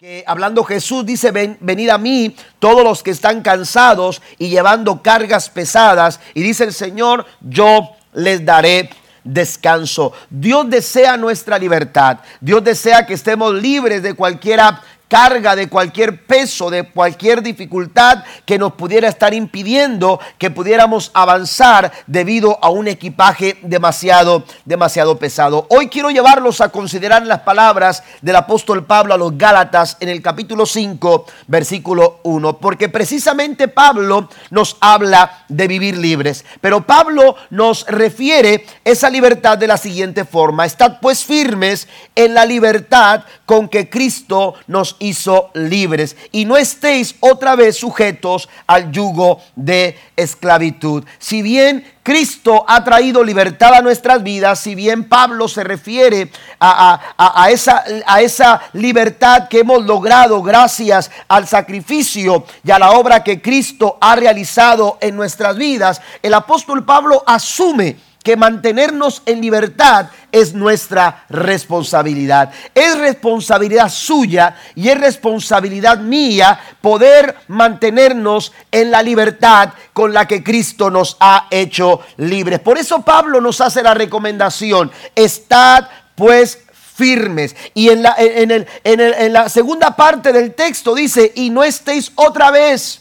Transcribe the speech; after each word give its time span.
que 0.00 0.24
hablando 0.26 0.64
Jesús 0.64 1.04
dice, 1.04 1.30
ven, 1.30 1.58
venid 1.60 1.90
a 1.90 1.98
mí 1.98 2.34
todos 2.58 2.82
los 2.82 3.02
que 3.02 3.10
están 3.10 3.42
cansados 3.42 4.22
y 4.38 4.48
llevando 4.48 5.02
cargas 5.02 5.50
pesadas. 5.50 6.20
Y 6.32 6.40
dice 6.40 6.64
el 6.64 6.72
Señor, 6.72 7.26
yo 7.42 7.90
les 8.14 8.42
daré 8.42 8.88
descanso. 9.24 10.14
Dios 10.30 10.70
desea 10.70 11.18
nuestra 11.18 11.58
libertad. 11.58 12.20
Dios 12.40 12.64
desea 12.64 13.04
que 13.04 13.12
estemos 13.12 13.52
libres 13.52 14.02
de 14.02 14.14
cualquiera 14.14 14.82
carga, 15.10 15.56
de 15.56 15.68
cualquier 15.68 16.24
peso, 16.24 16.70
de 16.70 16.84
cualquier 16.84 17.42
dificultad 17.42 18.22
que 18.46 18.58
nos 18.58 18.74
pudiera 18.74 19.08
estar 19.08 19.34
impidiendo 19.34 20.20
que 20.38 20.50
pudiéramos 20.50 21.10
avanzar 21.14 21.90
debido 22.06 22.58
a 22.62 22.70
un 22.70 22.86
equipaje 22.86 23.58
demasiado, 23.62 24.44
demasiado 24.64 25.18
pesado. 25.18 25.66
Hoy 25.68 25.88
quiero 25.88 26.10
llevarlos 26.10 26.60
a 26.60 26.68
considerar 26.68 27.26
las 27.26 27.40
palabras 27.40 28.04
del 28.22 28.36
apóstol 28.36 28.86
Pablo 28.86 29.12
a 29.12 29.18
los 29.18 29.36
Gálatas 29.36 29.96
en 29.98 30.08
el 30.08 30.22
capítulo 30.22 30.64
5, 30.64 31.26
versículo 31.48 32.20
1, 32.22 32.58
porque 32.58 32.88
precisamente 32.88 33.66
Pablo 33.66 34.28
nos 34.50 34.76
habla 34.80 35.44
de 35.48 35.66
vivir 35.66 35.98
libres, 35.98 36.44
pero 36.60 36.86
Pablo 36.86 37.34
nos 37.50 37.84
refiere 37.88 38.64
esa 38.84 39.10
libertad 39.10 39.58
de 39.58 39.66
la 39.66 39.76
siguiente 39.76 40.24
forma, 40.24 40.66
estad 40.66 40.98
pues 41.02 41.24
firmes 41.24 41.88
en 42.14 42.32
la 42.32 42.44
libertad 42.44 43.24
con 43.44 43.68
que 43.68 43.90
Cristo 43.90 44.54
nos 44.68 44.99
hizo 45.00 45.50
libres 45.54 46.16
y 46.30 46.44
no 46.44 46.56
estéis 46.56 47.16
otra 47.18 47.56
vez 47.56 47.76
sujetos 47.76 48.48
al 48.68 48.92
yugo 48.92 49.40
de 49.56 49.98
esclavitud. 50.16 51.04
Si 51.18 51.42
bien 51.42 51.84
Cristo 52.02 52.64
ha 52.68 52.84
traído 52.84 53.24
libertad 53.24 53.74
a 53.74 53.82
nuestras 53.82 54.22
vidas, 54.22 54.60
si 54.60 54.74
bien 54.74 55.08
Pablo 55.08 55.48
se 55.48 55.64
refiere 55.64 56.30
a, 56.60 57.48
esa, 57.50 57.84
a, 58.06 58.20
esa, 58.20 58.60
libertad 58.72 59.48
que 59.48 59.60
hemos 59.60 59.84
logrado 59.84 60.42
gracias 60.42 61.10
al 61.28 61.48
sacrificio 61.48 62.44
y 62.62 62.70
a 62.70 62.78
la 62.78 62.92
obra 62.92 63.24
que 63.24 63.40
Cristo 63.42 63.98
ha 64.00 64.16
realizado 64.16 64.98
en 65.00 65.16
nuestras 65.16 65.56
vidas, 65.56 66.00
el 66.22 66.34
apóstol 66.34 66.84
Pablo 66.84 67.22
asume 67.26 67.96
que 68.22 68.36
mantenernos 68.36 69.22
en 69.26 69.40
libertad 69.40 70.06
es 70.30 70.52
nuestra 70.54 71.24
responsabilidad. 71.28 72.52
Es 72.74 72.98
responsabilidad 72.98 73.88
suya 73.88 74.56
y 74.74 74.88
es 74.88 75.00
responsabilidad 75.00 75.98
mía 75.98 76.60
poder 76.80 77.34
mantenernos 77.48 78.52
en 78.70 78.90
la 78.90 79.02
libertad 79.02 79.70
con 79.92 80.12
la 80.12 80.26
que 80.26 80.44
Cristo 80.44 80.90
nos 80.90 81.16
ha 81.20 81.46
hecho 81.50 82.00
libres. 82.18 82.60
Por 82.60 82.78
eso 82.78 83.02
Pablo 83.02 83.40
nos 83.40 83.60
hace 83.60 83.82
la 83.82 83.94
recomendación, 83.94 84.90
estad 85.14 85.88
pues 86.14 86.58
firmes. 86.94 87.56
Y 87.72 87.88
en 87.88 88.02
la, 88.02 88.14
en, 88.18 88.50
el, 88.50 88.66
en, 88.84 89.00
el, 89.00 89.14
en 89.14 89.32
la 89.32 89.48
segunda 89.48 89.96
parte 89.96 90.32
del 90.32 90.54
texto 90.54 90.94
dice, 90.94 91.32
y 91.34 91.48
no 91.48 91.64
estéis 91.64 92.12
otra 92.14 92.50
vez 92.50 93.00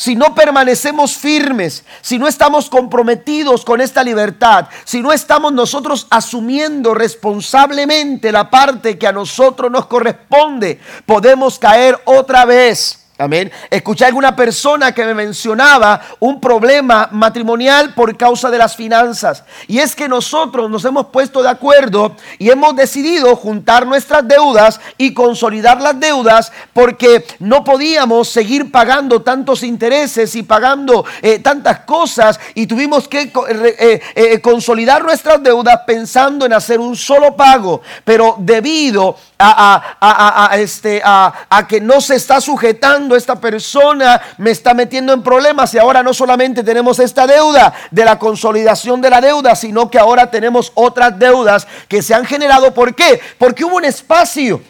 si 0.00 0.16
no 0.16 0.34
permanecemos 0.34 1.14
firmes, 1.18 1.84
si 2.00 2.18
no 2.18 2.26
estamos 2.26 2.70
comprometidos 2.70 3.66
con 3.66 3.82
esta 3.82 4.02
libertad, 4.02 4.66
si 4.84 5.02
no 5.02 5.12
estamos 5.12 5.52
nosotros 5.52 6.06
asumiendo 6.08 6.94
responsablemente 6.94 8.32
la 8.32 8.48
parte 8.48 8.98
que 8.98 9.06
a 9.06 9.12
nosotros 9.12 9.70
nos 9.70 9.84
corresponde, 9.84 10.80
podemos 11.04 11.58
caer 11.58 12.00
otra 12.06 12.46
vez 12.46 12.99
Amén. 13.20 13.52
Escuché 13.68 14.06
a 14.06 14.08
alguna 14.08 14.34
persona 14.34 14.94
que 14.94 15.04
me 15.04 15.12
mencionaba 15.12 16.00
un 16.20 16.40
problema 16.40 17.10
matrimonial 17.12 17.92
por 17.92 18.16
causa 18.16 18.50
de 18.50 18.56
las 18.56 18.74
finanzas. 18.74 19.44
Y 19.68 19.78
es 19.78 19.94
que 19.94 20.08
nosotros 20.08 20.70
nos 20.70 20.86
hemos 20.86 21.08
puesto 21.08 21.42
de 21.42 21.50
acuerdo 21.50 22.16
y 22.38 22.48
hemos 22.48 22.74
decidido 22.74 23.36
juntar 23.36 23.86
nuestras 23.86 24.26
deudas 24.26 24.80
y 24.96 25.12
consolidar 25.12 25.82
las 25.82 26.00
deudas 26.00 26.50
porque 26.72 27.26
no 27.40 27.62
podíamos 27.62 28.30
seguir 28.30 28.72
pagando 28.72 29.20
tantos 29.20 29.64
intereses 29.64 30.34
y 30.34 30.42
pagando 30.42 31.04
eh, 31.20 31.40
tantas 31.40 31.80
cosas 31.80 32.40
y 32.54 32.66
tuvimos 32.66 33.06
que 33.06 33.30
eh, 33.50 34.00
eh, 34.14 34.40
consolidar 34.40 35.04
nuestras 35.04 35.42
deudas 35.42 35.82
pensando 35.86 36.46
en 36.46 36.54
hacer 36.54 36.80
un 36.80 36.96
solo 36.96 37.36
pago. 37.36 37.82
Pero 38.02 38.36
debido 38.38 39.14
a, 39.38 40.52
este, 40.54 41.02
a 41.04 41.66
que 41.68 41.82
no 41.82 42.00
se 42.00 42.14
está 42.14 42.40
sujetando 42.40 43.09
esta 43.16 43.40
persona 43.40 44.20
me 44.38 44.50
está 44.50 44.74
metiendo 44.74 45.12
en 45.12 45.22
problemas 45.22 45.72
y 45.74 45.78
ahora 45.78 46.02
no 46.02 46.14
solamente 46.14 46.62
tenemos 46.62 46.98
esta 46.98 47.26
deuda 47.26 47.72
de 47.90 48.04
la 48.04 48.18
consolidación 48.18 49.00
de 49.00 49.10
la 49.10 49.20
deuda, 49.20 49.54
sino 49.54 49.90
que 49.90 49.98
ahora 49.98 50.30
tenemos 50.30 50.72
otras 50.74 51.18
deudas 51.18 51.66
que 51.88 52.02
se 52.02 52.14
han 52.14 52.24
generado. 52.24 52.72
¿Por 52.74 52.94
qué? 52.94 53.20
Porque 53.38 53.64
hubo 53.64 53.76
un 53.76 53.84
espacio 53.84 54.60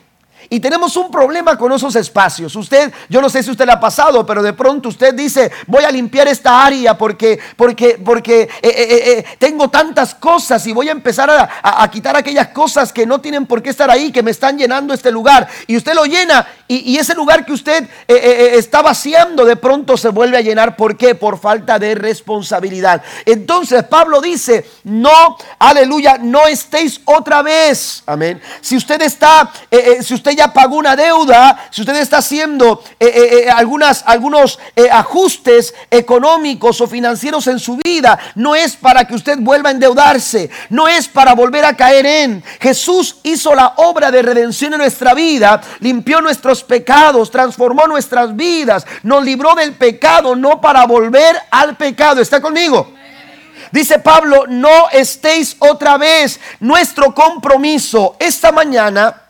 y 0.53 0.59
tenemos 0.59 0.97
un 0.97 1.13
problema 1.13 1.57
con 1.57 1.71
esos 1.71 1.95
espacios. 1.95 2.57
Usted, 2.57 2.93
yo 3.09 3.23
no 3.23 3.31
sé 3.31 3.41
si 3.41 3.53
usted 3.53 3.65
le 3.65 3.71
ha 3.71 3.79
pasado, 3.79 4.27
pero 4.27 4.43
de 4.43 4.53
pronto 4.53 4.89
usted 4.89 5.15
dice, 5.15 5.53
voy 5.69 5.85
a 5.85 5.93
limpiar 5.93 6.27
esta 6.27 6.65
área 6.65 6.99
porque, 6.99 7.39
porque, 7.55 8.01
porque 8.05 8.43
eh, 8.43 8.49
eh, 8.63 9.03
eh, 9.13 9.25
tengo 9.39 9.71
tantas 9.71 10.13
cosas 10.13 10.67
y 10.67 10.73
voy 10.73 10.89
a 10.89 10.93
empezar 10.93 11.31
a, 11.31 11.89
quitar 11.91 12.17
aquellas 12.17 12.49
cosas 12.49 12.93
que 12.93 13.07
no 13.07 13.21
tienen 13.21 13.47
por 13.47 13.63
qué 13.63 13.71
estar 13.71 13.91
ahí, 13.91 14.11
que 14.11 14.25
me 14.25 14.33
están 14.33 14.59
llenando 14.59 14.93
este 14.93 15.13
lugar. 15.13 15.47
Y 15.69 15.77
usted 15.77 15.95
lo 15.95 16.05
llena 16.05 16.47
y, 16.67 16.99
ese 16.99 17.15
lugar 17.15 17.47
que 17.47 17.53
usted 17.53 17.89
está 18.07 18.83
vaciando 18.83 19.45
de 19.45 19.57
pronto 19.57 19.97
se 19.97 20.09
vuelve 20.09 20.37
a 20.37 20.41
llenar. 20.41 20.77
¿Por 20.77 20.97
qué? 20.97 21.15
Por 21.15 21.39
falta 21.39 21.79
de 21.79 21.95
responsabilidad. 21.95 23.03
Entonces 23.25 23.85
Pablo 23.85 24.21
dice, 24.21 24.69
no, 24.85 25.39
aleluya, 25.59 26.19
no 26.21 26.47
estéis 26.47 27.01
otra 27.05 27.43
vez. 27.43 28.03
Amén. 28.07 28.41
Si 28.61 28.77
usted 28.77 29.01
está, 29.03 29.51
si 30.03 30.15
usted 30.15 30.40
pagó 30.49 30.77
una 30.77 30.97
deuda, 30.97 31.69
si 31.71 31.83
usted 31.83 31.97
está 31.97 32.19
haciendo 32.19 32.83
eh, 32.99 33.07
eh, 33.07 33.45
eh, 33.45 33.51
algunas, 33.51 34.03
algunos 34.07 34.59
ajustes 34.91 35.75
económicos 35.91 36.81
o 36.81 36.87
financieros 36.87 37.47
en 37.47 37.59
su 37.59 37.77
vida, 37.77 38.19
no 38.35 38.55
es 38.55 38.77
para 38.77 39.05
que 39.07 39.15
usted 39.15 39.39
vuelva 39.39 39.71
a 39.71 39.73
endeudarse, 39.73 40.51
no 40.71 40.89
es 40.89 41.09
para 41.09 41.35
volver 41.35 41.65
a 41.65 41.77
caer 41.77 42.07
en. 42.07 42.43
Jesús 42.61 43.17
hizo 43.23 43.55
la 43.55 43.75
obra 43.77 44.11
de 44.11 44.23
redención 44.23 44.73
en 44.75 44.79
nuestra 44.79 45.15
vida, 45.15 45.61
limpió 45.81 46.21
nuestros 46.21 46.65
pecados, 46.65 47.31
transformó 47.31 47.87
nuestras 47.87 48.35
vidas, 48.35 48.87
nos 49.03 49.25
libró 49.25 49.55
del 49.55 49.75
pecado, 49.75 50.35
no 50.37 50.61
para 50.61 50.87
volver 50.87 51.37
al 51.51 51.77
pecado. 51.77 52.21
¿Está 52.21 52.41
conmigo? 52.41 52.95
Dice 53.73 53.99
Pablo, 54.01 54.47
no 54.49 54.91
estéis 54.91 55.57
otra 55.61 55.97
vez. 55.97 56.41
Nuestro 56.61 57.15
compromiso 57.15 58.17
esta 58.19 58.51
mañana 58.51 59.23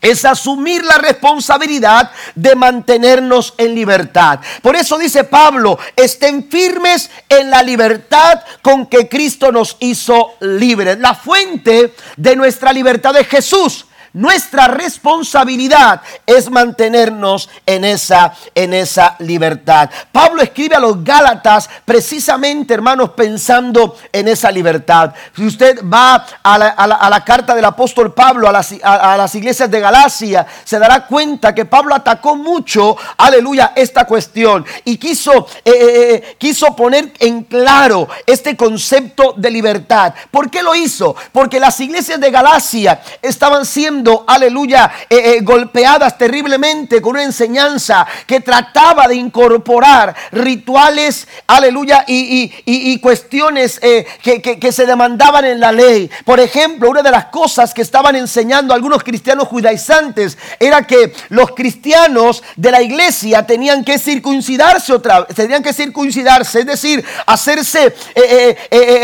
es 0.00 0.24
asumir 0.24 0.84
la 0.84 0.98
responsabilidad 0.98 2.10
de 2.34 2.54
mantenernos 2.54 3.54
en 3.56 3.74
libertad. 3.74 4.40
Por 4.62 4.76
eso 4.76 4.98
dice 4.98 5.24
Pablo, 5.24 5.78
estén 5.96 6.48
firmes 6.48 7.10
en 7.28 7.50
la 7.50 7.62
libertad 7.62 8.42
con 8.62 8.86
que 8.86 9.08
Cristo 9.08 9.50
nos 9.50 9.76
hizo 9.80 10.34
libres. 10.40 10.98
La 10.98 11.14
fuente 11.14 11.94
de 12.16 12.36
nuestra 12.36 12.72
libertad 12.72 13.16
es 13.16 13.26
Jesús. 13.26 13.86
Nuestra 14.12 14.68
responsabilidad 14.68 16.00
es 16.26 16.50
mantenernos 16.50 17.50
en 17.66 17.84
esa, 17.84 18.32
en 18.54 18.72
esa 18.72 19.16
libertad. 19.18 19.90
Pablo 20.10 20.42
escribe 20.42 20.76
a 20.76 20.80
los 20.80 21.04
Gálatas 21.04 21.68
precisamente, 21.84 22.74
hermanos, 22.74 23.10
pensando 23.10 23.96
en 24.12 24.28
esa 24.28 24.50
libertad. 24.50 25.14
Si 25.36 25.46
usted 25.46 25.80
va 25.84 26.24
a 26.42 26.58
la, 26.58 27.24
carta 27.24 27.54
del 27.54 27.64
apóstol 27.64 28.14
Pablo 28.14 28.48
a 28.48 28.52
las, 28.52 28.74
a, 28.82 29.16
las, 29.16 29.34
iglesias 29.34 29.70
de 29.70 29.80
Galacia, 29.80 30.46
se 30.64 30.78
dará 30.78 31.06
cuenta 31.06 31.54
que 31.54 31.66
Pablo 31.66 31.94
atacó 31.94 32.36
mucho, 32.36 32.96
aleluya, 33.18 33.72
esta 33.76 34.06
cuestión 34.06 34.64
y 34.84 34.96
quiso, 34.96 35.46
eh, 35.64 35.70
eh, 35.70 36.14
eh, 36.14 36.36
quiso 36.38 36.74
poner 36.74 37.12
en 37.18 37.44
claro 37.44 38.08
este 38.26 38.56
concepto 38.56 39.34
de 39.36 39.50
libertad. 39.50 40.14
¿Por 40.30 40.50
qué 40.50 40.62
lo 40.62 40.74
hizo? 40.74 41.14
Porque 41.32 41.60
las 41.60 41.78
iglesias 41.80 42.20
de 42.20 42.30
Galacia 42.30 43.02
estaban 43.20 43.66
siendo 43.66 43.97
aleluya, 44.26 44.90
eh, 45.08 45.16
eh, 45.36 45.40
golpeadas 45.42 46.16
terriblemente 46.18 47.00
con 47.00 47.12
una 47.12 47.24
enseñanza 47.24 48.06
que 48.26 48.40
trataba 48.40 49.08
de 49.08 49.16
incorporar 49.16 50.14
rituales, 50.32 51.26
aleluya, 51.46 52.04
y, 52.06 52.98
cuestiones 53.00 53.78
eh, 53.82 54.06
que, 54.22 54.72
se 54.72 54.86
demandaban 54.86 55.44
en 55.44 55.60
la 55.60 55.72
ley. 55.72 56.10
Por 56.24 56.40
ejemplo, 56.40 56.90
una 56.90 57.02
de 57.02 57.10
las 57.10 57.26
cosas 57.26 57.72
que 57.72 57.82
estaban 57.82 58.16
enseñando 58.16 58.74
algunos 58.74 59.02
cristianos 59.02 59.48
judaizantes 59.48 60.36
era 60.58 60.82
que 60.82 61.12
los 61.28 61.52
cristianos 61.52 62.42
de 62.56 62.70
la 62.70 62.82
iglesia 62.82 63.46
tenían 63.46 63.84
que 63.84 63.98
circuncidarse 63.98 64.92
otra 64.92 65.20
vez, 65.20 65.34
tenían 65.34 65.62
que 65.62 65.72
circuncidarse, 65.72 66.60
es 66.60 66.66
decir, 66.66 67.04
hacerse, 67.26 67.94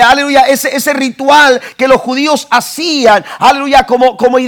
aleluya, 0.05 0.43
ese, 0.43 0.75
ese 0.75 0.93
ritual 0.93 1.61
que 1.77 1.89
los 1.89 2.01
judíos 2.01 2.47
hacían, 2.51 3.25
aleluya, 3.39 3.85
como, 3.87 4.17
como 4.17 4.39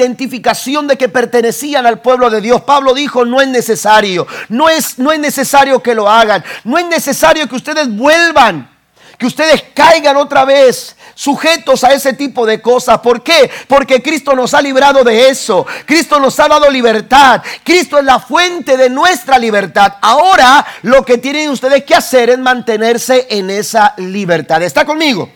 de 0.41 0.97
que 0.97 1.09
pertenecían 1.09 1.87
al 1.87 2.01
pueblo 2.01 2.31
de 2.31 2.41
Dios. 2.41 2.63
Pablo 2.63 2.95
dijo, 2.95 3.25
no 3.25 3.41
es 3.41 3.49
necesario, 3.49 4.27
no 4.49 4.69
es, 4.69 4.99
no 4.99 5.13
es 5.13 5.19
necesario 5.19 5.83
que 5.83 5.95
lo 5.95 6.09
hagan, 6.09 6.45
no 6.65 6.79
es 6.79 6.87
necesario 6.87 7.49
que 7.49 7.57
ustedes 7.57 7.89
vuelvan 7.95 8.77
que 9.19 9.27
ustedes 9.27 9.65
caigan 9.75 10.17
otra 10.17 10.45
vez 10.45 10.97
sujetos 11.15 11.85
a 11.85 11.93
ese 11.93 12.13
tipo 12.13 12.45
de 12.45 12.61
cosas. 12.61 12.99
¿Por 12.99 13.23
qué? 13.23 13.51
Porque 13.67 14.03
Cristo 14.03 14.35
nos 14.35 14.53
ha 14.53 14.61
librado 14.61 15.03
de 15.05 15.31
eso. 15.31 15.67
Cristo 15.87 16.21
nos 16.21 16.39
ha 16.39 16.49
dado 16.49 16.71
libertad. 16.71 17.43
Cristo 17.65 17.99
es 17.99 18.05
la 18.05 18.19
fuente 18.21 18.77
de 18.77 18.91
nuestra 18.91 19.39
libertad. 19.39 19.95
Ahora 20.03 20.67
lo 20.83 21.05
que 21.05 21.19
tienen 21.19 21.51
ustedes 21.51 21.85
que 21.85 21.95
hacer 21.95 22.31
es 22.31 22.39
mantenerse 22.39 23.27
en 23.31 23.51
esa 23.51 23.95
libertad. 23.97 24.63
¿Está 24.63 24.85
conmigo? 24.85 25.31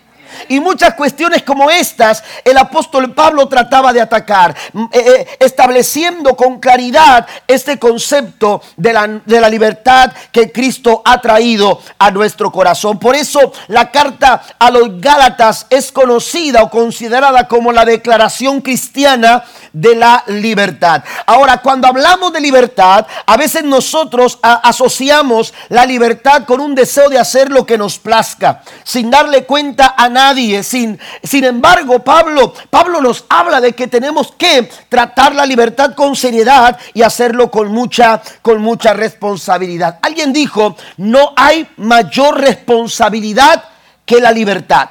Y 0.49 0.61
muchas 0.61 0.95
cuestiones 0.95 1.43
como 1.43 1.71
estas 1.71 2.23
el 2.45 2.57
apóstol 2.57 3.13
Pablo 3.15 3.49
trataba 3.49 3.93
de 3.93 4.01
atacar, 4.01 4.55
mm, 4.73 4.85
eh, 4.85 4.89
eh, 4.93 5.29
estableciendo 5.41 6.37
con 6.37 6.61
claridad 6.61 7.27
este 7.47 7.79
concepto 7.79 8.63
de 8.77 8.93
la, 8.93 9.07
de 9.25 9.41
la 9.41 9.49
libertad 9.49 10.13
que 10.33 10.51
Cristo 10.53 11.03
ha 11.05 11.21
traído 11.21 11.81
a 11.99 12.11
nuestro 12.11 12.51
corazón. 12.51 12.99
Por 12.99 13.15
eso 13.15 13.53
la 13.69 13.91
carta 13.91 14.43
a 14.59 14.71
los 14.71 15.01
Gálatas 15.01 15.67
es 15.71 15.93
conocida 15.93 16.63
o 16.63 16.71
considerada 16.71 17.49
como 17.49 17.73
la 17.73 17.85
declaración 17.85 18.61
cristiana 18.61 19.45
de 19.73 19.95
la 19.95 20.25
libertad. 20.27 21.05
Ahora, 21.27 21.59
cuando 21.59 21.87
hablamos 21.87 22.33
de 22.33 22.41
libertad, 22.41 23.07
a 23.27 23.37
veces 23.37 23.65
nosotros 23.65 24.39
asociamos 24.43 25.55
la 25.69 25.87
libertad 25.87 26.45
con 26.45 26.61
un 26.61 26.75
deseo 26.75 27.09
de 27.09 27.19
hacer 27.19 27.51
lo 27.51 27.65
que 27.67 27.79
nos 27.79 27.99
plazca, 27.99 28.63
sin 28.85 29.11
darle 29.11 29.45
cuenta 29.45 29.95
a 29.97 30.09
nadie. 30.09 30.20
Sin, 30.63 30.99
sin 31.23 31.45
embargo, 31.45 32.01
Pablo, 32.05 32.53
Pablo 32.69 33.01
nos 33.01 33.25
habla 33.29 33.61
de 33.61 33.73
que 33.73 33.87
tenemos 33.87 34.33
que 34.37 34.71
tratar 34.89 35.35
la 35.35 35.47
libertad 35.47 35.95
con 35.95 36.15
seriedad 36.15 36.79
y 36.93 37.03
hacerlo 37.03 37.51
con 37.51 37.69
mucha, 37.69 38.21
con 38.43 38.61
mucha 38.61 38.93
responsabilidad. 38.93 39.99
Alguien 40.03 40.33
dijo, 40.33 40.77
no 40.99 41.33
hay 41.37 41.67
mayor 41.79 42.41
responsabilidad 42.41 43.65
que 44.05 44.21
la 44.21 44.31
libertad. 44.31 44.91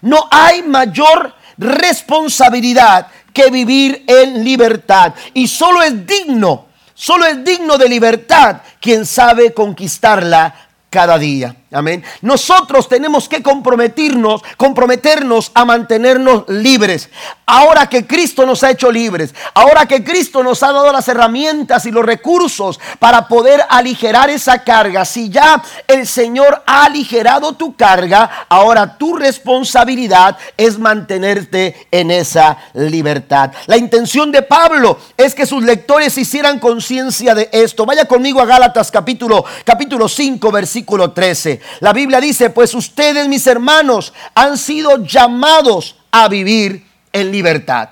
No 0.00 0.28
hay 0.30 0.62
mayor 0.62 1.34
responsabilidad 1.56 3.06
que 3.32 3.50
vivir 3.50 4.04
en 4.06 4.44
libertad. 4.44 5.14
Y 5.34 5.48
solo 5.48 5.82
es 5.82 6.06
digno, 6.06 6.66
solo 6.94 7.26
es 7.26 7.44
digno 7.44 7.78
de 7.78 7.88
libertad 7.88 8.56
quien 8.80 9.06
sabe 9.06 9.54
conquistarla 9.54 10.54
cada 10.90 11.18
día. 11.18 11.54
Amén. 11.74 12.04
Nosotros 12.22 12.88
tenemos 12.88 13.28
que 13.28 13.42
comprometernos, 13.42 14.42
comprometernos 14.56 15.50
a 15.54 15.64
mantenernos 15.64 16.44
libres. 16.46 17.10
Ahora 17.46 17.88
que 17.88 18.06
Cristo 18.06 18.46
nos 18.46 18.62
ha 18.62 18.70
hecho 18.70 18.92
libres, 18.92 19.34
ahora 19.54 19.84
que 19.86 20.04
Cristo 20.04 20.44
nos 20.44 20.62
ha 20.62 20.72
dado 20.72 20.92
las 20.92 21.08
herramientas 21.08 21.84
y 21.84 21.90
los 21.90 22.06
recursos 22.06 22.78
para 23.00 23.26
poder 23.26 23.60
aligerar 23.68 24.30
esa 24.30 24.62
carga. 24.62 25.04
Si 25.04 25.30
ya 25.30 25.60
el 25.88 26.06
Señor 26.06 26.62
ha 26.64 26.84
aligerado 26.84 27.54
tu 27.54 27.74
carga, 27.74 28.46
ahora 28.48 28.96
tu 28.96 29.16
responsabilidad 29.16 30.38
es 30.56 30.78
mantenerte 30.78 31.88
en 31.90 32.12
esa 32.12 32.56
libertad. 32.74 33.50
La 33.66 33.76
intención 33.76 34.30
de 34.30 34.42
Pablo 34.42 34.96
es 35.16 35.34
que 35.34 35.44
sus 35.44 35.64
lectores 35.64 36.16
hicieran 36.16 36.60
conciencia 36.60 37.34
de 37.34 37.48
esto. 37.50 37.84
Vaya 37.84 38.04
conmigo 38.04 38.40
a 38.40 38.46
Gálatas 38.46 38.92
capítulo 38.92 39.44
capítulo 39.64 40.08
5 40.08 40.52
versículo 40.52 41.10
13. 41.10 41.63
La 41.80 41.92
Biblia 41.92 42.20
dice, 42.20 42.50
pues 42.50 42.74
ustedes, 42.74 43.28
mis 43.28 43.46
hermanos, 43.46 44.12
han 44.34 44.58
sido 44.58 45.04
llamados 45.04 45.96
a 46.10 46.28
vivir 46.28 46.86
en 47.12 47.30
libertad. 47.32 47.90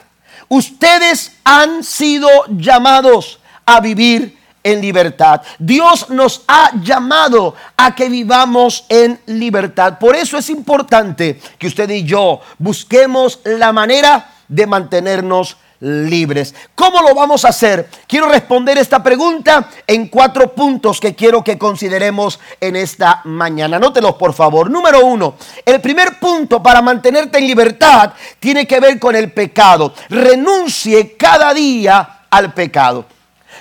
Ustedes 0.49 1.33
han 1.45 1.83
sido 1.83 2.29
llamados 2.49 3.41
a 3.65 3.81
vivir 3.81 4.39
en 4.63 4.81
libertad. 4.81 5.43
Dios 5.59 6.11
nos 6.11 6.43
ha 6.47 6.73
llamado 6.83 7.55
a 7.77 7.95
que 7.95 8.09
vivamos 8.09 8.85
en 8.89 9.21
libertad. 9.27 9.99
Por 9.99 10.15
eso 10.15 10.39
es 10.39 10.51
importante 10.51 11.41
que 11.59 11.67
usted 11.67 11.89
y 11.91 12.05
yo 12.05 12.41
busquemos 12.59 13.41
la 13.45 13.73
manera 13.73 14.31
de 14.49 14.67
mantenernos 14.67 15.57
libres. 15.83 16.55
¿Cómo 16.77 17.03
lo 17.03 17.15
vamos 17.15 17.45
a 17.45 17.49
hacer? 17.49 17.89
Quiero 18.07 18.29
responder 18.29 18.79
esta 18.79 19.03
pregunta 19.03 19.69
en 19.87 20.07
cuatro 20.09 20.55
puntos 20.55 21.01
que 21.01 21.15
quiero 21.15 21.43
que 21.43 21.59
consideremos 21.59 22.39
en 22.61 22.77
esta 22.77 23.21
mañana. 23.25 23.79
Anótelos, 23.79 24.15
por 24.15 24.33
favor. 24.33 24.71
Número 24.71 25.05
uno, 25.05 25.35
el 25.67 25.81
primer 25.81 26.21
punto 26.21 26.63
para 26.63 26.81
mantenerte 26.81 27.39
en 27.39 27.49
libertad 27.49 28.13
tiene 28.39 28.67
que 28.67 28.79
ver 28.79 29.01
con 29.01 29.17
el 29.17 29.33
pecado. 29.33 29.93
Renuncie 30.09 31.17
cada 31.17 31.53
día 31.53 32.27
al 32.31 32.55
pecado. 32.55 33.07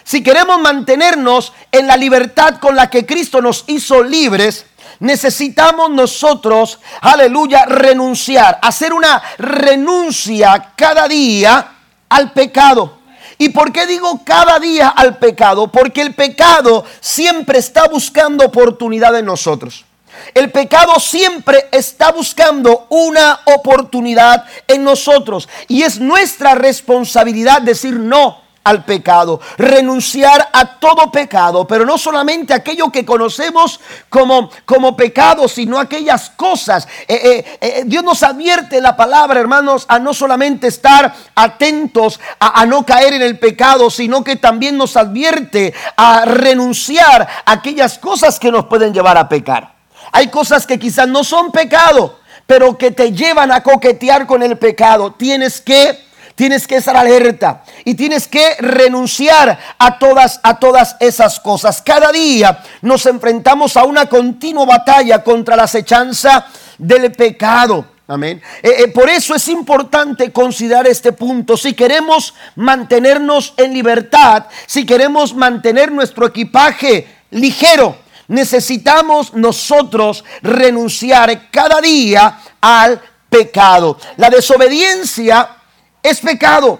Si 0.04 0.22
queremos 0.22 0.60
mantenernos 0.60 1.54
en 1.72 1.88
la 1.88 1.98
libertad 1.98 2.60
con 2.60 2.76
la 2.76 2.90
que 2.90 3.06
Cristo 3.06 3.42
nos 3.42 3.64
hizo 3.68 4.04
libres, 4.04 4.68
necesitamos 5.00 5.90
nosotros, 5.90 6.80
aleluya, 7.02 7.66
renunciar, 7.66 8.60
hacer 8.62 8.94
una 8.94 9.22
renuncia 9.38 10.74
cada 10.76 11.08
día 11.08 11.78
al 12.12 12.34
pecado. 12.34 13.00
¿Y 13.38 13.50
por 13.50 13.72
qué 13.72 13.88
digo 13.88 14.22
cada 14.24 14.60
día 14.60 14.90
al 14.90 15.18
pecado? 15.18 15.72
Porque 15.72 16.02
el 16.02 16.14
pecado 16.14 16.84
siempre 17.00 17.58
está 17.58 17.88
buscando 17.88 18.46
oportunidad 18.46 19.18
en 19.18 19.26
nosotros. 19.26 19.86
El 20.34 20.52
pecado 20.52 21.00
siempre 21.00 21.70
está 21.72 22.12
buscando 22.12 22.86
una 22.90 23.40
oportunidad 23.46 24.44
en 24.68 24.84
nosotros. 24.84 25.48
Y 25.70 25.84
es 25.84 26.00
nuestra 26.00 26.54
responsabilidad 26.54 27.62
decir 27.62 27.96
no 27.96 28.42
al 28.64 28.86
pecado, 28.86 29.40
renunciar 29.58 30.50
a 30.54 30.80
todo 30.80 31.12
pecado, 31.12 31.66
pero 31.66 31.86
no 31.86 31.98
solamente 31.98 32.54
aquello 32.54 32.92
que 32.92 33.06
conocemos 33.06 33.80
como, 34.10 34.52
como 34.66 34.96
pecado, 34.96 35.48
sino 35.48 35.80
aquellas 35.80 36.30
cosas. 36.30 36.88
Eh, 37.08 37.20
eh, 37.24 37.58
eh, 37.62 37.84
Dios 37.86 38.04
nos 38.04 38.22
advierte 38.24 38.80
la 38.80 38.96
palabra, 38.96 39.40
hermanos, 39.40 39.86
a 39.88 39.98
no 40.00 40.14
solamente 40.14 40.68
estar 40.68 41.14
atentos 41.34 42.20
a, 42.40 42.62
a, 42.62 42.66
no 42.66 42.86
caer 42.86 43.14
en 43.14 43.24
el 43.24 43.40
pecado, 43.40 43.90
sino 43.90 44.24
que 44.24 44.36
también 44.36 44.78
nos 44.78 44.96
advierte 44.96 45.74
a 45.98 46.26
renunciar 46.26 47.28
a 47.46 47.52
aquellas 47.52 47.98
cosas 47.98 48.40
que 48.40 48.52
nos 48.52 48.66
pueden 48.66 48.94
llevar 48.94 49.18
a 49.18 49.28
pecar. 49.28 49.76
Hay 50.12 50.28
cosas 50.28 50.68
que 50.68 50.78
quizás 50.78 51.08
no 51.08 51.24
son 51.24 51.52
pecado, 51.52 52.20
pero 52.46 52.78
que 52.78 52.92
te 52.92 53.12
llevan 53.12 53.52
a 53.52 53.64
coquetear 53.64 54.28
con 54.28 54.44
el 54.44 54.58
pecado. 54.58 55.14
Tienes 55.14 55.62
que 55.62 56.11
Tienes 56.42 56.66
que 56.66 56.78
estar 56.78 56.98
alerta 56.98 57.62
y 57.86 57.94
tienes 57.94 58.28
que 58.28 58.56
renunciar 58.58 59.60
a 59.78 60.00
todas, 60.00 60.40
a 60.42 60.58
todas 60.58 60.96
esas 61.00 61.40
cosas. 61.40 61.84
Cada 61.84 62.12
día 62.12 62.64
nos 62.82 63.06
enfrentamos 63.06 63.78
a 63.78 63.84
una 63.84 64.08
continua 64.08 64.66
batalla 64.66 65.24
contra 65.24 65.56
la 65.56 65.66
acechanza 65.66 66.48
del 66.80 67.12
pecado. 67.12 67.86
Amén. 68.08 68.42
Eh, 68.64 68.74
eh, 68.76 68.88
por 68.88 69.08
eso 69.08 69.36
es 69.36 69.48
importante 69.50 70.32
considerar 70.32 70.88
este 70.88 71.12
punto. 71.12 71.56
Si 71.56 71.74
queremos 71.76 72.34
mantenernos 72.56 73.54
en 73.56 73.72
libertad, 73.72 74.46
si 74.66 74.84
queremos 74.84 75.36
mantener 75.36 75.92
nuestro 75.92 76.26
equipaje 76.26 77.08
ligero, 77.30 77.98
necesitamos 78.30 79.36
nosotros 79.36 80.26
renunciar 80.42 81.52
cada 81.52 81.80
día 81.82 82.40
al 82.60 83.00
pecado. 83.30 84.00
La 84.18 84.32
desobediencia 84.32 85.58
es 86.04 86.20
pecado. 86.20 86.80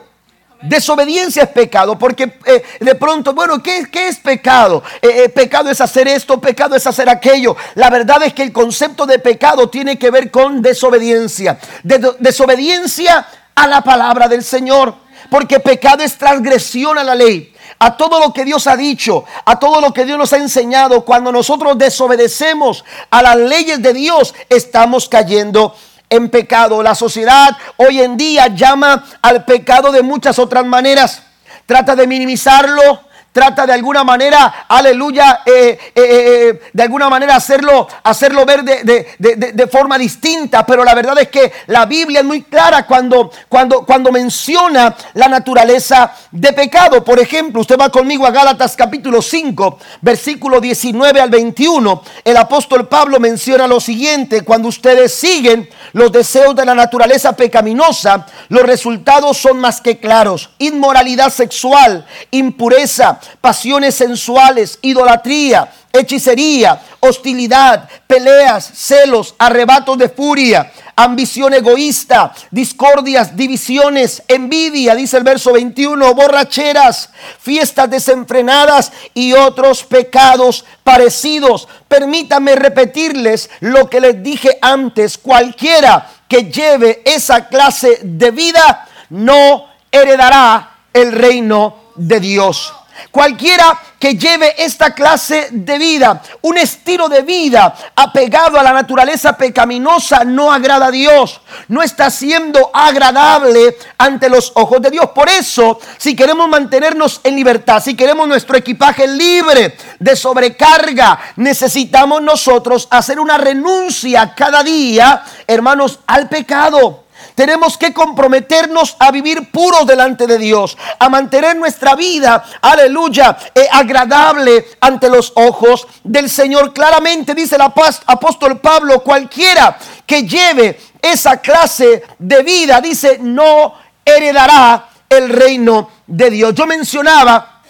Desobediencia 0.62 1.44
es 1.44 1.50
pecado, 1.50 1.98
porque 1.98 2.38
eh, 2.46 2.64
de 2.80 2.94
pronto, 2.96 3.34
bueno, 3.34 3.64
¿qué, 3.64 3.88
es 4.08 4.20
pecado? 4.20 4.84
Eh, 5.02 5.24
eh, 5.24 5.30
pecado 5.30 5.72
es 5.72 5.82
hacer 5.82 6.08
esto, 6.08 6.40
pecado 6.40 6.76
es 6.76 6.86
hacer 6.86 7.10
aquello. 7.10 7.56
La 7.74 7.90
verdad 7.90 8.22
es 8.24 8.34
que 8.34 8.44
el 8.44 8.52
concepto 8.52 9.08
de 9.08 9.18
pecado 9.18 9.70
tiene 9.70 9.98
que 9.98 10.12
ver 10.12 10.30
con 10.30 10.62
desobediencia. 10.62 11.58
desobediencia 11.84 13.28
a 13.56 13.68
la 13.68 13.82
palabra 13.82 14.28
del 14.28 14.44
Señor, 14.44 14.94
porque 15.32 15.60
pecado 15.60 16.04
es 16.04 16.16
transgresión 16.16 16.98
a 17.00 17.04
la 17.04 17.16
ley. 17.16 17.54
A 17.80 17.98
todo 17.98 18.20
lo 18.20 18.32
que 18.32 18.46
Dios 18.46 18.68
ha 18.68 18.78
dicho, 18.78 19.26
a 19.44 19.58
todo 19.58 19.82
lo 19.82 19.92
que 19.92 20.06
Dios 20.06 20.16
nos 20.16 20.32
ha 20.34 20.38
enseñado, 20.38 21.04
cuando 21.04 21.32
nosotros 21.32 21.76
desobedecemos 21.80 22.86
a 23.10 23.24
las 23.24 23.38
leyes 23.38 23.82
de 23.82 23.94
Dios, 23.94 24.36
estamos 24.50 25.10
cayendo 25.10 25.76
en 26.12 26.30
pecado. 26.30 26.84
La 26.84 26.94
sociedad 26.94 27.58
hoy 27.78 28.02
en 28.02 28.16
día 28.16 28.48
llama 28.48 29.04
al 29.24 29.46
pecado 29.46 29.92
de 29.92 30.04
muchas 30.04 30.38
otras 30.38 30.64
maneras. 30.66 31.24
Trata 31.66 31.96
de 31.96 32.06
minimizarlo, 32.06 33.02
trata 33.32 33.66
de 33.66 33.74
alguna 33.74 34.04
manera, 34.04 34.66
aleluya, 34.68 35.42
eh, 35.46 35.78
eh, 35.96 36.02
eh, 36.02 36.62
de 36.74 36.84
alguna 36.84 37.10
manera 37.10 37.36
hacerlo, 37.36 37.88
hacerlo 38.04 38.46
ver 38.46 38.64
de, 38.64 39.68
forma 39.72 39.98
distinta. 39.98 40.66
Pero 40.66 40.84
la 40.84 40.94
verdad 40.94 41.18
es 41.20 41.30
que 41.30 41.52
la 41.68 41.86
Biblia 41.86 42.20
es 42.20 42.26
muy 42.26 42.44
clara 42.44 42.86
cuando, 42.86 43.32
cuando, 43.48 43.86
cuando 43.86 44.12
menciona 44.12 44.96
la 45.14 45.28
naturaleza 45.28 46.14
de 46.32 46.52
pecado. 46.54 47.04
Por 47.04 47.20
ejemplo, 47.20 47.62
usted 47.62 47.80
va 47.80 47.90
conmigo 47.90 48.26
a 48.26 48.32
Gálatas 48.32 48.76
capítulo 48.76 49.22
5, 49.22 49.80
versículo 50.02 50.60
19 50.60 51.22
al 51.22 51.30
21. 51.30 52.04
El 52.26 52.38
apóstol 52.38 52.88
Pablo 52.88 53.20
menciona 53.20 53.68
lo 53.68 53.80
siguiente, 53.80 54.42
cuando 54.42 54.68
ustedes 54.68 55.14
siguen 55.14 55.70
los 55.94 56.12
deseos 56.12 56.56
de 56.56 56.66
la 56.66 56.76
naturaleza 56.76 57.34
pecaminosa, 57.34 58.26
los 58.50 58.64
resultados 58.64 59.38
son 59.38 59.60
más 59.60 59.80
que 59.80 60.00
claros. 60.00 60.50
Inmoralidad 60.58 61.30
sexual, 61.30 62.06
impureza, 62.32 63.21
pasiones 63.40 63.96
sensuales, 63.96 64.80
idolatría, 64.82 65.72
hechicería, 65.94 66.82
hostilidad, 67.00 67.90
peleas, 68.08 68.72
celos, 68.74 69.36
arrebatos 69.38 69.98
de 69.98 70.10
furia, 70.10 70.72
ambición 70.96 71.54
egoísta, 71.54 72.34
discordias, 72.52 73.36
divisiones, 73.36 74.24
envidia, 74.28 74.96
dice 74.96 75.18
el 75.18 75.24
verso 75.24 75.54
21, 75.54 76.14
borracheras, 76.14 77.10
fiestas 77.40 77.90
desenfrenadas 77.90 78.92
y 79.14 79.34
otros 79.34 79.84
pecados 79.84 80.66
parecidos. 80.84 81.68
Permítame 81.88 82.56
repetirles 82.56 83.50
lo 83.60 83.90
que 83.90 84.00
les 84.00 84.22
dije 84.24 84.58
antes, 84.62 85.18
cualquiera 85.18 86.10
que 86.28 86.46
lleve 86.46 87.02
esa 87.06 87.48
clase 87.48 88.00
de 88.04 88.32
vida 88.32 88.88
no 89.10 89.66
heredará 89.92 90.72
el 90.94 91.12
reino 91.12 91.92
de 91.96 92.20
Dios. 92.20 92.74
Cualquiera 93.10 93.80
que 93.98 94.16
lleve 94.16 94.56
esta 94.58 94.94
clase 94.94 95.50
de 95.52 95.78
vida, 95.78 96.22
un 96.42 96.58
estilo 96.58 97.08
de 97.10 97.22
vida 97.22 97.76
apegado 97.96 98.60
a 98.60 98.64
la 98.64 98.74
naturaleza 98.74 99.38
pecaminosa, 99.38 100.24
no 100.24 100.52
agrada 100.52 100.88
a 100.88 100.92
Dios, 100.92 101.42
no 101.68 101.82
está 101.82 102.10
siendo 102.10 102.72
agradable 102.74 103.78
ante 103.98 104.30
los 104.30 104.52
ojos 104.56 104.82
de 104.82 104.92
Dios. 104.92 105.10
Por 105.14 105.30
eso, 105.30 105.80
si 105.98 106.16
queremos 106.16 106.48
mantenernos 106.50 107.22
en 107.24 107.36
libertad, 107.36 107.82
si 107.84 107.96
queremos 107.96 108.28
nuestro 108.28 108.58
equipaje 108.58 109.08
libre 109.08 109.78
de 110.00 110.16
sobrecarga, 110.16 111.20
necesitamos 111.36 112.22
nosotros 112.22 112.88
hacer 112.90 113.20
una 113.20 113.38
renuncia 113.38 114.34
cada 114.36 114.64
día, 114.64 115.24
hermanos, 115.48 116.00
al 116.08 116.28
pecado. 116.28 117.06
Tenemos 117.36 117.78
que 117.78 117.94
comprometernos 117.94 118.96
a 119.00 119.12
vivir 119.12 119.52
puros 119.52 119.86
delante 119.88 120.28
de 120.28 120.38
Dios, 120.38 120.78
a 121.00 121.10
mantener 121.10 121.56
nuestra 121.56 121.96
vida, 121.96 122.44
aleluya, 122.62 123.38
eh, 123.56 123.68
agradable 123.72 124.66
ante 124.80 125.10
los 125.10 125.32
ojos 125.36 125.88
del 126.04 126.30
Señor. 126.30 126.74
Claramente 126.74 127.34
dice 127.34 127.56
el 127.56 127.62
apóstol 127.62 128.60
Pablo, 128.60 129.02
cualquiera 129.02 129.78
que 130.06 130.24
lleve 130.24 130.80
esa 131.02 131.38
clase 131.38 132.04
de 132.20 132.44
vida, 132.44 132.82
dice, 132.82 133.18
no 133.20 133.74
heredará 134.04 134.90
el 135.10 135.30
reino 135.30 135.90
de 136.08 136.30
Dios. 136.30 136.54
Yo 136.54 136.66
mencionaba 136.66 137.62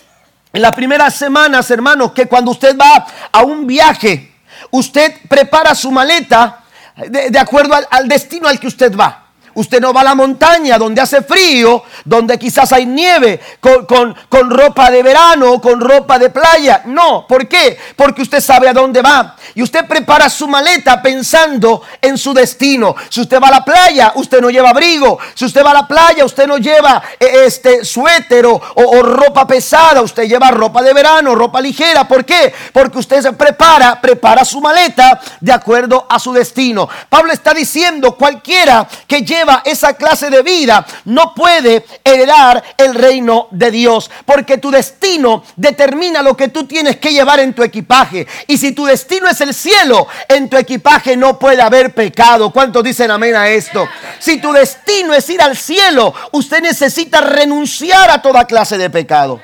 en 0.54 0.62
las 0.62 0.74
primeras 0.74 1.16
semanas, 1.16 1.70
hermanos, 1.72 2.12
que 2.12 2.26
cuando 2.26 2.52
usted 2.52 2.78
va 2.78 3.06
a 3.32 3.44
un 3.44 3.66
viaje, 3.66 4.36
usted 4.72 5.14
prepara 5.30 5.74
su 5.74 5.92
maleta 5.92 6.64
de, 7.08 7.40
acuerdo 7.40 7.76
al 7.90 8.08
destino 8.08 8.48
al 8.48 8.60
que 8.60 8.68
usted 8.68 8.96
va. 8.96 9.21
Usted 9.54 9.82
no 9.82 9.94
va 9.94 10.02
a 10.02 10.06
la 10.06 10.16
montaña 10.16 10.78
donde 10.78 11.02
hace 11.02 11.22
frío, 11.22 11.84
donde 12.06 12.40
quizás 12.40 12.72
hay 12.72 12.86
nieve, 12.86 13.40
con, 13.60 14.50
ropa 14.50 14.90
de 14.90 15.04
verano, 15.04 15.60
con 15.60 15.82
ropa 15.82 16.18
de 16.18 16.30
playa. 16.30 16.84
No, 16.86 17.28
¿por 17.28 17.48
qué? 17.48 17.78
Porque 17.96 18.22
usted 18.22 18.40
sabe 18.40 18.70
a 18.70 18.74
dónde 18.74 19.02
va. 19.02 19.36
Y 19.56 19.62
usted 19.62 19.86
prepara 19.86 20.30
su 20.30 20.48
maleta 20.48 21.02
pensando 21.02 21.82
en 22.02 22.18
su 22.18 22.34
destino. 22.34 22.96
Si 23.10 23.22
usted 23.22 23.42
va 23.42 23.50
a 23.50 23.52
la 23.52 23.66
playa, 23.66 24.14
usted 24.16 24.40
no 24.40 24.50
lleva 24.50 24.70
abrigo. 24.70 25.20
Si 25.34 25.44
usted 25.44 25.64
va 25.66 25.72
a 25.72 25.76
la 25.76 25.88
playa, 25.88 26.24
usted 26.24 26.48
no 26.48 26.58
lleva 26.58 27.02
eh, 27.20 27.44
este 27.46 27.84
suéter 27.84 28.46
o, 28.46 28.62
o 28.76 29.02
ropa 29.02 29.46
pesada. 29.46 30.02
Usted 30.02 30.24
lleva 30.24 30.50
ropa 30.52 30.82
de 30.82 30.94
verano, 30.94 31.36
ropa 31.36 31.60
ligera. 31.60 32.08
¿Por 32.08 32.24
qué? 32.24 32.54
Porque 32.72 33.00
usted 33.00 33.22
se 33.22 33.34
prepara, 33.34 34.00
prepara 34.00 34.46
su 34.46 34.62
maleta 34.62 35.20
de 35.42 35.52
acuerdo 35.52 36.06
a 36.10 36.20
su 36.20 36.32
destino. 36.32 36.88
Pablo 37.10 37.34
está 37.34 37.54
diciendo, 37.54 38.16
cualquiera 38.16 38.88
que 39.08 39.22
lleve 39.22 39.41
esa 39.66 39.94
clase 39.94 40.30
de 40.30 40.42
vida 40.42 40.86
no 41.06 41.34
puede 41.34 41.86
heredar 42.04 42.64
el 42.78 42.96
reino 42.96 43.48
de 43.52 43.72
Dios. 43.72 44.10
Porque 44.26 44.58
tu 44.58 44.72
destino 44.72 45.44
determina 45.56 46.22
lo 46.22 46.36
que 46.36 46.50
tú 46.50 46.66
tienes 46.66 46.98
que 46.98 47.12
llevar 47.12 47.40
en 47.40 47.54
tu 47.54 47.64
equipaje. 47.64 48.28
Y 48.48 48.58
si 48.58 48.72
tu 48.72 48.86
destino 48.86 49.28
es 49.28 49.42
el 49.42 49.54
cielo, 49.54 50.08
en 50.28 50.50
tu 50.50 50.58
equipaje 50.58 51.16
no 51.16 51.38
puede 51.38 51.62
haber 51.62 51.94
pecado. 51.94 52.52
¿Cuántos 52.52 52.84
dicen 52.84 53.12
amén 53.12 53.36
a 53.36 53.50
esto? 53.50 53.88
Si 54.20 54.40
tu 54.40 54.52
destino 54.52 55.14
es 55.14 55.30
ir 55.30 55.42
al 55.42 55.58
cielo, 55.58 56.14
usted 56.32 56.62
necesita 56.62 57.22
renunciar 57.22 58.10
a 58.12 58.22
toda 58.22 58.46
clase 58.46 58.78
de 58.78 58.90
pecado. 58.90 59.42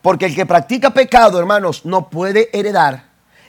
Porque 0.00 0.26
el 0.26 0.34
que 0.34 0.46
practica 0.46 0.90
pecado, 0.90 1.38
hermanos, 1.38 1.84
no 1.84 2.10
puede 2.10 2.50
heredar 2.52 3.04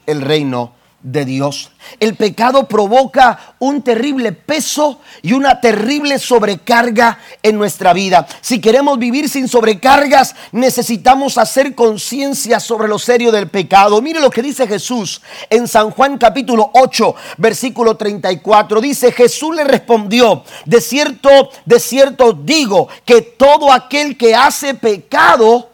el 0.06 0.22
reino 0.22 0.76
de 1.04 1.26
Dios. 1.26 1.70
El 2.00 2.16
pecado 2.16 2.68
provoca 2.68 3.56
un 3.60 3.82
terrible 3.82 4.32
peso 4.32 5.02
y 5.22 5.34
una 5.34 5.60
terrible 5.60 6.18
sobrecarga 6.18 7.20
en 7.44 7.58
nuestra 7.58 7.92
vida. 7.92 8.26
Si 8.42 8.62
queremos 8.62 8.98
vivir 8.98 9.28
sin 9.30 9.50
sobrecargas, 9.50 10.34
necesitamos 10.54 11.38
hacer 11.38 11.76
conciencia 11.76 12.62
sobre 12.62 12.88
lo 12.88 12.98
serio 12.98 13.32
del 13.34 13.50
pecado. 13.50 14.02
Mire 14.02 14.22
lo 14.22 14.30
que 14.30 14.42
dice 14.42 14.66
Jesús 14.66 15.22
en 15.50 15.68
San 15.68 15.92
Juan 15.92 16.18
capítulo 16.18 16.72
8, 16.74 17.16
versículo 17.38 17.98
34. 17.98 18.80
Dice, 18.80 19.12
Jesús 19.12 19.54
le 19.56 19.66
respondió, 19.66 20.44
de 20.66 20.80
cierto, 20.80 21.50
de 21.66 21.80
cierto 21.82 22.32
digo 22.32 22.88
que 23.04 23.22
todo 23.22 23.72
aquel 23.72 24.18
que 24.18 24.34
hace 24.34 24.74
pecado, 24.74 25.70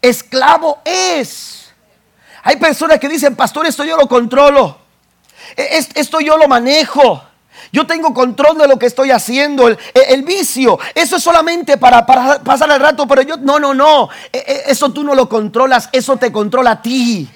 esclavo 0.00 0.78
es 0.84 1.63
hay 2.46 2.56
personas 2.56 3.00
que 3.00 3.08
dicen, 3.08 3.34
pastor, 3.34 3.66
esto 3.66 3.84
yo 3.84 3.96
lo 3.96 4.06
controlo. 4.06 4.76
E, 5.56 5.78
esto 5.94 6.20
yo 6.20 6.36
lo 6.36 6.46
manejo. 6.46 7.22
Yo 7.72 7.86
tengo 7.86 8.12
control 8.12 8.58
de 8.58 8.68
lo 8.68 8.78
que 8.78 8.84
estoy 8.84 9.10
haciendo. 9.10 9.66
El, 9.66 10.22
vicio, 10.22 10.78
eso 10.94 11.16
es 11.16 11.22
solamente 11.22 11.78
para, 11.78 12.04
pasar 12.04 12.70
el 12.70 12.78
rato, 12.78 13.06
pero 13.08 13.22
yo, 13.22 13.38
no, 13.38 13.58
no, 13.58 13.72
no. 13.72 14.10
E, 14.30 14.38
e, 14.38 14.62
eso 14.66 14.92
tú 14.92 15.02
no 15.02 15.14
lo 15.14 15.26
controlas, 15.26 15.88
eso 15.90 16.18
te 16.18 16.30
controla 16.30 16.72
a 16.72 16.82
ti. 16.82 17.28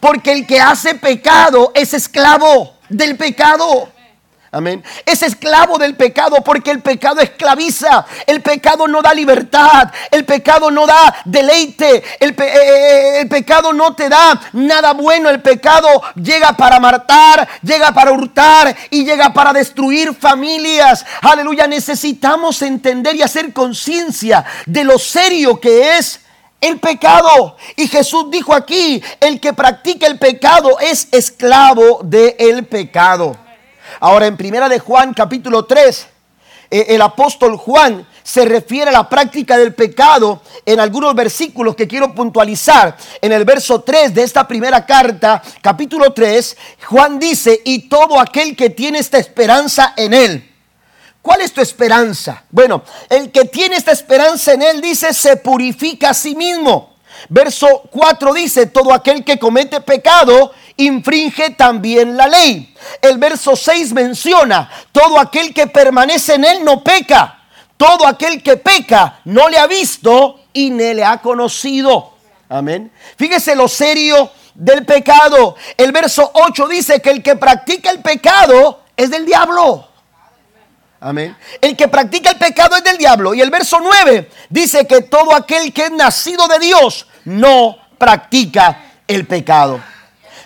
Porque 0.00 0.32
el 0.32 0.44
que 0.44 0.60
hace 0.60 0.96
pecado 0.96 1.70
es 1.72 1.94
esclavo 1.94 2.74
del 2.88 3.16
pecado. 3.16 3.88
Amén. 4.50 4.82
Es 5.04 5.22
esclavo 5.22 5.76
del 5.76 5.94
pecado 5.94 6.36
porque 6.42 6.70
el 6.70 6.80
pecado 6.80 7.20
esclaviza. 7.20 8.06
El 8.26 8.40
pecado 8.40 8.88
no 8.88 9.02
da 9.02 9.12
libertad. 9.12 9.92
El 10.10 10.24
pecado 10.24 10.70
no 10.70 10.86
da 10.86 11.14
deleite. 11.26 12.02
El, 12.18 12.30
eh, 12.30 12.36
eh, 12.38 13.20
el, 13.20 13.28
pecado 13.28 13.74
no 13.74 13.94
te 13.94 14.08
da 14.08 14.40
nada 14.54 14.94
bueno. 14.94 15.28
El 15.28 15.42
pecado 15.42 15.88
llega 16.14 16.54
para 16.54 16.80
matar, 16.80 17.46
llega 17.62 17.92
para 17.92 18.10
hurtar 18.10 18.74
y 18.88 19.04
llega 19.04 19.34
para 19.34 19.52
destruir 19.52 20.14
familias. 20.14 21.04
Aleluya. 21.20 21.66
Necesitamos 21.66 22.62
entender 22.62 23.16
y 23.16 23.22
hacer 23.22 23.52
conciencia 23.52 24.46
de 24.64 24.82
lo 24.82 24.98
serio 24.98 25.60
que 25.60 25.98
es 25.98 26.20
el 26.62 26.78
pecado. 26.78 27.56
Y 27.76 27.86
Jesús 27.86 28.30
dijo 28.30 28.54
aquí, 28.54 29.02
el 29.20 29.40
que 29.40 29.52
practica 29.52 30.06
el 30.06 30.18
pecado 30.18 30.78
es 30.80 31.08
esclavo 31.12 32.00
del 32.02 32.64
pecado. 32.64 33.47
Ahora 34.00 34.26
en 34.26 34.36
primera 34.36 34.68
de 34.68 34.78
Juan 34.78 35.14
capítulo 35.14 35.64
3, 35.64 36.06
eh, 36.70 36.86
el 36.88 37.02
apóstol 37.02 37.56
Juan 37.56 38.06
se 38.22 38.44
refiere 38.44 38.90
a 38.90 38.92
la 38.92 39.08
práctica 39.08 39.56
del 39.56 39.74
pecado 39.74 40.42
en 40.66 40.80
algunos 40.80 41.14
versículos 41.14 41.74
que 41.74 41.88
quiero 41.88 42.14
puntualizar. 42.14 42.96
En 43.22 43.32
el 43.32 43.44
verso 43.44 43.80
3 43.80 44.14
de 44.14 44.22
esta 44.22 44.46
primera 44.46 44.84
carta, 44.84 45.42
capítulo 45.62 46.12
3, 46.12 46.56
Juan 46.86 47.18
dice, 47.18 47.62
y 47.64 47.88
todo 47.88 48.20
aquel 48.20 48.54
que 48.54 48.70
tiene 48.70 48.98
esta 48.98 49.18
esperanza 49.18 49.94
en 49.96 50.12
él. 50.12 50.54
¿Cuál 51.22 51.40
es 51.40 51.52
tu 51.52 51.60
esperanza? 51.60 52.44
Bueno, 52.50 52.82
el 53.08 53.30
que 53.30 53.46
tiene 53.46 53.76
esta 53.76 53.92
esperanza 53.92 54.52
en 54.52 54.62
él 54.62 54.80
dice, 54.80 55.12
se 55.14 55.36
purifica 55.36 56.10
a 56.10 56.14
sí 56.14 56.34
mismo. 56.34 56.87
Verso 57.28 57.82
4 57.90 58.34
dice, 58.34 58.66
todo 58.66 58.92
aquel 58.92 59.24
que 59.24 59.38
comete 59.38 59.80
pecado 59.80 60.52
infringe 60.76 61.50
también 61.50 62.16
la 62.16 62.26
ley. 62.26 62.74
El 63.02 63.18
verso 63.18 63.56
6 63.56 63.92
menciona, 63.92 64.70
todo 64.92 65.18
aquel 65.18 65.52
que 65.52 65.66
permanece 65.66 66.34
en 66.34 66.44
él 66.44 66.64
no 66.64 66.82
peca. 66.82 67.34
Todo 67.76 68.08
aquel 68.08 68.42
que 68.42 68.56
peca 68.56 69.20
no 69.24 69.48
le 69.48 69.56
ha 69.56 69.68
visto 69.68 70.40
y 70.52 70.70
ni 70.70 70.94
le 70.94 71.04
ha 71.04 71.18
conocido. 71.18 72.14
Amén. 72.48 72.90
Fíjese 73.16 73.54
lo 73.54 73.68
serio 73.68 74.30
del 74.54 74.84
pecado. 74.84 75.54
El 75.76 75.92
verso 75.92 76.28
8 76.34 76.66
dice 76.66 77.00
que 77.00 77.10
el 77.10 77.22
que 77.22 77.36
practica 77.36 77.90
el 77.90 78.02
pecado 78.02 78.80
es 78.96 79.10
del 79.10 79.24
diablo. 79.24 79.88
Amén. 81.00 81.36
El 81.60 81.76
que 81.76 81.88
practica 81.88 82.30
el 82.30 82.38
pecado 82.38 82.76
es 82.76 82.84
del 82.84 82.98
diablo. 82.98 83.34
Y 83.34 83.40
el 83.40 83.50
verso 83.50 83.78
9 83.80 84.30
dice 84.48 84.86
que 84.86 85.02
todo 85.02 85.34
aquel 85.34 85.72
que 85.72 85.86
es 85.86 85.90
nacido 85.92 86.48
de 86.48 86.58
Dios 86.58 87.06
no 87.24 87.76
practica 87.98 88.82
el 89.06 89.26
pecado 89.26 89.80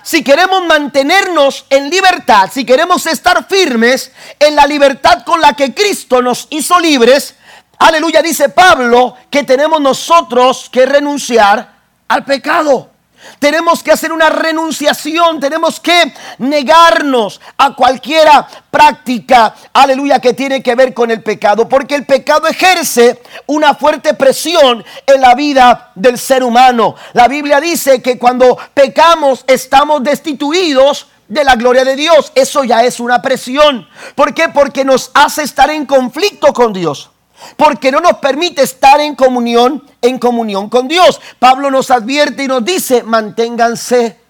si 0.03 0.25
queremos 0.25 0.65
mantenernos 0.67 1.65
en 1.71 1.89
libertad, 1.89 2.51
si 2.53 2.65
queremos 2.65 3.07
estar 3.07 3.47
firmes 3.49 4.11
en 4.39 4.57
la 4.57 4.67
libertad 4.67 5.23
con 5.25 5.41
la 5.41 5.55
que 5.55 5.73
Cristo 5.73 6.21
nos 6.21 6.49
hizo 6.51 6.79
libres, 6.81 7.37
aleluya, 7.79 8.21
dice 8.21 8.49
Pablo, 8.49 9.17
que 9.31 9.45
tenemos 9.45 9.81
nosotros 9.81 10.69
que 10.71 10.87
renunciar 10.87 11.73
al 12.09 12.25
pecado. 12.25 12.91
Tenemos 13.39 13.83
que 13.83 13.93
hacer 13.93 14.13
una 14.13 14.31
renunciación, 14.31 15.41
tenemos 15.41 15.81
que 15.81 16.15
negarnos 16.39 17.41
a 17.57 17.75
cualquiera 17.75 18.47
práctica, 18.71 19.55
aleluya, 19.73 20.19
que 20.21 20.35
tiene 20.35 20.63
que 20.63 20.75
ver 20.75 20.95
con 20.95 21.11
el 21.11 21.23
pecado, 21.23 21.69
porque 21.69 21.95
el 21.95 22.07
pecado 22.07 22.47
ejerce 22.47 23.23
una 23.47 23.75
fuerte 23.75 24.15
presión 24.15 24.85
en 25.07 25.21
la 25.21 25.35
vida 25.35 25.93
del 25.95 26.19
ser 26.19 26.43
humano. 26.43 26.95
La 27.13 27.29
Biblia 27.29 27.61
dice 27.61 28.03
que 28.03 28.19
cuando 28.19 28.59
pecamos 28.75 29.45
estamos 29.47 30.03
destituidos 30.03 31.07
de 31.29 31.45
la 31.45 31.57
gloria 31.57 31.85
de 31.85 31.97
Dios. 31.97 32.31
Eso 32.35 32.63
ya 32.63 32.85
es 32.85 33.01
una 33.01 33.23
presión. 33.23 33.89
¿Por 34.15 34.35
qué? 34.35 34.51
Porque 34.51 34.85
nos 34.85 35.11
hace 35.15 35.43
estar 35.43 35.71
en 35.71 35.87
conflicto 35.87 36.53
con 36.53 36.73
Dios 36.73 37.12
porque 37.57 37.91
no 37.91 38.01
nos 38.01 38.19
permite 38.19 38.63
estar 38.63 39.01
en 39.01 39.15
comunión, 39.15 39.85
en 40.01 40.19
comunión 40.19 40.69
con 40.69 40.89
Dios. 40.89 41.21
Pablo 41.39 41.71
nos 41.71 41.91
advierte 41.91 42.45
y 42.45 42.49
nos 42.49 42.65
dice, 42.65 43.03
manténganse 43.03 44.22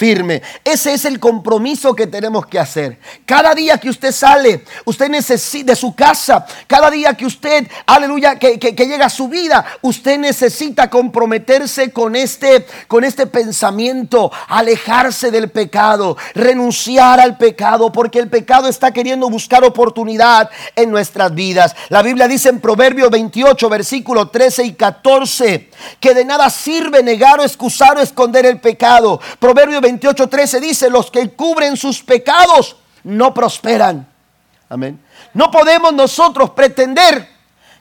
firme. 0.00 0.40
Ese 0.64 0.94
es 0.94 1.04
el 1.04 1.20
compromiso 1.20 1.94
que 1.94 2.06
tenemos 2.06 2.46
que 2.46 2.58
hacer. 2.58 2.98
Cada 3.26 3.54
día 3.54 3.76
que 3.76 3.90
usted 3.90 4.12
sale, 4.12 4.64
usted 4.86 5.10
necesita 5.10 5.72
de 5.72 5.76
su 5.76 5.94
casa, 5.94 6.46
cada 6.66 6.90
día 6.90 7.12
que 7.12 7.26
usted, 7.26 7.68
aleluya, 7.84 8.38
que, 8.38 8.56
llega 8.56 9.04
a 9.04 9.10
su 9.10 9.28
vida, 9.28 9.62
usted 9.82 10.18
necesita 10.18 10.88
comprometerse 10.88 11.92
con 11.92 12.16
este, 12.16 12.64
con 12.88 13.04
este 13.04 13.26
pensamiento, 13.26 14.32
alejarse 14.48 15.30
del 15.30 15.50
pecado, 15.50 16.16
renunciar 16.34 17.20
al 17.20 17.36
pecado, 17.36 17.92
porque 17.92 18.20
el 18.20 18.30
pecado 18.30 18.68
está 18.68 18.92
queriendo 18.92 19.28
buscar 19.28 19.64
oportunidad 19.64 20.48
en 20.76 20.90
nuestras 20.90 21.34
vidas. 21.34 21.76
La 21.90 22.00
Biblia 22.00 22.26
dice 22.26 22.48
en 22.48 22.60
Proverbios 22.60 23.10
28, 23.10 23.68
versículos 23.68 24.32
13 24.32 24.64
y 24.64 24.72
14, 24.72 25.68
que 26.00 26.14
de 26.14 26.24
nada 26.24 26.48
sirve 26.48 27.02
negar 27.02 27.38
o 27.38 27.44
excusar 27.44 27.98
o 27.98 28.00
esconder 28.00 28.46
el 28.46 28.60
pecado. 28.60 29.20
Proverbios 29.38 29.82
28:13 29.98 30.60
dice, 30.60 30.90
los 30.90 31.10
que 31.10 31.30
cubren 31.30 31.76
sus 31.76 32.02
pecados 32.02 32.76
no 33.04 33.32
prosperan. 33.34 34.06
Amén. 34.68 35.00
No 35.34 35.50
podemos 35.50 35.92
nosotros 35.92 36.50
pretender 36.50 37.28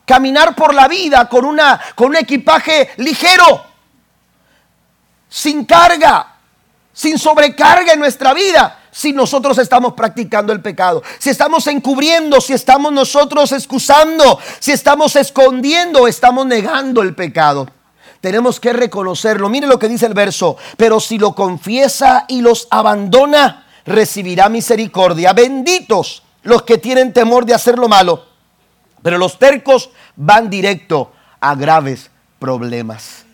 caminar 0.05 0.55
por 0.55 0.73
la 0.73 0.87
vida 0.87 1.29
con, 1.29 1.45
una, 1.45 1.79
con 1.95 2.09
un 2.09 2.15
equipaje 2.15 2.91
ligero, 2.97 3.63
sin 5.29 5.65
carga, 5.65 6.35
sin 6.91 7.19
sobrecarga 7.19 7.93
en 7.93 7.99
nuestra 7.99 8.33
vida, 8.33 8.79
si 8.91 9.13
nosotros 9.13 9.57
estamos 9.59 9.93
practicando 9.93 10.51
el 10.51 10.61
pecado, 10.61 11.03
si 11.19 11.29
estamos 11.29 11.67
encubriendo, 11.67 12.41
si 12.41 12.53
estamos 12.53 12.91
nosotros 12.91 13.51
excusando, 13.51 14.39
si 14.59 14.71
estamos 14.71 15.15
escondiendo, 15.15 16.07
estamos 16.07 16.45
negando 16.47 17.03
el 17.03 17.13
pecado. 17.13 17.69
Tenemos 18.21 18.59
que 18.59 18.73
reconocerlo. 18.73 19.49
Mire 19.49 19.67
lo 19.67 19.79
que 19.79 19.87
dice 19.87 20.05
el 20.05 20.13
verso. 20.13 20.57
Pero 20.77 20.99
si 20.99 21.17
lo 21.17 21.33
confiesa 21.33 22.25
y 22.27 22.41
los 22.41 22.67
abandona, 22.69 23.65
recibirá 23.85 24.49
misericordia. 24.49 25.33
Benditos 25.33 26.23
los 26.43 26.63
que 26.63 26.77
tienen 26.77 27.13
temor 27.13 27.45
de 27.45 27.53
hacer 27.53 27.77
lo 27.77 27.87
malo. 27.87 28.25
Pero 29.01 29.17
los 29.17 29.39
tercos 29.39 29.89
van 30.15 30.49
directo 30.49 31.11
a 31.39 31.55
graves 31.55 32.11
problemas. 32.39 33.25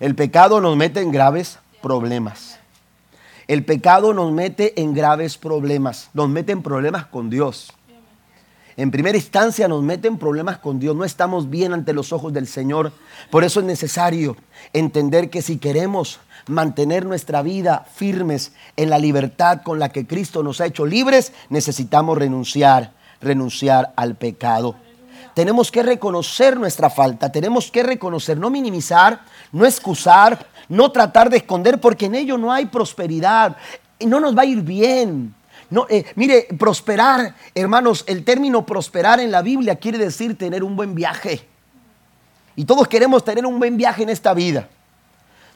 El 0.00 0.14
pecado 0.14 0.60
nos 0.60 0.76
mete 0.76 1.00
en 1.00 1.12
graves 1.12 1.58
problemas. 1.82 2.58
El 3.46 3.64
pecado 3.64 4.14
nos 4.14 4.32
mete 4.32 4.80
en 4.80 4.94
graves 4.94 5.36
problemas. 5.36 6.08
Nos 6.14 6.28
mete 6.30 6.52
en 6.52 6.62
problemas 6.62 7.06
con 7.06 7.28
Dios 7.28 7.72
en 8.76 8.90
primera 8.90 9.16
instancia 9.16 9.68
nos 9.68 9.82
meten 9.82 10.18
problemas 10.18 10.58
con 10.58 10.80
Dios, 10.80 10.96
no 10.96 11.04
estamos 11.04 11.48
bien 11.48 11.72
ante 11.72 11.92
los 11.92 12.12
ojos 12.12 12.32
del 12.32 12.48
Señor. 12.48 12.92
Por 13.30 13.44
eso 13.44 13.60
es 13.60 13.66
necesario 13.66 14.36
entender 14.72 15.30
que 15.30 15.42
si 15.42 15.58
queremos 15.58 16.18
mantener 16.48 17.06
nuestra 17.06 17.42
vida 17.42 17.86
firmes 17.94 18.52
en 18.76 18.90
la 18.90 18.98
libertad 18.98 19.62
con 19.62 19.78
la 19.78 19.90
que 19.90 20.06
Cristo 20.06 20.42
nos 20.42 20.60
ha 20.60 20.66
hecho 20.66 20.86
libres, 20.86 21.32
necesitamos 21.50 22.18
renunciar, 22.18 22.92
renunciar 23.20 23.92
al 23.96 24.16
pecado. 24.16 24.74
Tenemos 25.34 25.70
que 25.70 25.82
reconocer 25.82 26.56
nuestra 26.56 26.90
falta, 26.90 27.30
tenemos 27.30 27.70
que 27.70 27.82
reconocer, 27.82 28.38
no 28.38 28.50
minimizar, 28.50 29.20
no 29.52 29.66
excusar, 29.66 30.46
no 30.68 30.90
tratar 30.90 31.30
de 31.30 31.38
esconder, 31.38 31.80
porque 31.80 32.06
en 32.06 32.14
ello 32.14 32.38
no 32.38 32.52
hay 32.52 32.66
prosperidad, 32.66 33.56
y 33.98 34.06
no 34.06 34.20
nos 34.20 34.36
va 34.36 34.42
a 34.42 34.46
ir 34.46 34.62
bien. 34.62 35.34
No, 35.70 35.86
eh, 35.88 36.04
mire, 36.14 36.46
prosperar, 36.58 37.34
hermanos, 37.54 38.04
el 38.06 38.24
término 38.24 38.66
prosperar 38.66 39.20
en 39.20 39.30
la 39.30 39.42
Biblia 39.42 39.76
quiere 39.76 39.98
decir 39.98 40.36
tener 40.36 40.62
un 40.62 40.76
buen 40.76 40.94
viaje. 40.94 41.46
Y 42.56 42.64
todos 42.64 42.86
queremos 42.88 43.24
tener 43.24 43.46
un 43.46 43.58
buen 43.58 43.76
viaje 43.76 44.02
en 44.02 44.10
esta 44.10 44.34
vida. 44.34 44.68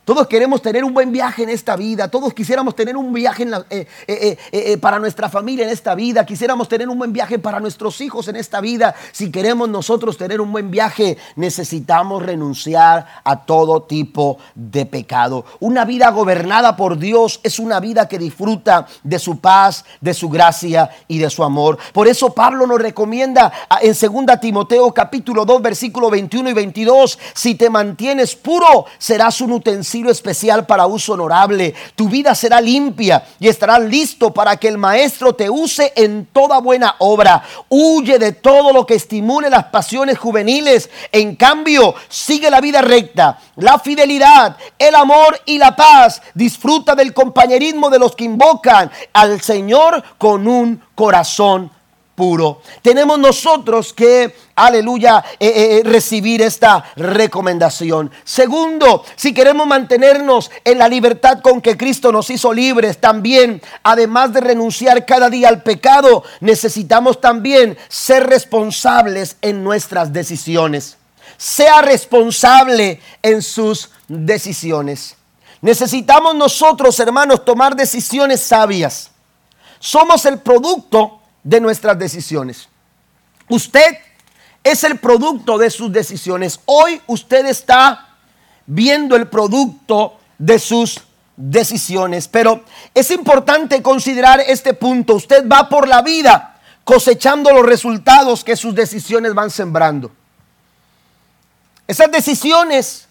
Todos 0.09 0.27
queremos 0.27 0.63
tener 0.63 0.85
un 0.85 0.95
buen 0.95 1.13
viaje 1.13 1.43
en 1.43 1.51
esta 1.51 1.77
vida. 1.77 2.09
Todos 2.09 2.33
quisiéramos 2.33 2.75
tener 2.75 2.97
un 2.97 3.13
viaje 3.13 3.47
eh, 3.69 3.87
eh, 4.07 4.39
eh, 4.53 4.79
para 4.79 4.99
nuestra 4.99 5.29
familia 5.29 5.67
en 5.67 5.71
esta 5.71 5.95
vida. 5.95 6.25
Quisiéramos 6.25 6.67
tener 6.67 6.89
un 6.89 6.97
buen 6.97 7.13
viaje 7.13 7.39
para 7.39 7.61
nuestros 7.61 8.01
hijos 8.01 8.27
en 8.29 8.37
esta 8.37 8.63
vida. 8.63 8.95
Si 9.13 9.31
queremos 9.31 9.69
nosotros 9.69 10.17
tener 10.17 10.41
un 10.41 10.51
buen 10.51 10.71
viaje, 10.71 11.19
necesitamos 11.37 12.23
renunciar 12.23 13.07
a 13.23 13.45
todo 13.45 13.83
tipo 13.83 14.39
de 14.55 14.87
pecado. 14.87 15.45
Una 15.61 15.85
vida 15.85 16.11
gobernada 16.11 16.75
por 16.75 16.97
Dios 16.97 17.41
es 17.43 17.59
una 17.59 17.79
vida 17.79 18.09
que 18.09 18.19
disfruta 18.19 18.87
de 19.03 19.19
su 19.19 19.41
paz, 19.41 19.85
de 20.01 20.15
su 20.15 20.31
gracia 20.31 20.89
y 21.07 21.19
de 21.19 21.29
su 21.29 21.45
amor. 21.45 21.77
Por 21.93 22.09
eso 22.09 22.33
Pablo 22.33 22.67
nos 22.67 22.81
recomienda 22.81 23.53
en 23.83 23.93
2 23.93 24.41
Timoteo 24.41 24.91
capítulo 24.95 25.45
2 25.45 25.61
versículo 25.61 26.09
21 26.09 26.49
y 26.49 26.55
22, 26.55 27.19
si 27.35 27.57
te 27.57 27.69
mantienes 27.69 28.35
puro, 28.35 28.87
serás 28.97 29.43
un 29.43 29.53
utensilio 29.53 29.98
especial 30.07 30.67
para 30.67 30.87
uso 30.87 31.15
honorable. 31.15 31.75
Tu 31.97 32.09
vida 32.09 32.35
será 32.35 32.61
limpia 32.61 33.25
y 33.41 33.49
estarás 33.49 33.81
listo 33.81 34.33
para 34.33 34.57
que 34.57 34.69
el 34.69 34.79
maestro 34.79 35.35
te 35.35 35.51
use 35.51 35.93
en 35.97 36.27
toda 36.33 36.61
buena 36.61 36.95
obra. 36.99 37.43
Huye 37.69 38.19
de 38.19 38.33
todo 38.33 38.73
lo 38.73 38.87
que 38.87 38.95
estimule 38.95 39.51
las 39.51 39.65
pasiones 39.65 40.19
juveniles. 40.19 40.89
En 41.11 41.37
cambio, 41.37 41.95
sigue 42.09 42.51
la 42.51 42.61
vida 42.61 42.81
recta, 42.81 43.39
la 43.57 43.79
fidelidad, 43.79 44.57
el 44.79 44.95
amor 44.95 45.41
y 45.45 45.59
la 45.59 45.75
paz. 45.75 46.23
Disfruta 46.35 46.95
del 46.95 47.13
compañerismo 47.13 47.91
de 47.91 47.99
los 47.99 48.15
que 48.15 48.25
invocan 48.25 48.91
al 49.13 49.41
Señor 49.41 50.03
con 50.19 50.47
un 50.47 50.83
corazón 50.95 51.71
puro. 52.19 52.63
Tenemos 52.83 53.17
nosotros 53.17 53.93
que, 53.93 54.35
aleluya, 54.57 55.25
eh, 55.39 55.47
eh, 55.47 55.79
eh, 55.79 55.83
recibir 55.85 56.43
esta 56.43 56.85
recomendación. 56.97 58.11
Segundo, 58.25 59.05
si 59.15 59.33
queremos 59.33 59.69
mantenernos 59.69 60.51
en 60.65 60.79
la 60.79 60.89
libertad 60.89 61.39
con 61.41 61.61
que 61.61 61.77
Cristo 61.77 62.11
nos 62.11 62.29
hizo 62.29 62.53
libres, 62.53 62.99
también, 62.99 63.63
además 63.85 64.33
de 64.33 64.41
renunciar 64.41 65.07
cada 65.07 65.31
día 65.31 65.49
al 65.49 65.63
pecado, 65.63 66.25
necesitamos 66.41 67.21
también 67.21 67.79
ser 67.89 68.27
responsables 68.27 69.37
en 69.41 69.63
nuestras 69.63 70.13
decisiones. 70.13 70.97
Sea 71.37 71.83
responsable 71.83 73.01
en 73.23 73.43
sus 73.43 73.91
decisiones. 74.09 75.15
Necesitamos 75.61 76.35
nosotros, 76.35 76.99
hermanos, 76.99 77.45
tomar 77.45 77.77
decisiones 77.77 78.41
sabias. 78.41 79.13
Somos 79.79 80.25
el 80.25 80.41
producto 80.41 81.18
de 81.43 81.61
nuestras 81.61 81.99
decisiones. 81.99 82.69
Usted 83.49 83.99
es 84.63 84.85
el 84.85 84.99
producto 84.99 85.59
de 85.59 85.71
sus 85.71 85.93
decisiones. 85.93 86.61
Hoy 86.67 87.01
usted 87.07 87.47
está 87.47 88.17
viendo 88.67 89.17
el 89.17 89.29
producto 89.29 90.19
de 90.39 90.59
sus 90.59 91.01
decisiones. 91.39 92.29
Pero 92.29 92.65
es 92.93 93.11
importante 93.11 93.81
considerar 93.83 94.41
este 94.41 94.75
punto. 94.75 95.15
Usted 95.15 95.49
va 95.49 95.69
por 95.69 95.89
la 95.89 96.03
vida 96.03 96.57
cosechando 96.85 97.51
los 97.53 97.65
resultados 97.65 98.45
que 98.45 98.57
sus 98.57 98.75
decisiones 98.75 99.35
van 99.35 99.51
sembrando. 99.51 100.11
Esas 101.87 102.11
decisiones 102.11 103.08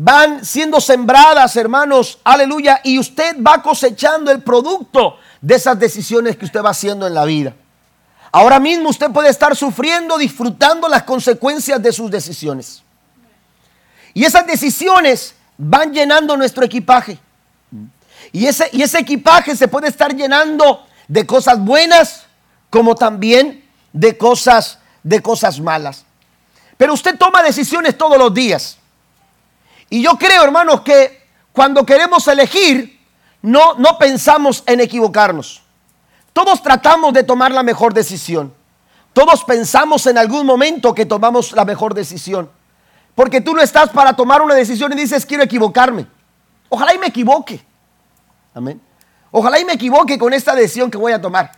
van 0.00 0.44
siendo 0.44 0.80
sembradas, 0.80 1.56
hermanos, 1.56 2.20
aleluya, 2.22 2.80
y 2.84 3.00
usted 3.00 3.36
va 3.42 3.60
cosechando 3.60 4.30
el 4.30 4.44
producto 4.44 5.16
de 5.40 5.56
esas 5.56 5.76
decisiones 5.76 6.36
que 6.36 6.44
usted 6.44 6.62
va 6.62 6.70
haciendo 6.70 7.04
en 7.04 7.14
la 7.14 7.24
vida. 7.24 7.56
Ahora 8.30 8.60
mismo 8.60 8.90
usted 8.90 9.10
puede 9.10 9.28
estar 9.28 9.56
sufriendo, 9.56 10.16
disfrutando 10.16 10.86
las 10.88 11.02
consecuencias 11.02 11.82
de 11.82 11.92
sus 11.92 12.12
decisiones. 12.12 12.84
Y 14.14 14.22
esas 14.22 14.46
decisiones 14.46 15.34
van 15.56 15.92
llenando 15.92 16.36
nuestro 16.36 16.64
equipaje. 16.64 17.18
Y 18.30 18.46
ese, 18.46 18.70
y 18.72 18.82
ese 18.82 19.00
equipaje 19.00 19.56
se 19.56 19.66
puede 19.66 19.88
estar 19.88 20.14
llenando 20.14 20.86
de 21.08 21.26
cosas 21.26 21.58
buenas 21.58 22.26
como 22.70 22.94
también 22.94 23.68
de 23.92 24.16
cosas, 24.16 24.78
de 25.02 25.20
cosas 25.20 25.58
malas. 25.58 26.04
Pero 26.76 26.94
usted 26.94 27.18
toma 27.18 27.42
decisiones 27.42 27.98
todos 27.98 28.16
los 28.16 28.32
días. 28.32 28.77
Y 29.90 30.02
yo 30.02 30.16
creo, 30.18 30.42
hermanos, 30.44 30.82
que 30.82 31.26
cuando 31.52 31.84
queremos 31.84 32.26
elegir, 32.28 33.00
no, 33.42 33.74
no 33.74 33.98
pensamos 33.98 34.62
en 34.66 34.80
equivocarnos. 34.80 35.62
Todos 36.32 36.62
tratamos 36.62 37.12
de 37.12 37.22
tomar 37.22 37.50
la 37.52 37.62
mejor 37.62 37.94
decisión. 37.94 38.54
Todos 39.12 39.42
pensamos 39.44 40.06
en 40.06 40.18
algún 40.18 40.46
momento 40.46 40.94
que 40.94 41.06
tomamos 41.06 41.52
la 41.52 41.64
mejor 41.64 41.94
decisión. 41.94 42.50
Porque 43.14 43.40
tú 43.40 43.54
no 43.54 43.60
estás 43.60 43.90
para 43.90 44.14
tomar 44.14 44.42
una 44.42 44.54
decisión 44.54 44.92
y 44.92 44.96
dices, 44.96 45.26
quiero 45.26 45.42
equivocarme. 45.42 46.06
Ojalá 46.68 46.94
y 46.94 46.98
me 46.98 47.08
equivoque. 47.08 47.64
Amén. 48.54 48.80
Ojalá 49.30 49.58
y 49.58 49.64
me 49.64 49.72
equivoque 49.72 50.18
con 50.18 50.32
esta 50.32 50.54
decisión 50.54 50.90
que 50.90 50.98
voy 50.98 51.12
a 51.12 51.20
tomar. 51.20 51.50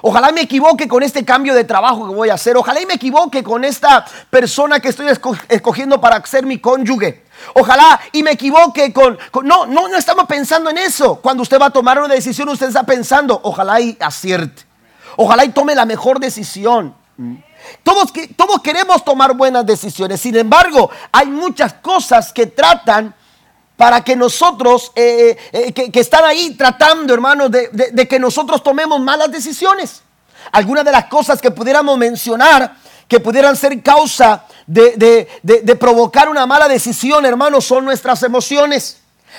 Ojalá 0.00 0.32
me 0.32 0.42
equivoque 0.42 0.88
con 0.88 1.02
este 1.02 1.24
cambio 1.24 1.54
de 1.54 1.64
trabajo 1.64 2.08
que 2.08 2.14
voy 2.14 2.28
a 2.28 2.34
hacer. 2.34 2.56
Ojalá 2.56 2.80
y 2.80 2.86
me 2.86 2.94
equivoque 2.94 3.42
con 3.42 3.64
esta 3.64 4.04
persona 4.30 4.80
que 4.80 4.88
estoy 4.88 5.06
escogiendo 5.48 6.00
para 6.00 6.24
ser 6.26 6.44
mi 6.46 6.58
cónyuge. 6.58 7.23
Ojalá 7.54 8.00
y 8.12 8.22
me 8.22 8.32
equivoque 8.32 8.92
con, 8.92 9.18
no, 9.42 9.66
no, 9.66 9.88
no 9.88 9.96
estamos 9.96 10.26
pensando 10.26 10.70
en 10.70 10.78
eso. 10.78 11.16
Cuando 11.16 11.42
usted 11.42 11.60
va 11.60 11.66
a 11.66 11.70
tomar 11.70 11.98
una 11.98 12.14
decisión, 12.14 12.48
usted 12.48 12.68
está 12.68 12.84
pensando, 12.84 13.40
ojalá 13.44 13.80
y 13.80 13.96
acierte. 14.00 14.62
Ojalá 15.16 15.44
y 15.44 15.50
tome 15.50 15.74
la 15.74 15.84
mejor 15.84 16.18
decisión. 16.18 16.94
Todos, 17.82 18.12
todos 18.36 18.60
queremos 18.62 19.04
tomar 19.04 19.34
buenas 19.34 19.64
decisiones. 19.64 20.20
Sin 20.20 20.36
embargo, 20.36 20.90
hay 21.12 21.26
muchas 21.26 21.74
cosas 21.74 22.32
que 22.32 22.46
tratan 22.46 23.14
para 23.76 24.02
que 24.02 24.14
nosotros, 24.14 24.92
eh, 24.94 25.36
eh, 25.52 25.72
que, 25.72 26.00
están 26.00 26.24
ahí 26.24 26.54
tratando, 26.54 27.12
hermanos, 27.12 27.50
de, 27.50 28.08
que 28.08 28.18
nosotros 28.18 28.62
tomemos 28.62 29.00
malas 29.00 29.30
decisiones. 29.30 30.02
Algunas 30.52 30.84
de 30.84 30.92
las 30.92 31.06
cosas 31.06 31.40
que 31.40 31.50
pudiéramos 31.50 31.96
mencionar, 31.98 32.76
que 33.08 33.20
pudieran 33.20 33.56
ser 33.56 33.82
causa 33.82 34.46
de, 34.66 35.28
de 35.42 35.76
provocar 35.76 36.28
una 36.28 36.46
mala 36.46 36.68
decisión, 36.68 37.24
hermanos, 37.26 37.64
son 37.64 37.84
nuestras 37.84 38.22
emociones. 38.22 38.98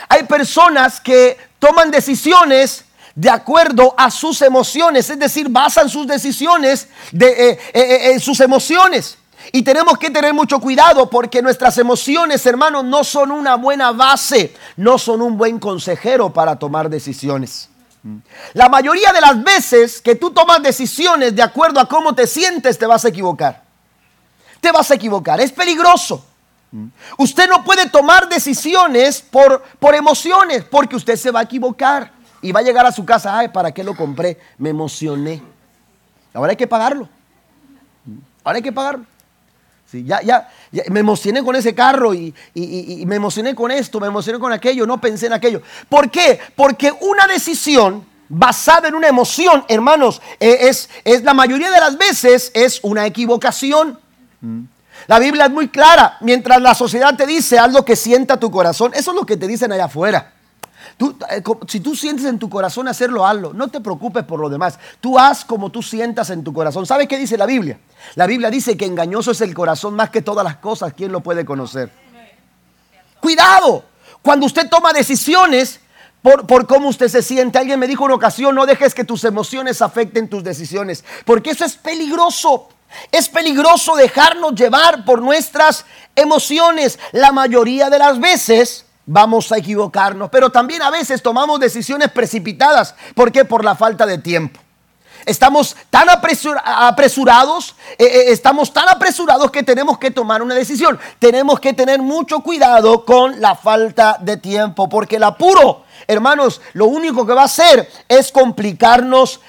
Hay 0.09 0.23
personas 0.23 0.99
que 0.99 1.37
toman 1.59 1.91
decisiones 1.91 2.85
de 3.15 3.29
acuerdo 3.29 3.95
a 3.97 4.11
sus 4.11 4.41
emociones, 4.41 5.09
es 5.09 5.17
decir, 5.17 5.47
basan 5.49 5.89
sus 5.89 6.05
decisiones 6.05 6.89
de, 7.11 7.51
eh, 7.73 8.11
en 8.11 8.19
sus 8.19 8.41
emociones. 8.41 9.17
Y 9.51 9.63
tenemos 9.63 9.97
que 9.97 10.09
tener 10.09 10.33
mucho 10.33 10.59
cuidado 10.59 11.09
porque 11.09 11.41
nuestras 11.41 11.77
emociones, 11.77 12.45
hermanos, 12.45 12.83
no 12.83 13.03
son 13.03 13.31
una 13.31 13.55
buena 13.55 13.91
base, 13.91 14.53
no 14.75 14.97
son 14.97 15.21
un 15.21 15.37
buen 15.37 15.59
consejero 15.59 16.33
para 16.33 16.57
tomar 16.57 16.89
decisiones. 16.89 17.69
La 18.53 18.69
mayoría 18.69 19.11
de 19.11 19.21
las 19.21 19.43
veces 19.43 20.01
que 20.01 20.15
tú 20.15 20.31
tomas 20.31 20.61
decisiones 20.61 21.35
de 21.35 21.41
acuerdo 21.41 21.79
a 21.79 21.87
cómo 21.87 22.13
te 22.13 22.27
sientes, 22.27 22.77
te 22.77 22.85
vas 22.85 23.03
a 23.05 23.09
equivocar. 23.09 23.63
Te 24.61 24.71
vas 24.71 24.91
a 24.91 24.95
equivocar. 24.95 25.39
Es 25.41 25.51
peligroso. 25.51 26.25
Usted 27.17 27.49
no 27.49 27.63
puede 27.63 27.89
tomar 27.89 28.27
decisiones 28.27 29.21
por, 29.21 29.63
por 29.79 29.95
emociones 29.95 30.63
porque 30.63 30.95
usted 30.95 31.15
se 31.15 31.31
va 31.31 31.39
a 31.39 31.43
equivocar 31.43 32.11
y 32.41 32.51
va 32.51 32.59
a 32.59 32.63
llegar 32.63 32.85
a 32.85 32.91
su 32.91 33.05
casa. 33.05 33.37
Ay, 33.37 33.47
¿para 33.47 33.71
qué 33.71 33.83
lo 33.83 33.95
compré? 33.95 34.39
Me 34.57 34.69
emocioné. 34.69 35.41
Ahora 36.33 36.51
hay 36.51 36.57
que 36.57 36.67
pagarlo. 36.67 37.07
Ahora 38.43 38.57
hay 38.57 38.63
que 38.63 38.71
pagarlo 38.71 39.05
ya, 39.93 40.21
ya, 40.21 40.49
me 40.89 40.99
emocioné 40.99 41.43
con 41.43 41.55
ese 41.55 41.73
carro 41.73 42.13
y, 42.13 42.33
me 43.05 43.15
emocioné 43.15 43.55
con 43.55 43.71
esto, 43.71 43.99
me 43.99 44.07
emocioné 44.07 44.39
con 44.39 44.51
aquello, 44.51 44.85
no 44.85 44.99
pensé 44.99 45.27
en 45.27 45.33
aquello. 45.33 45.61
¿Por 45.87 46.09
qué? 46.09 46.39
Porque 46.55 46.91
una 47.01 47.27
decisión 47.27 48.05
basada 48.27 48.87
en 48.87 48.95
una 48.95 49.07
emoción, 49.07 49.63
hermanos, 49.67 50.21
e, 50.39 50.67
es, 50.67 50.89
es 51.03 51.23
la 51.23 51.33
mayoría 51.33 51.69
de 51.71 51.79
las 51.79 51.97
veces 51.97 52.51
es 52.53 52.79
una 52.83 53.05
equivocación. 53.05 53.99
La 55.07 55.19
Biblia 55.19 55.45
es 55.45 55.51
muy 55.51 55.69
clara. 55.69 56.17
Mientras 56.21 56.61
la 56.61 56.73
sociedad 56.73 57.15
te 57.15 57.25
dice 57.25 57.59
algo 57.59 57.85
que 57.85 57.95
sienta 57.95 58.39
tu 58.39 58.51
corazón, 58.51 58.91
eso 58.95 59.11
es 59.11 59.15
lo 59.15 59.25
que 59.25 59.37
te 59.37 59.47
dicen 59.47 59.71
allá 59.71 59.85
afuera. 59.85 60.34
Eh, 60.97 61.43
si 61.67 61.81
tú 61.81 61.93
sientes 61.93 62.25
en 62.25 62.39
tu 62.39 62.49
corazón 62.49 62.87
hacerlo, 62.87 63.25
hazlo. 63.25 63.53
No 63.53 63.67
te 63.67 63.81
preocupes 63.81 64.23
por 64.23 64.39
lo 64.39 64.49
demás. 64.49 64.79
Tú 65.01 65.19
haz 65.19 65.43
como 65.43 65.69
tú 65.69 65.83
sientas 65.83 66.29
en 66.29 66.43
tu 66.43 66.53
corazón. 66.53 66.85
¿Sabes 66.85 67.07
qué 67.07 67.17
dice 67.17 67.37
la 67.37 67.45
Biblia? 67.45 67.79
La 68.15 68.25
Biblia 68.25 68.49
dice 68.49 68.77
que 68.77 68.85
engañoso 68.85 69.31
es 69.31 69.41
el 69.41 69.53
corazón 69.53 69.95
más 69.95 70.09
que 70.09 70.21
todas 70.21 70.45
las 70.45 70.57
cosas. 70.57 70.93
¿Quién 70.93 71.11
lo 71.11 71.19
puede 71.19 71.43
conocer? 71.43 71.91
Cuidado. 73.19 73.83
Cuando 74.21 74.45
usted 74.45 74.69
toma 74.69 74.93
decisiones 74.93 75.81
por, 76.21 76.47
por, 76.47 76.65
cómo 76.65 76.89
usted 76.89 77.09
se 77.09 77.21
siente. 77.21 77.59
Alguien 77.59 77.79
me 77.79 77.87
dijo 77.87 78.05
en 78.05 78.11
ocasión, 78.11 78.55
no 78.55 78.65
dejes 78.65 78.95
que 78.95 79.03
tus 79.03 79.25
emociones 79.25 79.81
afecten 79.81 80.29
tus 80.29 80.43
decisiones. 80.43 81.03
Porque 81.25 81.51
eso 81.51 81.65
es 81.65 81.75
peligroso. 81.75 82.69
Es 83.11 83.27
peligroso 83.27 83.95
dejarnos 83.95 84.55
llevar 84.55 85.03
por 85.03 85.21
nuestras 85.21 85.85
emociones. 86.15 86.97
La 87.11 87.33
mayoría 87.33 87.89
de 87.89 87.99
las 87.99 88.19
veces 88.19 88.84
vamos 89.05 89.51
a 89.51 89.57
equivocarnos, 89.57 90.29
pero 90.29 90.49
también 90.49 90.81
a 90.81 90.89
veces 90.89 91.21
tomamos 91.21 91.59
decisiones 91.59 92.11
precipitadas. 92.11 92.95
¿Por 93.13 93.31
qué? 93.31 93.45
Por 93.45 93.63
la 93.63 93.75
falta 93.75 94.05
de 94.05 94.17
tiempo. 94.17 94.59
Estamos 95.25 95.75
tan 95.89 96.07
apresurados, 96.09 97.75
eh, 97.97 98.05
eh, 98.05 98.23
estamos 98.27 98.71
tan 98.71 98.87
apresurados 98.89 99.49
que 99.49 99.63
tenemos 99.63 99.97
que 99.97 100.11
tomar 100.11 100.43
una 100.43 100.53
decisión. 100.53 100.99
Tenemos 101.17 101.59
que 101.59 101.73
tener 101.73 101.99
mucho 101.99 102.41
cuidado 102.41 103.05
con 103.05 103.41
la 103.41 103.55
falta 103.55 104.17
de 104.21 104.37
tiempo, 104.37 104.87
porque 104.87 105.15
el 105.15 105.23
apuro 105.23 105.84
hermanos, 106.07 106.61
lo 106.73 106.85
único 106.85 107.25
que 107.25 107.33
va 107.33 107.43
a 107.43 107.45
hacer 107.45 107.89
es 108.07 108.31
complicarnos, 108.31 109.39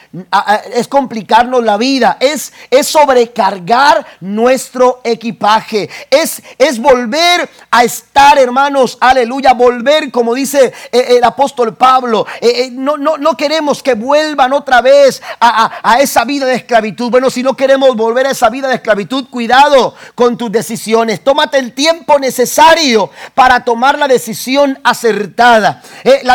es 0.72 0.88
complicarnos 0.88 1.64
la 1.64 1.76
vida, 1.76 2.16
es, 2.20 2.52
es 2.70 2.86
sobrecargar 2.86 4.06
nuestro 4.20 5.00
equipaje, 5.04 5.88
es, 6.10 6.42
es 6.58 6.78
volver 6.78 7.48
a 7.70 7.84
estar, 7.84 8.38
hermanos, 8.38 8.98
aleluya, 9.00 9.52
volver, 9.54 10.10
como 10.10 10.34
dice 10.34 10.72
eh, 10.92 11.16
el 11.16 11.24
apóstol 11.24 11.74
Pablo, 11.74 12.26
eh, 12.40 12.64
eh, 12.64 12.68
no, 12.72 12.96
no, 12.96 13.16
no, 13.18 13.36
queremos 13.36 13.82
que 13.82 13.94
vuelvan 13.94 14.52
otra 14.52 14.80
vez 14.80 15.22
a, 15.40 15.70
a 15.82 16.00
esa 16.00 16.24
vida 16.24 16.46
de 16.46 16.56
esclavitud. 16.56 17.10
Bueno, 17.10 17.30
si 17.30 17.42
no 17.42 17.56
queremos 17.56 17.96
volver 17.96 18.26
a 18.26 18.30
esa 18.30 18.48
vida 18.48 18.68
de 18.68 18.76
esclavitud, 18.76 19.28
cuidado 19.28 19.94
con 20.14 20.36
tus 20.36 20.50
decisiones, 20.50 21.22
tómate 21.22 21.58
el 21.58 21.72
tiempo 21.72 22.18
necesario 22.18 23.10
para 23.34 23.64
tomar 23.64 23.98
la 23.98 24.08
decisión 24.08 24.78
acertada. 24.84 25.82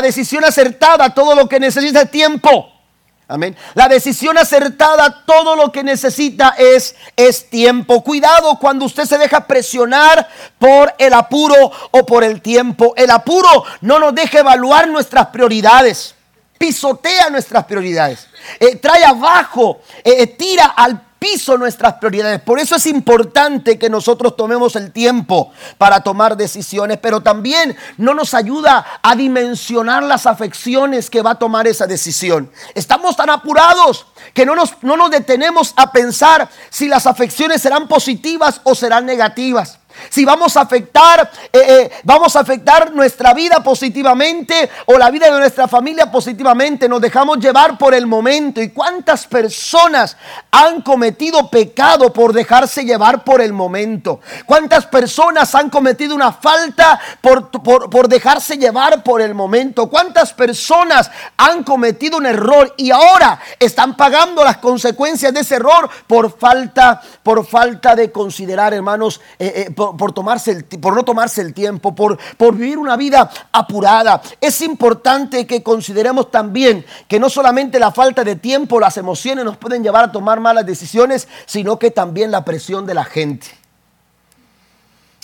Decisión 0.02 0.44
acertada, 0.44 1.14
todo 1.14 1.36
lo 1.36 1.48
que 1.48 1.60
necesita 1.60 2.06
tiempo. 2.06 2.72
Amén. 3.32 3.56
La 3.76 3.88
decisión 3.88 4.38
acertada, 4.38 5.24
todo 5.26 5.56
lo 5.56 5.72
que 5.72 5.84
necesita 5.84 6.50
es, 6.58 6.96
es 7.16 7.50
tiempo. 7.50 8.04
Cuidado 8.04 8.60
cuando 8.60 8.84
usted 8.84 9.06
se 9.06 9.18
deja 9.18 9.48
presionar 9.48 10.28
por 10.60 10.94
el 10.98 11.14
apuro 11.14 11.72
o 11.92 12.06
por 12.06 12.26
el 12.26 12.42
tiempo. 12.42 12.94
El 12.98 13.10
apuro 13.10 13.64
no 13.80 14.00
nos 14.00 14.14
deja 14.14 14.40
evaluar 14.40 14.90
nuestras 14.90 15.28
prioridades. 15.28 16.14
Pisotea 16.58 17.30
nuestras 17.30 17.64
prioridades. 17.64 18.28
Eh, 18.60 18.76
trae 18.76 19.06
abajo, 19.06 19.80
eh, 20.04 20.16
eh, 20.20 20.28
tira 20.28 20.66
al 20.66 21.02
piso 21.22 21.56
nuestras 21.56 21.94
prioridades. 21.94 22.42
Por 22.42 22.58
eso 22.58 22.78
es 22.78 22.88
importante 22.88 23.78
que 23.78 23.92
nosotros 23.92 24.36
tomemos 24.36 24.76
el 24.76 24.92
tiempo 24.92 25.54
para 25.78 26.02
tomar 26.02 26.36
decisiones, 26.36 26.98
pero 26.98 27.22
también 27.22 27.78
no 27.98 28.16
nos 28.16 28.34
ayuda 28.34 28.84
a 29.04 29.16
dimensionar 29.16 30.02
las 30.02 30.26
afecciones 30.26 31.12
que 31.12 31.22
va 31.22 31.32
a 31.32 31.40
tomar 31.40 31.68
esa 31.68 31.86
decisión. 31.86 32.52
Estamos 32.74 33.16
tan 33.16 33.30
apurados 33.30 34.08
que 34.34 34.48
no 34.48 34.56
nos, 34.56 34.74
no 34.82 34.98
nos 34.98 35.12
detenemos 35.12 35.76
a 35.76 35.92
pensar 35.92 36.50
si 36.72 36.88
las 36.88 37.06
afecciones 37.06 37.62
serán 37.62 37.88
positivas 37.88 38.60
o 38.64 38.74
serán 38.74 39.06
negativas 39.06 39.78
si 40.10 40.26
vamos 40.26 40.58
a 40.58 40.62
afectar, 40.62 41.32
eh, 41.52 41.60
eh, 41.60 41.92
vamos 42.04 42.36
a 42.36 42.42
afectar 42.42 42.92
nuestra 42.94 43.34
vida 43.34 43.64
positivamente 43.64 44.70
o 44.86 44.98
la 44.98 45.10
vida 45.10 45.32
de 45.32 45.40
nuestra 45.40 45.68
familia 45.68 46.12
positivamente, 46.12 46.90
nos 46.90 47.02
dejamos 47.02 47.40
llevar 47.40 47.78
por 47.78 47.94
el 47.94 48.08
momento. 48.08 48.62
¿Y 48.62 48.70
cuántas 48.70 49.28
personas 49.28 50.18
han 50.52 50.82
cometido 50.82 51.50
pecado 51.50 52.12
por 52.12 52.34
dejarse 52.34 52.84
llevar 52.84 53.24
por 53.24 53.42
el 53.42 53.54
momento? 53.54 54.20
¿Cuántas 54.46 54.86
personas 54.86 55.54
han 55.56 55.70
cometido 55.70 56.16
una 56.16 56.32
falta 56.32 57.00
por, 57.22 57.50
por 57.50 58.08
dejarse 58.08 58.58
llevar 58.58 59.04
por 59.04 59.22
el 59.22 59.34
momento? 59.34 59.90
¿Cuántas 59.90 60.34
personas 60.34 61.12
han 61.38 61.64
cometido 61.64 62.18
un 62.18 62.26
error 62.26 62.74
y 62.78 62.92
ahora 62.92 63.40
están 63.60 63.96
pagando 63.96 64.44
las 64.44 64.58
consecuencias 64.58 65.34
de 65.34 65.42
ese 65.42 65.56
error 65.56 65.90
por 66.08 66.38
falta, 66.38 67.02
por 67.24 67.46
falta 67.46 67.96
de 67.96 68.12
considerar, 68.12 68.74
hermanos, 68.74 69.22
eh, 69.40 69.72
por, 69.76 69.91
tomarse 70.14 70.52
el, 70.52 70.66
por 70.66 70.96
no 70.96 71.04
tomarse 71.04 71.42
el 71.42 71.54
tiempo, 71.54 71.94
por, 71.94 72.18
por 72.38 72.56
vivir 72.56 72.78
una 72.78 72.96
vida 72.98 73.30
apurada. 73.52 74.22
Es 74.40 74.62
importante 74.62 75.48
que 75.48 75.64
consideremos 75.64 76.32
también 76.32 76.86
que 77.08 77.20
no 77.20 77.30
solamente 77.30 77.80
la 77.80 77.92
falta 77.92 78.24
de 78.24 78.36
tiempo, 78.36 78.80
las 78.80 78.98
emociones 78.98 79.46
nos 79.46 79.58
pueden 79.58 79.84
llevar 79.84 80.06
a 80.06 80.12
tomar 80.12 80.40
malas 80.40 80.66
decisiones, 80.66 81.28
sino 81.46 81.80
que 81.80 81.92
también 81.92 82.32
la 82.32 82.44
presión 82.44 82.86
de 82.86 82.94
la 82.94 83.04
gente. 83.04 83.48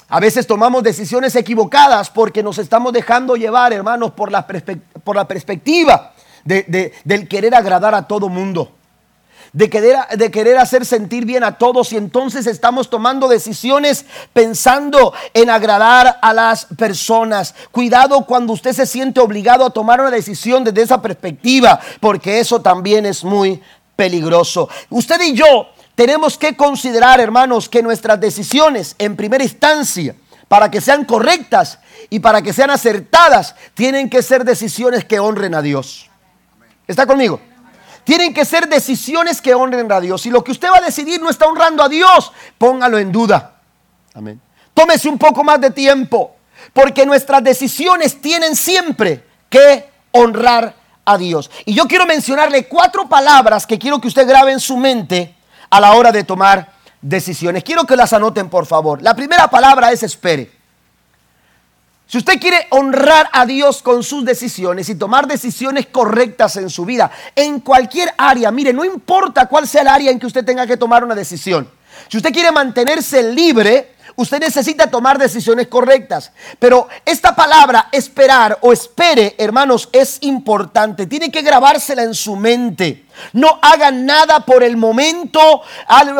A 0.09 0.19
veces 0.19 0.47
tomamos 0.47 0.83
decisiones 0.83 1.35
equivocadas 1.35 2.09
porque 2.09 2.41
nos 2.41 2.57
estamos 2.59 2.93
dejando 2.93 3.35
llevar, 3.35 3.73
hermanos, 3.73 4.11
por 4.11 4.31
la, 4.31 4.47
por 4.47 5.15
la 5.15 5.27
perspectiva 5.27 6.13
del 6.45 7.27
querer 7.27 7.53
agradar 7.53 7.93
a 7.93 8.07
todo 8.07 8.29
mundo 8.29 8.76
de 9.53 9.69
querer, 9.69 9.97
de 10.15 10.31
querer 10.31 10.57
hacer 10.57 10.85
sentir 10.85 11.25
bien 11.25 11.43
a 11.43 11.57
todos 11.57 11.91
y 11.93 11.97
entonces 11.97 12.47
estamos 12.47 12.89
tomando 12.89 13.27
decisiones 13.27 14.05
pensando 14.33 15.13
en 15.33 15.49
agradar 15.49 16.19
a 16.21 16.33
las 16.33 16.65
personas. 16.65 17.55
Cuidado 17.71 18.25
cuando 18.25 18.53
usted 18.53 18.73
se 18.73 18.85
siente 18.85 19.19
obligado 19.19 19.65
a 19.65 19.69
tomar 19.69 20.01
una 20.01 20.11
decisión 20.11 20.63
desde 20.63 20.81
esa 20.81 21.01
perspectiva, 21.01 21.79
porque 21.99 22.39
eso 22.39 22.61
también 22.61 23.05
es 23.05 23.23
muy 23.23 23.61
peligroso. 23.95 24.69
Usted 24.89 25.19
y 25.21 25.33
yo 25.33 25.67
tenemos 25.95 26.37
que 26.37 26.55
considerar, 26.55 27.19
hermanos, 27.19 27.67
que 27.67 27.81
nuestras 27.81 28.19
decisiones 28.19 28.95
en 28.99 29.15
primera 29.15 29.43
instancia, 29.43 30.15
para 30.47 30.71
que 30.71 30.79
sean 30.79 31.03
correctas 31.03 31.79
y 32.09 32.19
para 32.19 32.41
que 32.41 32.53
sean 32.53 32.69
acertadas, 32.69 33.55
tienen 33.73 34.09
que 34.09 34.21
ser 34.21 34.45
decisiones 34.45 35.03
que 35.03 35.19
honren 35.19 35.55
a 35.55 35.61
Dios. 35.61 36.09
¿Está 36.87 37.05
conmigo? 37.05 37.41
Tienen 38.07 38.33
que 38.33 38.45
ser 38.45 38.69
decisiones 38.69 39.41
que 39.41 39.53
honren 39.53 39.91
a 39.91 39.99
Dios. 39.99 40.21
Si 40.21 40.29
lo 40.29 40.41
que 40.41 40.53
usted 40.53 40.69
va 40.71 40.77
a 40.77 40.81
decidir 40.81 41.21
no 41.21 41.29
está 41.29 41.45
honrando 41.45 41.83
a 41.83 41.89
Dios, 41.89 42.31
póngalo 42.57 42.97
en 42.97 43.11
duda. 43.11 43.57
Amén. 44.13 44.39
Tómese 44.73 45.09
un 45.09 45.17
poco 45.17 45.43
más 45.43 45.59
de 45.59 45.71
tiempo, 45.71 46.37
porque 46.71 47.05
nuestras 47.05 47.43
decisiones 47.43 48.21
tienen 48.21 48.55
siempre 48.55 49.25
que 49.49 49.89
honrar 50.11 50.73
a 51.03 51.17
Dios. 51.17 51.51
Y 51.65 51.73
yo 51.73 51.83
quiero 51.83 52.05
mencionarle 52.05 52.69
cuatro 52.69 53.09
palabras 53.09 53.67
que 53.67 53.77
quiero 53.77 53.99
que 53.99 54.07
usted 54.07 54.25
grabe 54.25 54.53
en 54.53 54.61
su 54.61 54.77
mente 54.77 55.35
a 55.69 55.81
la 55.81 55.91
hora 55.91 56.13
de 56.13 56.23
tomar 56.23 56.75
decisiones. 57.01 57.61
Quiero 57.65 57.83
que 57.83 57.97
las 57.97 58.13
anoten, 58.13 58.49
por 58.49 58.65
favor. 58.65 59.01
La 59.01 59.17
primera 59.17 59.49
palabra 59.49 59.91
es 59.91 60.03
espere. 60.03 60.49
Si 62.07 62.17
usted 62.17 62.39
quiere 62.39 62.67
honrar 62.69 63.29
a 63.33 63.45
Dios 63.45 63.81
con 63.81 64.01
sus 64.01 64.23
decisiones 64.23 64.87
y 64.87 64.95
tomar 64.95 65.27
decisiones 65.27 65.87
correctas 65.87 66.55
en 66.55 66.69
su 66.69 66.85
vida, 66.85 67.11
en 67.35 67.59
cualquier 67.59 68.13
área, 68.17 68.49
mire, 68.49 68.71
no 68.71 68.85
importa 68.85 69.47
cuál 69.47 69.67
sea 69.67 69.81
el 69.81 69.89
área 69.89 70.11
en 70.11 70.17
que 70.17 70.25
usted 70.25 70.45
tenga 70.45 70.65
que 70.65 70.77
tomar 70.77 71.03
una 71.03 71.15
decisión. 71.15 71.69
Si 72.07 72.15
usted 72.15 72.31
quiere 72.31 72.53
mantenerse 72.53 73.33
libre, 73.33 73.96
usted 74.17 74.39
necesita 74.39 74.87
tomar 74.87 75.17
decisiones 75.17 75.67
correctas. 75.67 76.31
Pero 76.59 76.87
esta 77.05 77.35
palabra, 77.35 77.87
esperar 77.91 78.57
o 78.61 78.73
espere, 78.73 79.35
hermanos, 79.37 79.87
es 79.93 80.17
importante. 80.21 81.07
Tiene 81.07 81.31
que 81.31 81.41
grabársela 81.41 82.03
en 82.03 82.13
su 82.13 82.35
mente. 82.35 83.05
No 83.33 83.59
hagan 83.61 84.05
nada 84.05 84.41
por 84.41 84.63
el 84.63 84.77
momento, 84.77 85.61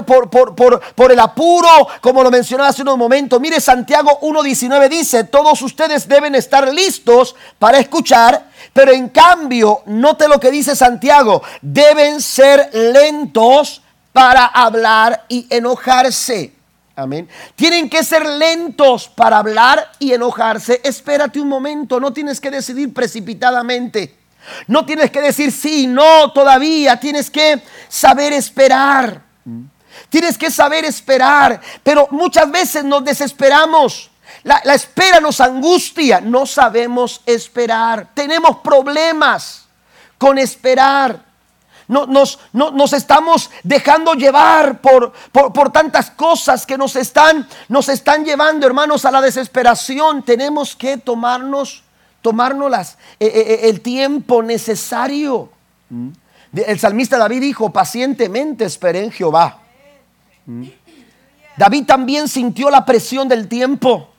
por, 0.05 0.29
por, 0.29 0.55
por, 0.55 1.11
el 1.11 1.19
apuro, 1.19 1.87
como 2.01 2.23
lo 2.23 2.31
mencionaba 2.31 2.69
hace 2.69 2.81
unos 2.81 2.97
momentos. 2.97 3.39
Mire, 3.39 3.59
Santiago 3.59 4.19
1.19 4.21 4.89
dice, 4.89 5.23
todos 5.25 5.61
ustedes 5.61 6.07
deben 6.07 6.33
estar 6.35 6.71
listos 6.73 7.35
para 7.59 7.79
escuchar, 7.79 8.49
pero 8.73 8.91
en 8.91 9.09
cambio, 9.09 9.81
note 9.85 10.27
lo 10.27 10.39
que 10.39 10.51
dice 10.51 10.75
Santiago, 10.75 11.43
deben 11.61 12.21
ser 12.21 12.69
lentos 12.73 13.81
para 14.11 14.45
hablar 14.45 15.25
y 15.29 15.45
enojarse. 15.49 16.56
Amén. 16.97 17.29
Tienen 17.55 17.91
que 17.91 18.03
ser 18.03 18.25
lentos 18.25 19.07
para 19.07 19.37
hablar 19.37 19.91
y 19.99 20.13
enojarse. 20.13 20.81
Espérate 20.83 21.39
un 21.39 21.47
momento, 21.47 21.99
no 21.99 22.11
tienes 22.11 22.41
que 22.41 22.49
decidir 22.49 22.91
precipitadamente. 22.91 24.17
No 24.65 24.83
tienes 24.83 25.11
que 25.11 25.21
decir 25.21 25.51
sí, 25.51 25.85
no, 25.85 26.31
todavía. 26.31 26.99
Tienes 26.99 27.29
que 27.29 27.61
saber 27.87 28.33
esperar. 28.33 29.21
Tienes 30.09 30.39
que 30.39 30.49
saber 30.49 30.85
esperar. 30.85 31.61
Pero 31.83 32.07
muchas 32.09 32.49
veces 32.49 32.83
nos 32.83 33.05
desesperamos. 33.05 34.09
La, 34.41 34.59
la 34.63 34.73
espera 34.73 35.19
nos 35.19 35.39
angustia. 35.39 36.19
No 36.19 36.47
sabemos 36.47 37.21
esperar. 37.27 38.07
Tenemos 38.15 38.57
problemas 38.57 39.67
con 40.17 40.39
esperar 40.39 41.26
nos, 41.87 42.39
nos 42.51 42.93
estamos 42.93 43.49
dejando 43.63 44.13
llevar 44.13 44.81
por, 44.81 45.13
por, 45.31 45.71
tantas 45.71 46.11
cosas 46.11 46.65
que 46.65 46.77
nos 46.77 46.95
están, 46.95 47.47
nos 47.69 47.87
están 47.89 48.25
llevando, 48.25 48.67
hermanos, 48.67 49.05
a 49.05 49.11
la 49.11 49.21
desesperación. 49.21 50.23
Tenemos 50.23 50.75
que 50.75 50.97
tomarnos, 50.97 51.83
tomarnos 52.21 52.69
las, 52.69 52.93
eh, 53.19 53.27
eh, 53.27 53.31
eh, 53.35 53.59
el 53.69 53.81
tiempo 53.81 54.43
necesario. 54.43 55.49
El 56.53 56.79
salmista 56.79 57.17
David 57.17 57.41
dijo, 57.41 57.71
pacientemente 57.71 58.65
esperé 58.65 59.05
en 59.05 59.11
Jehová. 59.11 59.59
¿Mm? 60.45 60.67
David 61.57 61.85
también 61.85 62.27
sintió 62.27 62.69
la 62.69 62.85
presión 62.85 63.27
del 63.27 63.47
tiempo. 63.47 64.09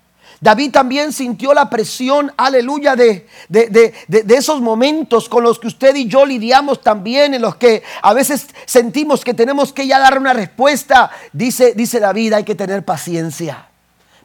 David 0.40 0.70
también 0.70 1.12
sintió 1.12 1.52
la 1.52 1.68
presión, 1.68 2.32
aleluya, 2.36 2.94
de, 2.94 3.26
de, 3.48 3.92
esos 4.28 4.60
momentos 4.60 5.28
con 5.28 5.42
los 5.42 5.58
que 5.58 5.66
usted 5.66 5.96
y 5.96 6.06
yo 6.06 6.24
lidiamos 6.24 6.80
también, 6.80 7.34
en 7.34 7.42
los 7.42 7.56
que 7.56 7.82
a 8.02 8.14
veces 8.14 8.46
sentimos 8.64 9.24
que 9.24 9.34
tenemos 9.34 9.72
que 9.72 9.86
ya 9.86 9.98
dar 9.98 10.16
una 10.16 10.32
respuesta. 10.32 11.10
Dice, 11.32 11.74
dice 11.74 11.98
David, 11.98 12.34
hay 12.34 12.44
que 12.44 12.54
tener 12.54 12.84
paciencia 12.84 13.66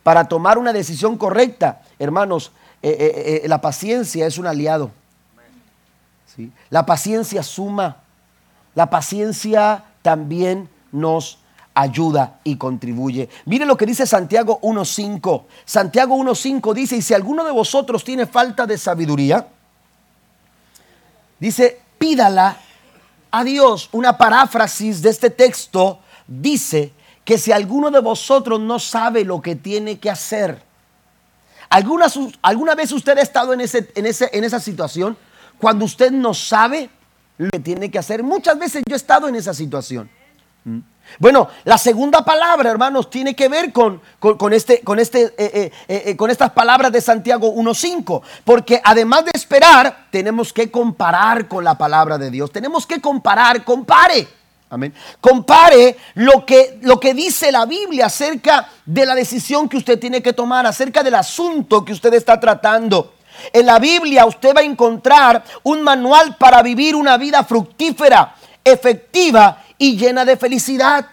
para 0.04 0.28
tomar 0.28 0.60
una 0.60 0.72
decisión 0.72 1.18
correcta. 1.18 1.82
Hermanos, 1.98 2.52
eh, 2.84 2.96
eh, 3.00 3.42
eh, 3.44 3.48
la 3.48 3.62
paciencia 3.62 4.28
es 4.28 4.38
un 4.38 4.46
aliado. 4.46 4.92
La 6.70 6.86
paciencia 6.86 7.42
suma. 7.42 7.98
La 8.76 8.90
paciencia 8.90 9.84
también 10.02 10.70
nos 10.92 11.40
ayuda 11.74 12.40
y 12.44 12.56
contribuye. 12.56 13.30
Mire 13.46 13.66
lo 13.66 13.78
que 13.78 13.86
dice 13.86 14.06
Santiago 14.06 14.60
1.5. 14.62 15.44
Santiago 15.66 16.16
1.5 16.18 16.74
dice, 16.74 16.98
y 16.98 17.02
si 17.02 17.14
alguno 17.14 17.44
de 17.44 17.52
vosotros 17.52 18.04
tiene 18.04 18.26
falta 18.26 18.66
de 18.66 18.78
sabiduría, 18.78 19.48
dice, 21.40 21.82
pídala 21.98 22.58
a 23.32 23.44
Dios. 23.44 23.90
Una 23.92 24.18
paráfrasis 24.18 25.02
de 25.02 25.10
este 25.10 25.30
texto 25.30 26.00
dice 26.28 26.94
que 27.26 27.38
si 27.38 27.52
alguno 27.52 27.90
de 27.90 28.00
vosotros 28.00 28.60
no 28.60 28.80
sabe 28.80 29.26
lo 29.26 29.42
que 29.42 29.56
tiene 29.56 30.00
que 30.00 30.10
hacer, 30.10 30.62
¿alguna, 31.70 32.08
alguna 32.42 32.76
vez 32.76 32.92
usted 32.92 33.18
ha 33.18 33.22
estado 33.22 33.54
en, 33.54 33.62
ese, 33.62 33.92
en, 33.96 34.06
ese, 34.06 34.30
en 34.34 34.44
esa 34.44 34.60
situación? 34.60 35.18
Cuando 35.60 35.86
usted 35.86 36.12
no 36.12 36.34
sabe 36.34 36.90
lo 37.38 37.50
que 37.50 37.60
tiene 37.60 37.90
que 37.90 38.00
hacer. 38.00 38.24
Muchas 38.24 38.58
veces 38.58 38.84
yo 38.88 38.96
he 38.96 38.98
estado 38.98 39.28
en 39.28 39.36
esa 39.36 39.54
situación. 39.54 40.10
Bueno, 41.20 41.48
la 41.64 41.78
segunda 41.78 42.26
palabra, 42.26 42.72
hermanos, 42.72 43.10
tiene 43.10 43.36
que 43.36 43.48
ver 43.48 43.72
con, 43.72 44.02
con, 44.20 44.54
este, 44.54 44.82
con, 44.82 45.00
este, 45.00 45.34
eh, 45.38 45.72
eh, 45.88 46.04
eh, 46.08 46.18
con 46.18 46.32
estas 46.32 46.52
palabras 46.52 46.92
de 46.92 47.02
Santiago 47.02 47.54
1.5, 47.54 48.22
porque 48.44 48.82
además 48.84 49.26
de 49.26 49.32
esperar, 49.34 50.08
tenemos 50.10 50.52
que 50.52 50.72
comparar 50.72 51.48
con 51.48 51.64
la 51.64 51.78
palabra 51.78 52.18
de 52.18 52.32
Dios. 52.32 52.52
Tenemos 52.52 52.88
que 52.88 53.00
comparar, 53.00 53.64
compare. 53.64 54.28
Amén. 54.70 54.92
Compare 55.22 55.98
lo 56.16 56.44
que, 56.48 56.80
lo 56.82 57.00
que 57.00 57.14
dice 57.14 57.52
la 57.52 57.68
Biblia 57.68 58.08
acerca 58.08 58.68
de 58.84 59.06
la 59.06 59.14
decisión 59.14 59.70
que 59.70 59.78
usted 59.78 60.00
tiene 60.00 60.24
que 60.24 60.34
tomar, 60.34 60.66
acerca 60.66 61.04
del 61.04 61.14
asunto 61.14 61.86
que 61.86 61.94
usted 61.94 62.12
está 62.16 62.40
tratando. 62.40 63.14
En 63.52 63.68
la 63.68 63.78
Biblia 63.78 64.26
usted 64.26 64.56
va 64.56 64.62
a 64.62 64.64
encontrar 64.64 65.44
un 65.62 65.84
manual 65.84 66.38
para 66.38 66.64
vivir 66.64 66.96
una 66.96 67.18
vida 67.18 67.44
fructífera, 67.44 68.36
efectiva 68.64 69.63
y 69.84 69.98
llena 69.98 70.24
de 70.24 70.38
felicidad. 70.38 71.08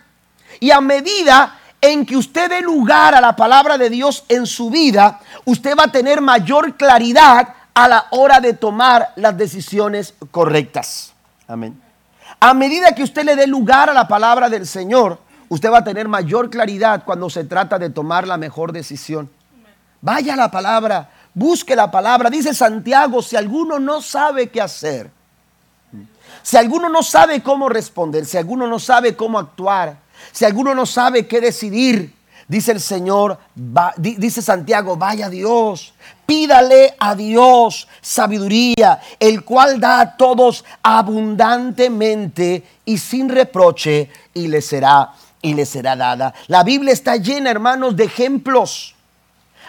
Y 0.61 0.70
a 0.70 0.80
medida 0.80 1.59
en 1.80 2.06
que 2.06 2.16
usted 2.16 2.48
dé 2.48 2.61
lugar 2.61 3.16
a 3.16 3.20
la 3.20 3.35
palabra 3.35 3.76
de 3.76 3.90
Dios 3.90 4.24
en 4.28 4.46
su 4.46 4.70
vida, 4.70 5.18
usted 5.44 5.76
va 5.76 5.85
a 5.85 5.92
tener 5.92 6.20
mayor 6.20 6.76
claridad 6.76 7.48
a 7.74 7.88
la 7.88 8.06
hora 8.11 8.38
de 8.38 8.52
tomar 8.52 9.12
las 9.16 9.37
decisiones 9.37 10.14
correctas. 10.30 11.12
Amén. 11.48 11.83
A 12.38 12.54
medida 12.54 12.94
que 12.94 13.02
usted 13.02 13.24
le 13.24 13.35
dé 13.35 13.48
lugar 13.48 13.90
a 13.90 13.92
la 13.92 14.06
palabra 14.06 14.48
del 14.48 14.68
Señor, 14.68 15.18
usted 15.48 15.68
va 15.68 15.78
a 15.78 15.85
tener 15.85 16.06
mayor 16.06 16.48
claridad 16.48 17.02
cuando 17.04 17.28
se 17.28 17.42
trata 17.42 17.76
de 17.76 17.90
tomar 17.90 18.28
la 18.28 18.37
mejor 18.37 18.70
decisión. 18.70 19.28
Vaya 20.00 20.35
a 20.35 20.37
la 20.37 20.50
palabra, 20.52 21.11
busque 21.35 21.74
la 21.74 21.90
palabra. 21.90 22.30
Dice 22.30 22.54
Santiago, 22.54 23.20
si 23.20 23.35
alguno 23.35 23.80
no 23.80 24.00
sabe 24.00 24.48
qué 24.48 24.61
hacer, 24.61 25.11
si 26.42 26.57
alguno 26.57 26.88
no 26.88 27.03
sabe 27.03 27.42
cómo 27.42 27.68
responder, 27.68 28.26
si 28.26 28.37
alguno 28.37 28.66
no 28.66 28.79
sabe 28.79 29.16
cómo 29.16 29.38
actuar, 29.38 29.98
si 30.33 30.44
alguno 30.44 30.74
no 30.74 30.87
sabe 30.87 31.26
qué 31.26 31.40
decidir, 31.40 32.14
dice 32.48 32.72
el 32.72 32.81
Señor, 32.81 33.38
dice 33.96 34.42
Santiago, 34.42 34.96
vaya 34.96 35.26
a 35.26 35.31
Dios, 35.31 35.94
pídale 36.26 36.94
a 36.98 37.14
Dios 37.14 37.88
sabiduría, 38.00 39.00
el 39.18 39.44
cual 39.44 39.81
da 39.81 40.00
a 40.00 40.16
todos 40.16 40.64
abundantemente 40.83 42.64
y 42.85 42.98
sin 42.98 43.29
reproche 43.29 44.11
y 44.35 44.48
le 44.48 44.62
será 44.62 45.12
y 45.42 45.55
le 45.55 45.64
será 45.64 45.96
dada. 45.96 46.35
La 46.48 46.62
Biblia 46.64 46.92
está 46.92 47.16
llena, 47.16 47.50
hermanos, 47.50 47.96
de 47.96 48.05
ejemplos. 48.05 48.94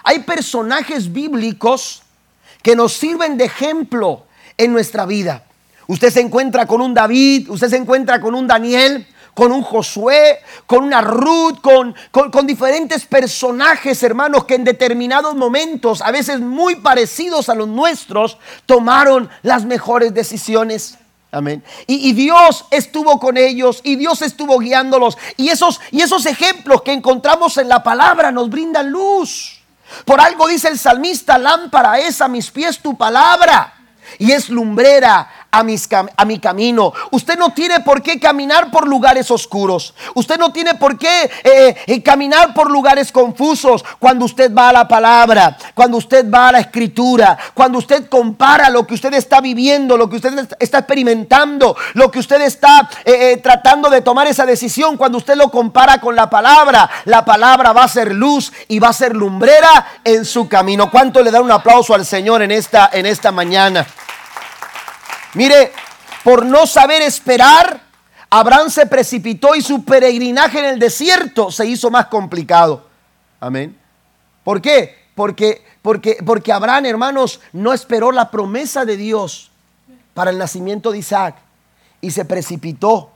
Hay 0.04 0.20
personajes 0.20 1.12
bíblicos 1.12 2.02
que 2.62 2.76
nos 2.76 2.94
sirven 2.94 3.38
de 3.38 3.46
ejemplo 3.46 4.26
en 4.58 4.74
nuestra 4.74 5.06
vida. 5.06 5.44
Usted 5.92 6.10
se 6.10 6.22
encuentra 6.22 6.66
con 6.66 6.80
un 6.80 6.94
David, 6.94 7.50
usted 7.50 7.68
se 7.68 7.76
encuentra 7.76 8.22
con 8.22 8.34
un 8.34 8.48
Daniel, 8.48 9.06
con 9.34 9.52
un 9.52 9.62
Josué, 9.62 10.40
con 10.66 10.86
una 10.86 11.02
Ruth, 11.02 11.60
con, 11.62 11.94
con, 12.12 12.48
diferentes 12.48 13.06
personajes, 13.06 14.02
hermanos, 14.02 14.46
que 14.46 14.56
en 14.56 14.64
determinados 14.64 15.36
momentos, 15.36 16.02
a 16.02 16.12
veces 16.12 16.40
muy 16.40 16.78
parecidos 16.78 17.50
a 17.50 17.56
los 17.56 17.68
nuestros, 17.68 18.38
tomaron 18.66 19.30
las 19.42 19.66
mejores 19.66 20.14
decisiones. 20.14 20.98
Amén. 21.30 21.62
Y, 21.88 22.14
Dios 22.14 22.68
estuvo 22.72 23.20
con 23.20 23.36
ellos 23.36 23.82
y 23.84 23.98
Dios 23.98 24.22
estuvo 24.22 24.60
guiándolos. 24.60 25.18
Y 25.36 25.50
esos, 25.50 25.82
y 25.92 26.00
esos 26.00 26.26
ejemplos 26.26 26.84
que 26.84 26.94
encontramos 26.94 27.58
en 27.58 27.68
la 27.68 27.84
palabra 27.84 28.32
nos 28.32 28.50
brindan 28.50 28.90
luz. 28.90 29.60
Por 30.06 30.22
algo 30.22 30.48
dice 30.48 30.70
el 30.70 30.80
salmista, 30.80 31.38
lámpara 31.38 32.00
es 32.00 32.22
a 32.22 32.30
mis 32.30 32.50
pies 32.50 32.80
tu 32.80 32.96
palabra 32.96 33.74
y 34.18 34.32
es 34.32 34.50
lumbrera 34.50 35.41
a, 35.52 35.64
mis 35.64 35.88
a 35.92 36.26
mi 36.26 36.40
camino. 36.40 36.94
Usted 37.12 37.38
no 37.38 37.54
tiene 37.54 37.82
por 37.82 38.02
qué 38.02 38.20
caminar 38.20 38.72
por 38.72 38.88
lugares 38.88 39.30
oscuros. 39.30 39.94
Usted 40.16 40.38
no 40.38 40.52
tiene 40.52 40.76
por 40.76 40.98
qué 40.98 41.30
eh, 41.44 41.76
eh, 41.86 42.02
caminar 42.02 42.54
por 42.54 42.72
lugares 42.72 43.12
confusos 43.12 43.84
cuando 44.00 44.26
usted 44.26 44.54
va 44.54 44.70
a 44.70 44.74
la 44.74 44.88
palabra, 44.88 45.58
cuando 45.74 45.98
usted 45.98 46.30
va 46.30 46.50
a 46.50 46.52
la 46.54 46.60
escritura, 46.60 47.38
cuando 47.54 47.78
usted 47.80 48.08
compara 48.08 48.70
lo 48.70 48.88
que 48.88 48.94
usted 48.94 49.14
está 49.14 49.42
viviendo, 49.42 49.98
lo 49.98 50.10
que 50.10 50.16
usted 50.16 50.48
está 50.60 50.80
experimentando, 50.80 51.76
lo 51.94 52.10
que 52.10 52.20
usted 52.20 52.42
está 52.42 52.90
eh, 53.04 53.38
tratando 53.44 53.90
de 53.90 54.02
tomar 54.02 54.28
esa 54.28 54.46
decisión, 54.46 54.98
cuando 54.98 55.18
usted 55.18 55.36
lo 55.36 55.52
compara 55.52 56.00
con 56.00 56.16
la 56.16 56.30
palabra, 56.30 56.90
la 57.06 57.26
palabra 57.26 57.74
va 57.74 57.84
a 57.84 57.88
ser 57.88 58.14
luz 58.14 58.52
y 58.68 58.80
va 58.80 58.90
a 58.90 58.94
ser 58.94 59.16
lumbrera 59.16 59.88
en 60.04 60.26
su 60.26 60.48
camino. 60.48 60.90
¿Cuánto 60.90 61.22
le 61.22 61.32
da 61.32 61.42
un 61.42 61.52
aplauso 61.52 61.94
al 61.94 62.06
Señor 62.06 62.42
en 62.42 62.52
esta, 62.52 62.90
en 62.94 63.06
esta 63.06 63.32
mañana? 63.32 63.86
Mire, 65.34 65.72
por 66.24 66.46
no 66.46 66.67
saber 66.67 67.02
esperar, 67.02 67.82
Abraham 68.30 68.70
se 68.70 68.86
precipitó 68.86 69.56
y 69.56 69.62
su 69.62 69.84
peregrinaje 69.84 70.60
en 70.60 70.65
el 70.65 70.80
desierto 70.80 71.52
se 71.52 71.65
hizo 71.65 71.89
más 71.89 72.08
complicado. 72.08 72.88
Amén. 73.39 73.78
¿Por 74.44 74.62
qué? 74.62 74.98
Porque, 75.15 75.63
porque, 75.82 76.17
porque 76.26 76.52
Abraham, 76.52 76.86
hermanos, 76.86 77.41
no 77.54 77.74
esperó 77.74 78.12
la 78.12 78.32
promesa 78.32 78.86
de 78.86 78.98
Dios 78.98 79.52
para 80.13 80.32
el 80.32 80.38
nacimiento 80.38 80.91
de 80.91 81.00
Isaac 81.00 81.36
y 82.02 82.12
se 82.12 82.26
precipitó 82.26 83.12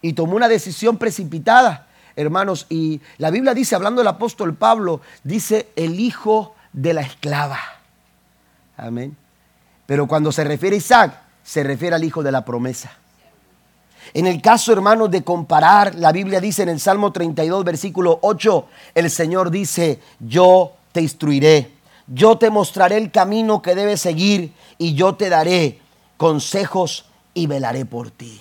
y 0.00 0.12
tomó 0.12 0.36
una 0.36 0.48
decisión 0.48 0.98
precipitada, 0.98 1.86
hermanos. 2.16 2.66
Y 2.68 3.00
la 3.18 3.30
Biblia 3.30 3.54
dice, 3.54 3.74
hablando 3.74 4.00
del 4.00 4.08
apóstol 4.08 4.54
Pablo, 4.54 5.00
dice 5.22 5.70
el 5.76 6.00
hijo 6.00 6.54
de 6.72 6.94
la 6.94 7.02
esclava. 7.02 7.60
Amén. 8.76 9.16
Pero 9.86 10.06
cuando 10.06 10.32
se 10.32 10.44
refiere 10.44 10.76
a 10.76 10.78
Isaac, 10.78 11.21
se 11.42 11.62
refiere 11.62 11.96
al 11.96 12.04
hijo 12.04 12.22
de 12.22 12.32
la 12.32 12.44
promesa. 12.44 12.92
En 14.14 14.26
el 14.26 14.42
caso, 14.42 14.72
hermanos, 14.72 15.10
de 15.10 15.24
comparar, 15.24 15.94
la 15.94 16.12
Biblia 16.12 16.40
dice 16.40 16.62
en 16.62 16.68
el 16.68 16.80
Salmo 16.80 17.12
32, 17.12 17.64
versículo 17.64 18.18
8, 18.22 18.66
el 18.94 19.10
Señor 19.10 19.50
dice, 19.50 20.00
yo 20.20 20.72
te 20.92 21.00
instruiré, 21.00 21.72
yo 22.06 22.36
te 22.36 22.50
mostraré 22.50 22.98
el 22.98 23.10
camino 23.10 23.62
que 23.62 23.74
debes 23.74 24.00
seguir 24.00 24.52
y 24.76 24.94
yo 24.94 25.14
te 25.14 25.30
daré 25.30 25.80
consejos 26.16 27.06
y 27.32 27.46
velaré 27.46 27.86
por 27.86 28.10
ti. 28.10 28.40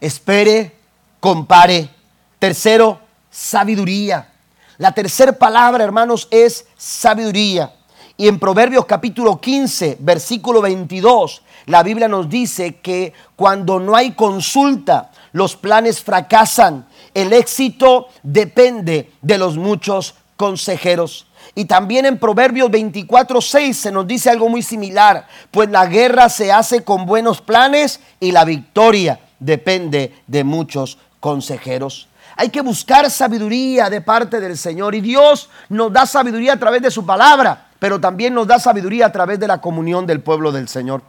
Espere, 0.00 0.76
compare. 1.20 1.90
Tercero, 2.38 3.00
sabiduría. 3.30 4.32
La 4.78 4.92
tercera 4.92 5.32
palabra, 5.32 5.84
hermanos, 5.84 6.28
es 6.30 6.66
sabiduría. 6.76 7.75
Y 8.18 8.28
en 8.28 8.38
Proverbios 8.38 8.86
capítulo 8.86 9.38
15, 9.38 9.98
versículo 10.00 10.62
22, 10.62 11.42
la 11.66 11.82
Biblia 11.82 12.08
nos 12.08 12.30
dice 12.30 12.76
que 12.76 13.12
cuando 13.34 13.78
no 13.78 13.94
hay 13.94 14.12
consulta, 14.12 15.10
los 15.32 15.54
planes 15.54 16.02
fracasan. 16.02 16.86
El 17.12 17.34
éxito 17.34 18.08
depende 18.22 19.12
de 19.20 19.36
los 19.36 19.58
muchos 19.58 20.14
consejeros. 20.38 21.26
Y 21.54 21.66
también 21.66 22.06
en 22.06 22.18
Proverbios 22.18 22.70
24, 22.70 23.38
6 23.38 23.76
se 23.76 23.92
nos 23.92 24.06
dice 24.06 24.30
algo 24.30 24.48
muy 24.48 24.62
similar, 24.62 25.26
pues 25.50 25.68
la 25.68 25.84
guerra 25.84 26.30
se 26.30 26.50
hace 26.50 26.84
con 26.84 27.04
buenos 27.04 27.42
planes 27.42 28.00
y 28.18 28.32
la 28.32 28.46
victoria 28.46 29.20
depende 29.38 30.14
de 30.26 30.42
muchos 30.42 30.96
consejeros. 31.20 32.08
Hay 32.34 32.48
que 32.48 32.62
buscar 32.62 33.10
sabiduría 33.10 33.90
de 33.90 34.00
parte 34.00 34.40
del 34.40 34.56
Señor 34.56 34.94
y 34.94 35.02
Dios 35.02 35.50
nos 35.68 35.92
da 35.92 36.06
sabiduría 36.06 36.54
a 36.54 36.58
través 36.58 36.80
de 36.80 36.90
su 36.90 37.04
palabra 37.04 37.65
pero 37.78 38.00
también 38.00 38.34
nos 38.34 38.46
da 38.46 38.58
sabiduría 38.58 39.06
a 39.06 39.12
través 39.12 39.38
de 39.38 39.48
la 39.48 39.60
comunión 39.60 40.06
del 40.06 40.20
pueblo 40.20 40.52
del 40.52 40.68
Señor. 40.68 41.02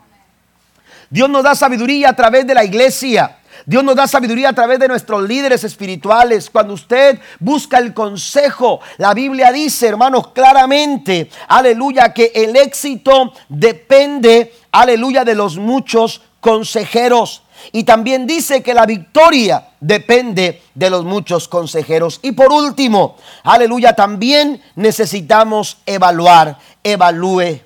Dios 1.09 1.29
nos 1.29 1.43
da 1.43 1.55
sabiduría 1.55 2.09
a 2.09 2.15
través 2.15 2.45
de 2.45 2.53
la 2.53 2.63
iglesia. 2.63 3.37
Dios 3.65 3.83
nos 3.83 3.95
da 3.95 4.07
sabiduría 4.07 4.49
a 4.49 4.53
través 4.53 4.79
de 4.79 4.87
nuestros 4.87 5.27
líderes 5.27 5.63
espirituales. 5.63 6.49
Cuando 6.49 6.73
usted 6.73 7.19
busca 7.39 7.79
el 7.79 7.93
consejo, 7.93 8.79
la 8.97 9.13
Biblia 9.13 9.51
dice, 9.51 9.87
hermanos, 9.87 10.29
claramente, 10.29 11.29
aleluya, 11.47 12.13
que 12.13 12.31
el 12.35 12.55
éxito 12.55 13.33
depende, 13.49 14.53
aleluya, 14.71 15.23
de 15.23 15.35
los 15.35 15.57
muchos 15.57 16.21
consejeros. 16.39 17.43
Y 17.71 17.83
también 17.83 18.27
dice 18.27 18.63
que 18.63 18.73
la 18.73 18.85
victoria 18.85 19.69
depende 19.79 20.61
de 20.73 20.89
los 20.89 21.03
muchos 21.03 21.47
consejeros. 21.47 22.19
Y 22.21 22.31
por 22.31 22.51
último, 22.51 23.17
aleluya, 23.43 23.93
también 23.93 24.61
necesitamos 24.75 25.77
evaluar, 25.85 26.57
evalúe. 26.83 27.61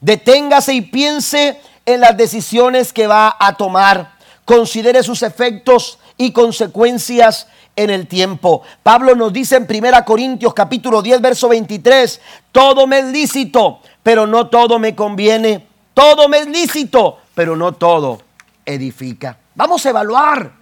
Deténgase 0.00 0.74
y 0.74 0.80
piense 0.80 1.60
en 1.86 2.00
las 2.00 2.16
decisiones 2.16 2.92
que 2.92 3.06
va 3.06 3.36
a 3.38 3.56
tomar. 3.56 4.12
Considere 4.44 5.02
sus 5.02 5.22
efectos 5.22 5.98
y 6.16 6.32
consecuencias 6.32 7.46
en 7.76 7.90
el 7.90 8.06
tiempo. 8.06 8.62
Pablo 8.82 9.14
nos 9.14 9.32
dice 9.32 9.56
en 9.56 9.66
1 9.68 10.04
Corintios 10.04 10.52
capítulo 10.54 11.00
10 11.00 11.20
verso 11.20 11.48
23, 11.48 12.20
todo 12.50 12.86
me 12.86 12.98
es 12.98 13.06
lícito, 13.06 13.80
pero 14.02 14.26
no 14.26 14.48
todo 14.48 14.78
me 14.78 14.94
conviene. 14.94 15.66
Todo 15.94 16.28
me 16.28 16.38
es 16.38 16.46
lícito, 16.46 17.18
pero 17.34 17.54
no 17.54 17.72
todo 17.72 18.31
edifica. 18.64 19.36
Vamos 19.54 19.84
a 19.86 19.90
evaluar. 19.90 20.52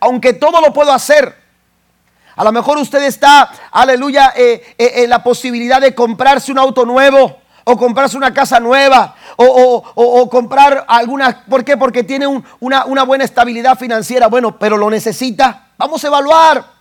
Aunque 0.00 0.34
todo 0.34 0.60
lo 0.60 0.72
puedo 0.72 0.92
hacer. 0.92 1.34
A 2.36 2.44
lo 2.44 2.52
mejor 2.52 2.78
usted 2.78 3.02
está, 3.02 3.50
aleluya, 3.72 4.32
eh, 4.36 4.74
eh, 4.78 4.92
en 5.02 5.10
la 5.10 5.22
posibilidad 5.22 5.80
de 5.80 5.94
comprarse 5.94 6.52
un 6.52 6.58
auto 6.58 6.84
nuevo 6.84 7.38
o 7.64 7.76
comprarse 7.76 8.16
una 8.16 8.32
casa 8.32 8.60
nueva 8.60 9.16
o, 9.36 10.28
comprar 10.30 10.84
alguna... 10.88 11.44
¿Por 11.48 11.64
qué? 11.64 11.76
Porque 11.76 12.04
tiene 12.04 12.26
una 12.60 13.02
buena 13.04 13.24
estabilidad 13.24 13.76
financiera. 13.76 14.28
Bueno, 14.28 14.58
pero 14.58 14.76
lo 14.76 14.88
necesita. 14.88 15.66
Vamos 15.76 16.02
a 16.04 16.06
evaluar. 16.06 16.77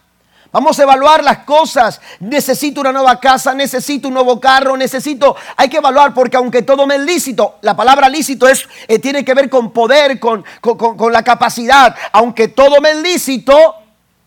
Vamos 0.52 0.80
a 0.80 0.84
evaluar 0.84 1.24
las 1.24 1.40
cosas. 1.40 2.00
Necesito 2.20 2.82
una 2.82 2.92
nueva 2.92 3.20
casa, 3.20 3.54
necesito 3.54 4.08
un 4.08 4.14
nuevo 4.14 4.40
carro, 4.40 4.78
necesito... 4.78 5.36
Hay 5.56 5.70
que 5.70 5.78
evaluar 5.78 6.14
porque 6.14 6.38
aunque 6.38 6.62
todo 6.62 6.88
me 6.88 6.96
es 6.96 7.02
lícito, 7.02 7.58
la 7.62 7.76
palabra 7.76 8.10
lícito 8.10 8.48
es, 8.48 8.68
eh, 8.88 9.00
tiene 9.00 9.26
que 9.26 9.34
ver 9.34 9.50
con 9.50 9.72
poder, 9.72 10.20
con, 10.20 10.44
con 10.62 11.12
la 11.12 11.24
capacidad. 11.24 11.96
Aunque 12.12 12.48
todo 12.48 12.82
me 12.82 12.92
es 12.92 12.98
lícito, 12.98 13.76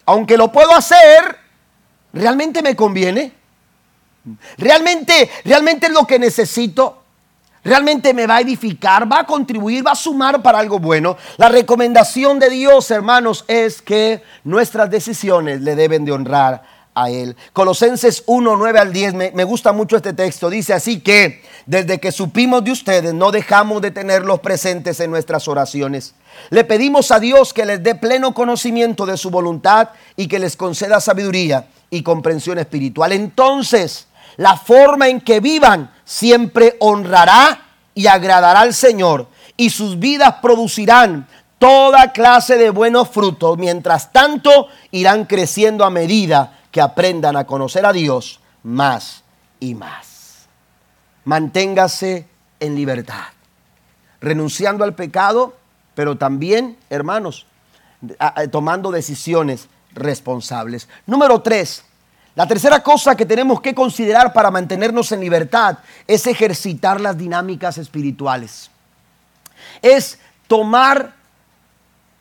aunque 0.06 0.36
lo 0.36 0.52
puedo 0.52 0.74
hacer, 0.74 1.38
¿realmente 2.12 2.62
me 2.62 2.76
conviene? 2.76 3.32
¿Realmente, 4.58 5.30
realmente 5.44 5.86
es 5.86 5.92
lo 5.92 6.06
que 6.06 6.18
necesito? 6.18 6.99
Realmente 7.64 8.14
me 8.14 8.26
va 8.26 8.36
a 8.36 8.40
edificar, 8.40 9.10
va 9.10 9.20
a 9.20 9.26
contribuir, 9.26 9.86
va 9.86 9.92
a 9.92 9.96
sumar 9.96 10.42
para 10.42 10.58
algo 10.58 10.78
bueno. 10.78 11.16
La 11.36 11.48
recomendación 11.48 12.38
de 12.38 12.50
Dios, 12.50 12.90
hermanos, 12.90 13.44
es 13.48 13.82
que 13.82 14.22
nuestras 14.44 14.90
decisiones 14.90 15.60
le 15.60 15.76
deben 15.76 16.04
de 16.04 16.12
honrar 16.12 16.62
a 16.94 17.10
Él. 17.10 17.36
Colosenses 17.52 18.24
1, 18.26 18.56
9 18.56 18.78
al 18.78 18.92
10, 18.92 19.14
me, 19.14 19.30
me, 19.32 19.44
gusta 19.44 19.72
mucho 19.72 19.96
este 19.96 20.12
texto. 20.12 20.50
Dice 20.50 20.72
así 20.72 21.00
que 21.00 21.42
desde 21.66 22.00
que 22.00 22.12
supimos 22.12 22.64
de 22.64 22.72
ustedes 22.72 23.14
no 23.14 23.30
dejamos 23.30 23.80
de 23.82 23.90
tenerlos 23.90 24.40
presentes 24.40 24.98
en 25.00 25.10
nuestras 25.10 25.46
oraciones. 25.46 26.14
Le 26.50 26.64
pedimos 26.64 27.10
a 27.10 27.20
Dios 27.20 27.52
que 27.52 27.66
les 27.66 27.82
dé 27.82 27.94
pleno 27.94 28.34
conocimiento 28.34 29.06
de 29.06 29.16
su 29.16 29.30
voluntad 29.30 29.90
y 30.16 30.26
que 30.26 30.38
les 30.38 30.56
conceda 30.56 31.00
sabiduría 31.00 31.68
y 31.90 32.02
comprensión 32.02 32.58
espiritual. 32.58 33.12
Entonces, 33.12 34.06
la 34.36 34.56
forma 34.56 35.08
en 35.08 35.20
que 35.20 35.40
vivan 35.40 35.90
siempre 36.10 36.76
honrará 36.80 37.68
y 37.94 38.08
agradará 38.08 38.62
al 38.62 38.74
Señor 38.74 39.28
y 39.56 39.70
sus 39.70 40.00
vidas 40.00 40.36
producirán 40.42 41.28
toda 41.60 42.10
clase 42.10 42.58
de 42.58 42.70
buenos 42.70 43.10
frutos. 43.10 43.56
Mientras 43.58 44.10
tanto, 44.10 44.66
irán 44.90 45.24
creciendo 45.26 45.84
a 45.84 45.90
medida 45.90 46.58
que 46.72 46.80
aprendan 46.80 47.36
a 47.36 47.46
conocer 47.46 47.86
a 47.86 47.92
Dios 47.92 48.40
más 48.64 49.22
y 49.60 49.76
más. 49.76 50.48
Manténgase 51.26 52.26
en 52.58 52.74
libertad, 52.74 53.28
renunciando 54.20 54.82
al 54.82 54.96
pecado, 54.96 55.56
pero 55.94 56.18
también, 56.18 56.76
hermanos, 56.90 57.46
tomando 58.50 58.90
decisiones 58.90 59.68
responsables. 59.94 60.88
Número 61.06 61.40
tres, 61.40 61.84
la 62.36 62.46
tercera 62.46 62.82
cosa 62.82 63.16
que 63.16 63.26
tenemos 63.26 63.60
que 63.60 63.74
considerar 63.74 64.32
para 64.32 64.50
mantenernos 64.50 65.10
en 65.12 65.20
libertad 65.20 65.78
es 66.06 66.26
ejercitar 66.26 67.00
las 67.00 67.18
dinámicas 67.18 67.76
espirituales. 67.76 68.70
Es 69.82 70.18
tomar 70.46 71.14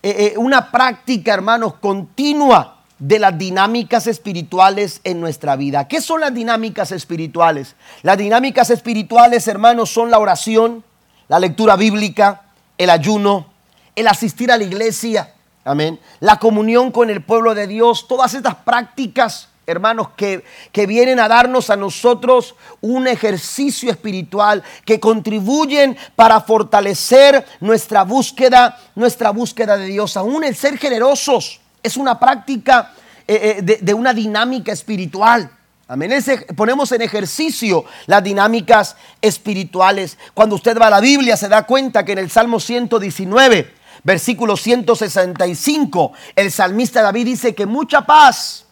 eh, 0.01 0.33
eh, 0.33 0.37
una 0.37 0.71
práctica, 0.71 1.33
hermanos, 1.33 1.75
continua 1.75 2.77
de 2.97 3.19
las 3.19 3.37
dinámicas 3.37 4.07
espirituales 4.07 4.99
en 5.03 5.21
nuestra 5.21 5.55
vida. 5.55 5.87
¿Qué 5.87 6.01
son 6.01 6.21
las 6.21 6.33
dinámicas 6.33 6.91
espirituales? 6.91 7.75
Las 8.01 8.17
dinámicas 8.17 8.69
espirituales, 8.71 9.47
hermanos, 9.47 9.91
son 9.91 10.09
la 10.09 10.19
oración, 10.19 10.83
la 11.27 11.39
lectura 11.39 11.75
bíblica, 11.75 12.41
el 12.77 12.89
ayuno, 12.89 13.47
el 13.95 14.07
asistir 14.07 14.51
a 14.51 14.57
la 14.57 14.63
iglesia, 14.63 15.33
amén, 15.63 15.99
la 16.19 16.37
comunión 16.37 16.91
con 16.91 17.09
el 17.09 17.23
pueblo 17.23 17.53
de 17.53 17.67
Dios, 17.67 18.07
todas 18.07 18.33
estas 18.33 18.55
prácticas 18.55 19.48
hermanos, 19.69 20.09
que, 20.15 20.43
que 20.71 20.85
vienen 20.85 21.19
a 21.19 21.27
darnos 21.27 21.69
a 21.69 21.75
nosotros 21.75 22.55
un 22.81 23.07
ejercicio 23.07 23.91
espiritual, 23.91 24.63
que 24.85 24.99
contribuyen 24.99 25.97
para 26.15 26.41
fortalecer 26.41 27.45
nuestra 27.59 28.03
búsqueda, 28.03 28.79
nuestra 28.95 29.31
búsqueda 29.31 29.77
de 29.77 29.85
Dios. 29.85 30.17
Aún 30.17 30.43
el 30.43 30.55
ser 30.55 30.77
generosos 30.77 31.59
es 31.83 31.97
una 31.97 32.19
práctica 32.19 32.93
eh, 33.27 33.57
eh, 33.57 33.61
de, 33.61 33.77
de 33.77 33.93
una 33.93 34.13
dinámica 34.13 34.71
espiritual. 34.71 35.51
Amén. 35.91 36.11
ponemos 36.55 36.91
en 36.91 37.01
ejercicio 37.01 37.83
las 38.05 38.23
dinámicas 38.23 38.95
espirituales. 39.23 40.19
Cuando 40.35 40.55
usted 40.55 40.77
va 40.77 40.85
a 40.85 40.91
la 40.91 40.99
Biblia 40.99 41.35
se 41.35 41.49
da 41.49 41.65
cuenta 41.65 42.05
que 42.05 42.11
en 42.11 42.19
el 42.19 42.29
Salmo 42.29 42.59
119, 42.59 43.73
versículo 44.03 44.55
165, 44.55 46.11
el 46.35 46.51
salmista 46.51 47.01
David 47.01 47.25
dice 47.25 47.55
que 47.55 47.65
mucha 47.65 48.05
paz, 48.05 48.65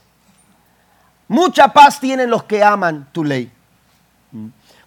mucha 1.27 1.69
paz 1.69 1.99
tienen 1.99 2.29
los 2.29 2.43
que 2.43 2.63
aman 2.63 3.07
tu 3.11 3.23
ley. 3.23 3.51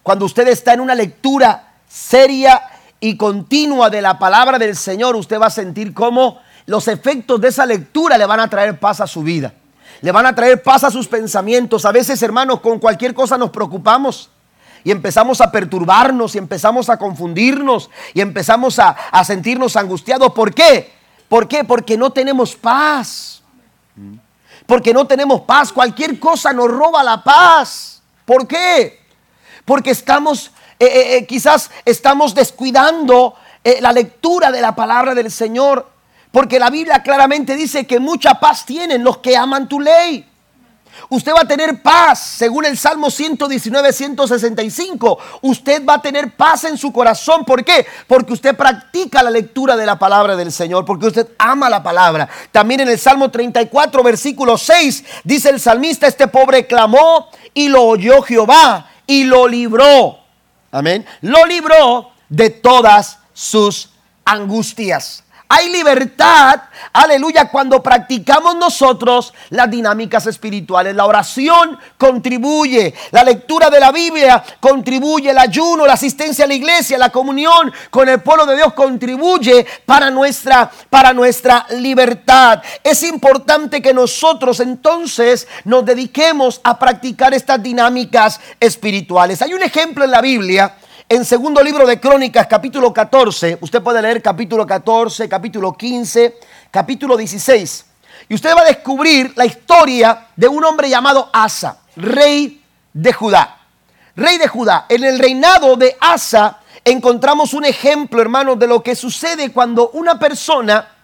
Cuando 0.03 0.25
usted 0.25 0.47
está 0.47 0.73
en 0.73 0.81
una 0.81 0.95
lectura 0.95 1.73
seria 1.87 2.61
y 2.99 3.17
continua 3.17 3.89
de 3.89 4.01
la 4.01 4.17
palabra 4.17 4.57
del 4.57 4.75
Señor, 4.75 5.15
usted 5.15 5.39
va 5.39 5.47
a 5.47 5.51
sentir 5.51 5.93
cómo 5.93 6.39
los 6.65 6.87
efectos 6.87 7.41
de 7.41 7.49
esa 7.49 7.65
lectura 7.65 8.17
le 8.17 8.25
van 8.25 8.39
a 8.39 8.49
traer 8.49 8.79
paz 8.79 9.01
a 9.01 9.07
su 9.07 9.23
vida 9.23 9.53
le 10.01 10.11
van 10.11 10.25
a 10.25 10.35
traer 10.35 10.61
paz 10.61 10.83
a 10.83 10.91
sus 10.91 11.07
pensamientos. 11.07 11.85
A 11.85 11.91
veces, 11.91 12.21
hermanos, 12.21 12.59
con 12.59 12.79
cualquier 12.79 13.13
cosa 13.13 13.37
nos 13.37 13.51
preocupamos 13.51 14.29
y 14.83 14.91
empezamos 14.91 15.41
a 15.41 15.51
perturbarnos 15.51 16.33
y 16.35 16.39
empezamos 16.39 16.89
a 16.89 16.97
confundirnos 16.97 17.89
y 18.13 18.21
empezamos 18.21 18.79
a, 18.79 18.95
sentirnos 19.23 19.75
angustiados. 19.75 20.33
¿Por 20.33 20.53
qué? 20.53 20.91
¿Por 21.29 21.47
qué? 21.47 21.63
Porque 21.63 21.97
no 21.97 22.09
tenemos 22.09 22.55
paz. 22.55 23.43
Porque 24.71 24.93
no 24.93 25.05
tenemos 25.05 25.41
paz. 25.41 25.73
Cualquier 25.73 26.17
cosa 26.17 26.53
nos 26.53 26.71
roba 26.71 27.03
la 27.03 27.21
paz. 27.21 28.01
¿Por 28.23 28.47
qué? 28.47 29.01
Porque 29.65 29.91
estamos, 29.91 30.49
eh, 30.79 30.85
eh, 30.85 31.17
eh, 31.17 31.25
quizás 31.27 31.69
estamos 31.83 32.33
descuidando 32.33 33.35
la 33.81 33.91
lectura 33.91 34.49
de 34.49 34.61
la 34.61 34.73
palabra 34.73 35.13
del 35.13 35.29
Señor. 35.29 35.91
Porque 36.31 36.57
la 36.57 36.69
Biblia 36.69 37.03
claramente 37.03 37.57
dice 37.57 37.85
que 37.85 37.99
mucha 37.99 38.35
paz 38.35 38.65
tienen 38.65 39.03
los 39.03 39.17
que 39.17 39.35
aman 39.35 39.67
tu 39.67 39.77
ley. 39.77 40.30
Usted 41.09 41.33
va 41.33 41.41
a 41.41 41.47
tener 41.47 41.81
paz, 41.81 42.19
según 42.37 42.65
el 42.65 42.77
Salmo 42.77 43.09
119, 43.09 43.93
165. 43.93 45.19
Usted 45.41 45.85
va 45.85 45.95
a 45.95 46.01
tener 46.01 46.35
paz 46.35 46.63
en 46.65 46.77
su 46.77 46.91
corazón. 46.91 47.43
¿Por 47.45 47.63
qué? 47.63 47.85
Porque 48.07 48.33
usted 48.33 48.55
practica 48.55 49.23
la 49.23 49.31
lectura 49.31 49.75
de 49.75 49.85
la 49.85 49.97
palabra 49.99 50.35
del 50.35 50.51
Señor, 50.51 50.85
porque 50.85 51.07
usted 51.07 51.27
ama 51.37 51.69
la 51.69 51.83
palabra. 51.83 52.29
También 52.51 52.81
en 52.81 52.89
el 52.89 52.99
Salmo 52.99 53.29
34, 53.29 54.03
versículo 54.03 54.57
6, 54.57 55.03
dice 55.23 55.49
el 55.49 55.59
salmista, 55.59 56.07
este 56.07 56.27
pobre 56.27 56.67
clamó 56.67 57.29
y 57.53 57.67
lo 57.67 57.83
oyó 57.83 58.21
Jehová 58.21 58.89
y 59.05 59.23
lo 59.23 59.47
libró. 59.47 60.19
Amén. 60.71 61.05
Lo 61.21 61.45
libró 61.45 62.11
de 62.29 62.49
todas 62.49 63.19
sus 63.33 63.89
angustias. 64.23 65.23
Hay 65.53 65.69
libertad, 65.69 66.61
aleluya, 66.93 67.49
cuando 67.49 67.83
practicamos 67.83 68.55
nosotros 68.55 69.33
las 69.49 69.69
dinámicas 69.69 70.25
espirituales. 70.25 70.95
La 70.95 71.05
oración 71.05 71.77
contribuye, 71.97 72.93
la 73.11 73.25
lectura 73.25 73.69
de 73.69 73.81
la 73.81 73.91
Biblia 73.91 74.41
contribuye, 74.61 75.31
el 75.31 75.37
ayuno, 75.37 75.85
la 75.85 75.95
asistencia 75.95 76.45
a 76.45 76.47
la 76.47 76.53
iglesia, 76.53 76.97
la 76.97 77.09
comunión 77.09 77.69
con 77.89 78.07
el 78.07 78.21
pueblo 78.21 78.45
de 78.45 78.55
Dios 78.55 78.71
contribuye 78.71 79.67
para 79.85 80.09
nuestra, 80.09 80.71
para 80.89 81.11
nuestra 81.11 81.65
libertad. 81.71 82.61
Es 82.81 83.03
importante 83.03 83.81
que 83.81 83.93
nosotros 83.93 84.61
entonces 84.61 85.49
nos 85.65 85.83
dediquemos 85.83 86.61
a 86.63 86.79
practicar 86.79 87.33
estas 87.33 87.61
dinámicas 87.61 88.39
espirituales. 88.57 89.41
Hay 89.41 89.53
un 89.53 89.63
ejemplo 89.63 90.05
en 90.05 90.11
la 90.11 90.21
Biblia 90.21 90.77
en 91.11 91.25
segundo 91.25 91.61
libro 91.61 91.85
de 91.85 91.99
Crónicas, 91.99 92.47
capítulo 92.47 92.93
14, 92.93 93.57
usted 93.59 93.83
puede 93.83 94.01
leer 94.01 94.21
capítulo 94.21 94.65
14, 94.65 95.27
capítulo 95.27 95.73
15, 95.73 96.39
capítulo 96.71 97.17
16. 97.17 97.85
Y 98.29 98.35
usted 98.35 98.55
va 98.55 98.61
a 98.61 98.65
descubrir 98.65 99.33
la 99.35 99.45
historia 99.45 100.27
de 100.37 100.47
un 100.47 100.63
hombre 100.63 100.89
llamado 100.89 101.29
Asa, 101.33 101.79
rey 101.97 102.63
de 102.93 103.11
Judá. 103.11 103.57
Rey 104.15 104.37
de 104.37 104.47
Judá. 104.47 104.85
En 104.87 105.03
el 105.03 105.19
reinado 105.19 105.75
de 105.75 105.97
Asa 105.99 106.61
encontramos 106.85 107.53
un 107.53 107.65
ejemplo, 107.65 108.21
hermanos, 108.21 108.57
de 108.57 108.67
lo 108.67 108.81
que 108.81 108.95
sucede 108.95 109.51
cuando 109.51 109.89
una 109.89 110.17
persona, 110.17 110.95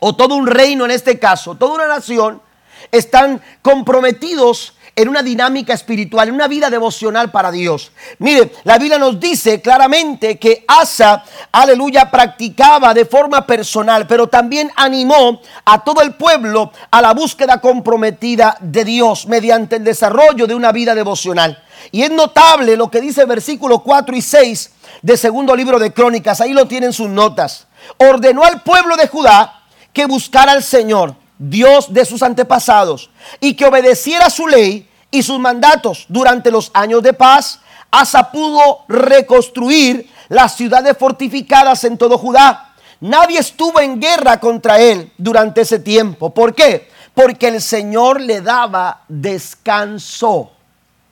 o 0.00 0.16
todo 0.16 0.34
un 0.34 0.48
reino 0.48 0.84
en 0.84 0.90
este 0.90 1.16
caso, 1.16 1.54
toda 1.54 1.74
una 1.74 1.86
nación, 1.86 2.42
están 2.90 3.40
comprometidos 3.62 4.74
en 4.98 5.08
una 5.08 5.22
dinámica 5.22 5.74
espiritual, 5.74 6.26
en 6.26 6.34
una 6.34 6.48
vida 6.48 6.68
devocional 6.68 7.30
para 7.30 7.52
Dios. 7.52 7.92
Mire, 8.18 8.50
la 8.64 8.78
Biblia 8.78 8.98
nos 8.98 9.20
dice 9.20 9.60
claramente 9.60 10.40
que 10.40 10.64
Asa, 10.66 11.22
aleluya, 11.52 12.10
practicaba 12.10 12.92
de 12.92 13.04
forma 13.04 13.46
personal, 13.46 14.08
pero 14.08 14.26
también 14.26 14.72
animó 14.74 15.40
a 15.64 15.84
todo 15.84 16.00
el 16.02 16.14
pueblo 16.14 16.72
a 16.90 17.00
la 17.00 17.14
búsqueda 17.14 17.60
comprometida 17.60 18.56
de 18.60 18.84
Dios 18.84 19.28
mediante 19.28 19.76
el 19.76 19.84
desarrollo 19.84 20.48
de 20.48 20.56
una 20.56 20.72
vida 20.72 20.96
devocional. 20.96 21.62
Y 21.92 22.02
es 22.02 22.10
notable 22.10 22.76
lo 22.76 22.90
que 22.90 23.00
dice 23.00 23.20
el 23.20 23.28
versículo 23.28 23.78
4 23.84 24.16
y 24.16 24.20
6 24.20 24.72
de 25.02 25.16
segundo 25.16 25.54
libro 25.54 25.78
de 25.78 25.92
Crónicas, 25.92 26.40
ahí 26.40 26.52
lo 26.52 26.66
tienen 26.66 26.92
sus 26.92 27.08
notas. 27.08 27.68
Ordenó 27.98 28.42
al 28.42 28.62
pueblo 28.62 28.96
de 28.96 29.06
Judá 29.06 29.62
que 29.92 30.06
buscara 30.06 30.50
al 30.50 30.64
Señor, 30.64 31.14
Dios 31.38 31.92
de 31.92 32.04
sus 32.04 32.22
antepasados, 32.22 33.10
y 33.40 33.54
que 33.54 33.66
obedeciera 33.66 34.28
su 34.30 34.46
ley 34.46 34.88
y 35.10 35.22
sus 35.22 35.38
mandatos. 35.38 36.06
Durante 36.08 36.50
los 36.50 36.70
años 36.74 37.02
de 37.02 37.12
paz, 37.12 37.60
Asa 37.90 38.30
pudo 38.30 38.80
reconstruir 38.88 40.10
las 40.28 40.56
ciudades 40.56 40.96
fortificadas 40.98 41.84
en 41.84 41.96
todo 41.96 42.18
Judá. 42.18 42.74
Nadie 43.00 43.38
estuvo 43.38 43.80
en 43.80 44.00
guerra 44.00 44.40
contra 44.40 44.78
él 44.78 45.12
durante 45.16 45.62
ese 45.62 45.78
tiempo. 45.78 46.34
¿Por 46.34 46.54
qué? 46.54 46.88
Porque 47.14 47.48
el 47.48 47.62
Señor 47.62 48.20
le 48.20 48.40
daba 48.40 49.04
descanso. 49.08 50.52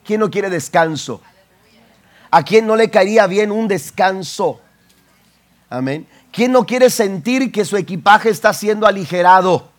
¿Quién 0.05 0.19
no 0.19 0.29
quiere 0.29 0.49
descanso? 0.49 1.21
¿A 2.29 2.43
quién 2.43 2.67
no 2.67 2.75
le 2.75 2.89
caería 2.89 3.25
bien 3.25 3.51
un 3.51 3.67
descanso? 3.67 4.59
Amén. 5.69 6.07
¿Quién 6.31 6.51
no 6.51 6.65
quiere 6.65 6.89
sentir 6.89 7.51
que 7.51 7.65
su 7.65 7.77
equipaje 7.77 8.29
está 8.29 8.53
siendo 8.53 8.85
aligerado? 8.85 9.69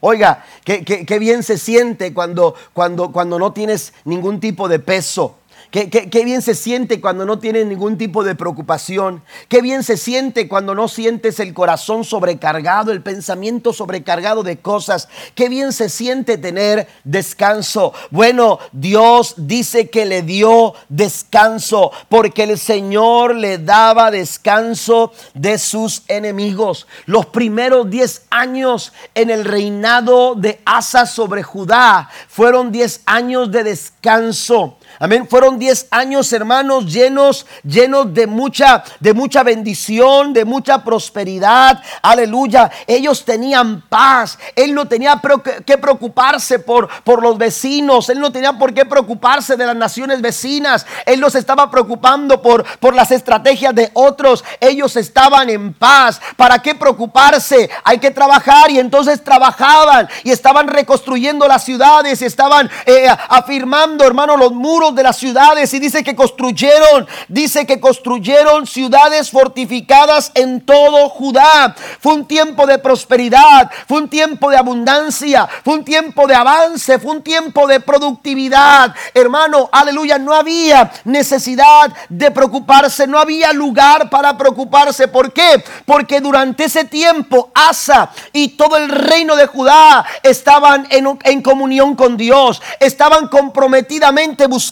Oiga, 0.00 0.44
qué, 0.64 1.18
bien 1.18 1.42
se 1.42 1.58
siente 1.58 2.14
cuando, 2.14 2.54
cuando, 2.72 3.12
cuando 3.12 3.38
no 3.38 3.52
tienes 3.52 3.92
ningún 4.04 4.40
tipo 4.40 4.66
de 4.68 4.78
peso. 4.78 5.36
Qué, 5.70 6.24
bien 6.24 6.42
se 6.42 6.56
siente 6.56 7.00
cuando 7.00 7.24
no 7.24 7.38
tienes 7.38 7.64
ningún 7.64 7.96
tipo 7.96 8.24
de 8.24 8.34
preocupación. 8.34 9.22
Qué 9.48 9.62
bien 9.62 9.84
se 9.84 9.96
siente 9.96 10.48
cuando 10.48 10.74
no 10.74 10.88
sientes 10.88 11.38
el 11.38 11.54
corazón 11.54 12.02
sobrecargado, 12.04 12.90
el 12.90 13.02
pensamiento 13.02 13.72
sobrecargado 13.72 14.42
de 14.42 14.58
cosas. 14.58 15.08
Qué 15.36 15.48
bien 15.48 15.72
se 15.72 15.88
siente 15.88 16.38
tener 16.38 16.88
descanso. 17.04 17.92
Bueno, 18.10 18.58
Dios 18.72 19.34
dice 19.36 19.90
que 19.90 20.06
le 20.06 20.22
dio 20.22 20.74
descanso 20.88 21.92
porque 22.08 22.42
el 22.42 22.58
Señor 22.58 23.36
le 23.36 23.58
daba 23.58 24.10
descanso 24.10 25.12
de 25.34 25.56
sus 25.56 26.02
enemigos. 26.08 26.88
Los 27.06 27.26
primeros 27.26 27.88
10 27.88 28.26
años 28.30 28.92
en 29.14 29.30
el 29.30 29.44
reinado 29.44 30.34
de 30.34 30.60
Asa 30.64 31.06
sobre 31.06 31.44
Judá 31.44 32.10
fueron 32.28 32.72
10 32.72 33.02
años 33.06 33.52
de 33.52 33.62
descanso. 33.62 34.78
Amén. 34.98 35.26
Fueron 35.28 35.58
10 35.58 35.88
años, 35.90 36.32
hermanos, 36.32 36.86
llenos, 36.92 37.46
llenos 37.62 38.12
de 38.14 38.26
mucha, 38.26 38.82
de 38.98 39.12
mucha 39.12 39.42
bendición, 39.42 40.32
de 40.32 40.44
mucha 40.44 40.82
prosperidad. 40.82 41.82
Aleluya. 42.02 42.70
Ellos 42.86 43.24
tenían 43.24 43.82
paz. 43.88 44.38
Él 44.56 44.74
no 44.74 44.86
tenía 44.86 45.20
que 45.66 45.78
preocuparse 45.78 46.58
por, 46.58 46.88
por 47.02 47.22
los 47.22 47.36
vecinos. 47.36 48.08
Él 48.08 48.20
no 48.20 48.32
tenía 48.32 48.52
por 48.54 48.72
qué 48.72 48.84
preocuparse 48.84 49.56
de 49.56 49.66
las 49.66 49.76
naciones 49.76 50.20
vecinas. 50.20 50.86
Él 51.06 51.20
no 51.20 51.30
se 51.30 51.38
estaba 51.38 51.70
preocupando 51.70 52.40
por, 52.40 52.64
por 52.78 52.94
las 52.94 53.10
estrategias 53.10 53.74
de 53.74 53.90
otros. 53.92 54.44
Ellos 54.60 54.96
estaban 54.96 55.50
en 55.50 55.74
paz. 55.74 56.20
¿Para 56.36 56.60
qué 56.60 56.74
preocuparse? 56.74 57.68
Hay 57.84 57.98
que 57.98 58.10
trabajar 58.10 58.70
y 58.70 58.78
entonces 58.78 59.22
trabajaban 59.22 60.08
y 60.24 60.30
estaban 60.30 60.68
reconstruyendo 60.68 61.46
las 61.46 61.64
ciudades 61.64 62.20
estaban 62.22 62.70
eh, 62.86 63.06
afirmando, 63.28 64.04
hermano, 64.04 64.36
los 64.36 64.52
muros 64.52 64.79
de 64.80 65.02
las 65.02 65.18
ciudades 65.18 65.74
y 65.74 65.78
dice 65.78 66.02
que 66.02 66.16
construyeron, 66.16 67.06
dice 67.28 67.66
que 67.66 67.78
construyeron 67.78 68.66
ciudades 68.66 69.30
fortificadas 69.30 70.32
en 70.34 70.62
todo 70.62 71.10
Judá. 71.10 71.74
Fue 72.00 72.14
un 72.14 72.24
tiempo 72.24 72.66
de 72.66 72.78
prosperidad, 72.78 73.70
fue 73.86 73.98
un 73.98 74.08
tiempo 74.08 74.50
de 74.50 74.56
abundancia, 74.56 75.46
fue 75.62 75.74
un 75.74 75.84
tiempo 75.84 76.26
de 76.26 76.34
avance, 76.34 76.98
fue 76.98 77.12
un 77.12 77.22
tiempo 77.22 77.66
de 77.66 77.80
productividad. 77.80 78.94
Hermano, 79.12 79.68
aleluya, 79.70 80.18
no 80.18 80.32
había 80.32 80.90
necesidad 81.04 81.92
de 82.08 82.30
preocuparse, 82.30 83.06
no 83.06 83.18
había 83.18 83.52
lugar 83.52 84.08
para 84.08 84.38
preocuparse. 84.38 85.08
¿Por 85.08 85.34
qué? 85.34 85.62
Porque 85.84 86.20
durante 86.20 86.64
ese 86.64 86.86
tiempo 86.86 87.50
Asa 87.54 88.10
y 88.32 88.48
todo 88.56 88.78
el 88.78 88.88
reino 88.88 89.36
de 89.36 89.46
Judá 89.46 90.06
estaban 90.22 90.86
en, 90.88 91.18
en 91.24 91.42
comunión 91.42 91.94
con 91.94 92.16
Dios, 92.16 92.62
estaban 92.80 93.28
comprometidamente 93.28 94.46
buscando 94.46 94.69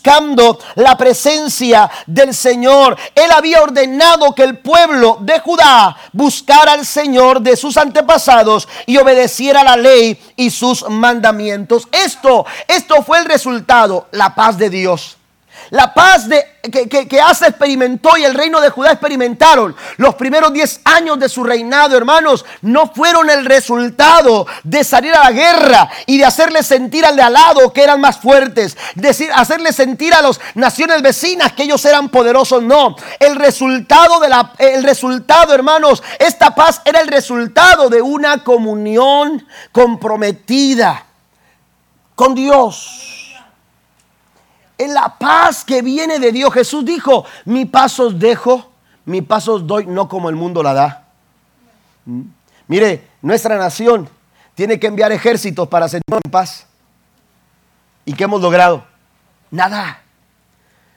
la 0.75 0.97
presencia 0.97 1.91
del 2.07 2.35
Señor. 2.35 2.97
Él 3.15 3.31
había 3.31 3.63
ordenado 3.63 4.35
que 4.35 4.43
el 4.43 4.59
pueblo 4.59 5.19
de 5.21 5.39
Judá 5.41 5.97
buscara 6.13 6.73
al 6.73 6.87
Señor 6.87 7.41
de 7.41 7.57
sus 7.57 7.77
antepasados 7.77 8.69
y 8.87 8.97
obedeciera 8.97 9.63
la 9.63 9.77
ley 9.77 10.19
y 10.37 10.51
sus 10.51 10.89
mandamientos. 10.89 11.89
Esto, 11.93 12.47
esto 12.67 13.03
fue 13.03 13.19
el 13.19 13.25
resultado, 13.27 14.09
la 14.13 14.35
paz 14.35 14.57
de 14.59 14.71
Dios. 14.71 15.18
La 15.71 15.93
paz 15.93 16.29
de, 16.29 16.45
que, 16.71 16.89
que, 16.89 17.21
Asa 17.21 17.49
experimentó 17.49 18.17
y 18.17 18.25
el 18.25 18.35
reino 18.35 18.61
de 18.61 18.71
Judá 18.71 18.93
experimentaron 18.93 19.77
los 19.97 20.15
primeros 20.15 20.53
10 20.53 20.81
años 20.85 21.19
de 21.19 21.29
su 21.29 21.45
reinado, 21.45 21.97
hermanos, 21.97 22.45
no 22.63 22.93
fueron 22.93 23.29
el 23.29 23.45
resultado 23.45 24.47
de 24.65 24.83
salir 24.83 25.15
a 25.15 25.25
la 25.25 25.31
guerra 25.31 25.91
y 26.07 26.19
de 26.19 26.25
hacerle 26.25 26.63
sentir 26.63 27.05
al 27.05 27.17
de 27.17 27.23
al 27.23 27.33
lado 27.33 27.73
que 27.73 27.83
eran 27.83 28.01
más 28.01 28.19
fuertes, 28.19 28.77
decir, 28.95 29.31
hacerle 29.35 29.73
sentir 29.73 30.15
a 30.15 30.23
las 30.23 30.41
naciones 30.55 31.03
vecinas 31.03 31.53
que 31.53 31.65
ellos 31.65 31.85
eran 31.85 32.09
poderosos, 32.09 32.63
no. 32.63 32.97
El 33.19 33.37
resultado 33.37 34.21
de 34.21 34.29
la, 34.29 34.53
el 34.59 34.83
resultado, 34.85 35.55
hermanos, 35.55 36.03
esta 36.19 36.55
paz 36.55 36.81
era 36.85 37.01
el 37.01 37.09
resultado 37.09 37.89
de 37.89 38.01
una 38.01 38.43
comunión 38.43 39.47
comprometida 39.73 41.05
con 42.15 42.35
Dios 42.35 43.18
en 44.79 44.95
la 44.95 45.17
paz 45.19 45.65
que 45.65 45.83
viene 45.83 46.19
de 46.19 46.33
Dios. 46.33 46.55
Jesús 46.55 46.85
dijo, 46.85 47.27
mi 47.45 47.67
paso 47.67 48.07
os 48.07 48.19
dejo, 48.19 48.71
mi 49.05 49.21
paso 49.21 49.55
os 49.55 49.67
doy, 49.67 49.87
no 49.87 50.09
como 50.09 50.31
el 50.31 50.37
mundo 50.37 50.63
la 50.63 50.73
da. 50.73 51.05
¿Mm? 52.07 52.23
Mire, 52.69 53.09
nuestra 53.21 53.59
nación 53.59 54.09
tiene 54.55 54.79
que 54.79 54.87
enviar 54.87 55.13
ejércitos 55.13 55.69
para 55.69 55.89
sentir 55.89 56.21
paz. 56.31 56.67
¿Y 58.05 58.15
qué 58.15 58.25
hemos 58.25 58.41
logrado? 58.41 58.85
Nada. 59.51 60.03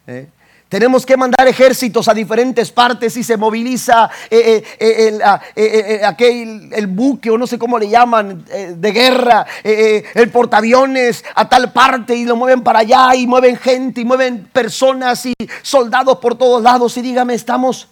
¿Eh? 0.07 0.29
Tenemos 0.72 1.05
que 1.05 1.17
mandar 1.17 1.45
ejércitos 1.49 2.07
a 2.07 2.13
diferentes 2.13 2.72
partes 2.72 3.17
y 3.17 3.26
se 3.26 3.36
moviliza 3.36 4.09
eh, 4.30 4.63
eh, 4.80 5.19
eh, 5.53 6.01
el, 6.17 6.69
el, 6.72 6.88
buque 6.88 7.30
o 7.30 7.38
no 7.38 7.45
sé 7.45 7.59
cómo 7.59 7.78
le 7.78 7.89
llaman 7.89 8.45
de 8.78 8.91
guerra, 8.93 9.45
el 9.65 10.30
portaaviones 10.30 11.26
a 11.36 11.49
tal 11.49 11.74
parte 11.74 12.15
y 12.15 12.24
lo 12.24 12.38
mueven 12.38 12.63
para 12.63 12.80
allá 12.80 13.13
y 13.15 13.28
mueven 13.28 13.57
gente 13.57 13.99
y 13.99 14.05
mueven 14.05 14.47
personas 14.53 15.26
y 15.26 15.34
soldados 15.61 16.19
por 16.19 16.38
todos 16.38 16.63
lados 16.63 16.95
y 16.95 17.01
dígame, 17.01 17.34
estamos, 17.34 17.89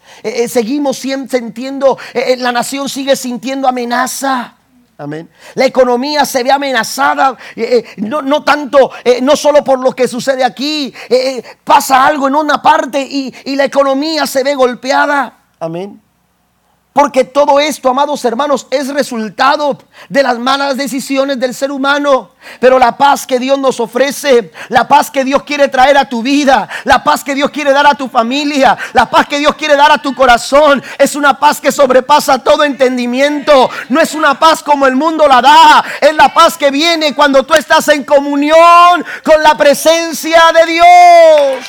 seguimos 0.47 0.99
sintiendo, 0.99 1.97
la 2.38 2.53
nación 2.53 2.88
sigue 2.88 3.17
sintiendo 3.17 3.67
amenaza. 3.67 4.59
Amén. 4.99 5.29
La 5.55 5.65
economía 5.65 6.25
se 6.25 6.43
ve 6.43 6.51
amenazada, 6.51 7.37
eh, 7.55 7.85
eh, 7.97 8.01
no, 8.01 8.43
tanto, 8.43 8.91
eh, 9.05 9.21
no 9.21 9.37
solo 9.37 9.63
por 9.63 9.79
lo 9.79 9.93
que 9.93 10.09
sucede 10.09 10.43
aquí, 10.43 10.93
pasa 11.63 12.05
algo 12.05 12.27
en 12.27 12.35
una 12.35 12.61
parte 12.61 12.99
y, 12.99 13.33
y 13.45 13.55
la 13.55 13.63
economía 13.63 14.27
se 14.27 14.43
ve 14.43 14.55
golpeada. 14.55 15.37
Amén. 15.57 16.01
Porque 16.91 17.23
todo 17.23 17.59
esto, 17.59 17.89
amados 17.89 18.25
hermanos, 18.25 18.65
es 18.71 18.87
resultado 18.87 19.77
de 20.09 20.23
las 20.23 20.39
malas 20.39 20.75
decisiones 20.75 21.39
del 21.39 21.53
ser 21.53 21.71
humano. 21.71 22.31
Pero 22.59 22.79
la 22.79 22.97
paz 22.97 23.27
que 23.27 23.37
Dios 23.37 23.59
nos 23.59 23.79
ofrece, 23.79 24.51
la 24.69 24.87
paz 24.87 25.11
que 25.11 25.23
Dios 25.23 25.43
quiere 25.43 25.67
traer 25.67 25.97
a 25.97 26.09
tu 26.09 26.23
vida, 26.23 26.67
la 26.85 27.03
paz 27.03 27.23
que 27.23 27.35
Dios 27.35 27.51
quiere 27.51 27.73
dar 27.73 27.85
a 27.85 27.93
tu 27.93 28.09
familia, 28.09 28.75
la 28.93 29.07
paz 29.07 29.27
que 29.27 29.37
Dios 29.37 29.53
quiere 29.55 29.75
dar 29.75 29.91
a 29.91 30.01
tu 30.01 30.15
corazón, 30.15 30.81
es 30.97 31.15
una 31.15 31.37
paz 31.37 31.61
que 31.61 31.71
sobrepasa 31.71 32.39
todo 32.39 32.63
entendimiento. 32.63 33.69
No 33.89 34.01
es 34.01 34.15
una 34.15 34.39
paz 34.39 34.63
como 34.63 34.87
el 34.87 34.95
mundo 34.95 35.27
la 35.27 35.41
da, 35.41 35.85
es 36.01 36.15
la 36.15 36.33
paz 36.33 36.57
que 36.57 36.71
viene 36.71 37.13
cuando 37.13 37.45
tú 37.45 37.53
estás 37.53 37.87
en 37.89 38.03
comunión 38.03 39.05
con 39.23 39.43
la 39.43 39.55
presencia 39.55 40.41
de 40.53 40.71
Dios 40.71 41.65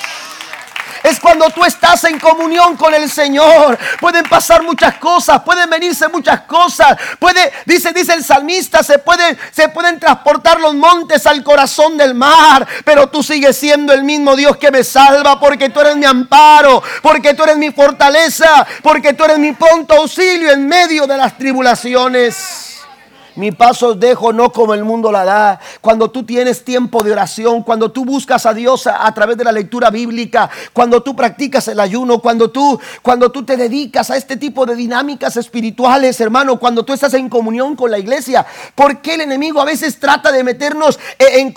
es 1.03 1.21
cuando 1.21 1.49
tú 1.51 1.65
estás 1.65 2.05
en 2.05 2.19
comunión 2.19 2.77
con 2.77 2.95
el 2.95 3.11
Señor. 3.11 3.79
Pueden 4.01 4.25
pasar 4.25 4.63
muchas 4.63 4.97
cosas, 4.97 5.43
pueden 5.43 5.69
venirse 5.69 6.09
muchas 6.09 6.43
cosas. 6.43 6.97
Puede, 7.19 7.53
dice, 7.67 7.93
dice 7.93 8.15
el 8.15 8.25
salmista, 8.25 8.83
se 8.83 8.99
pueden, 8.99 9.39
se 9.51 9.69
pueden 9.69 9.99
transportar 9.99 10.61
los 10.61 10.75
montes 10.75 11.27
al 11.27 11.43
corazón 11.43 11.97
del 11.97 12.15
mar, 12.15 12.67
pero 12.85 13.09
tú 13.09 13.23
sigues 13.23 13.57
siendo 13.57 13.93
el 13.93 14.05
mismo 14.05 14.37
Dios 14.37 14.57
que 14.57 14.71
me 14.71 14.85
salva 14.85 15.41
porque 15.41 15.71
tú 15.71 15.81
eres 15.81 15.97
mi 15.97 16.07
amparo, 16.07 16.83
porque 17.03 17.35
tú 17.35 17.43
eres 17.45 17.57
mi 17.57 17.71
fortaleza, 17.71 18.67
porque 18.83 19.15
tú 19.15 19.25
eres 19.25 19.39
mi 19.39 19.53
pronto 19.53 19.95
auxilio 19.95 20.51
en 20.51 20.67
medio 20.67 21.07
de 21.07 21.17
las 21.17 21.37
tribulaciones. 21.37 22.70
Mi 23.37 23.53
paso 23.53 23.95
dejo 23.95 24.33
no 24.33 24.53
como 24.53 24.75
el 24.75 24.85
mundo 24.85 25.13
la 25.13 25.25
da. 25.25 25.61
Cuando 25.81 26.11
tú 26.11 26.25
tienes 26.25 26.65
tiempo 26.65 27.03
de 27.03 27.13
oración, 27.13 27.63
cuando 27.63 27.91
tú 27.93 28.05
buscas 28.05 28.47
a 28.47 28.55
Dios 28.55 28.87
a, 28.87 29.13
través 29.15 29.37
de 29.37 29.45
la 29.45 29.53
lectura 29.53 29.91
bíblica, 29.91 30.51
cuando 30.73 31.03
tú 31.03 31.15
practicas 31.15 31.69
el 31.69 31.81
ayuno, 31.81 32.19
cuando 32.19 32.51
tú, 32.51 32.79
cuando 33.03 33.31
tú 33.31 33.45
te 33.45 33.57
dedicas 33.57 34.11
a 34.11 34.17
este 34.17 34.37
tipo 34.37 34.67
de 34.67 34.75
dinámicas 34.75 35.37
espirituales, 35.37 36.21
hermano, 36.21 36.59
cuando 36.59 36.85
tú 36.85 36.93
estás 36.93 37.15
en 37.15 37.29
comunión 37.29 37.77
con 37.77 37.91
la 37.91 37.99
iglesia, 37.99 38.45
¿por 38.75 39.01
qué 39.01 39.15
el 39.15 39.23
enemigo 39.23 39.61
a 39.61 39.65
veces 39.65 39.99
trata 39.99 40.33
de 40.33 40.45
meternos 40.45 40.99
en, 41.19 41.53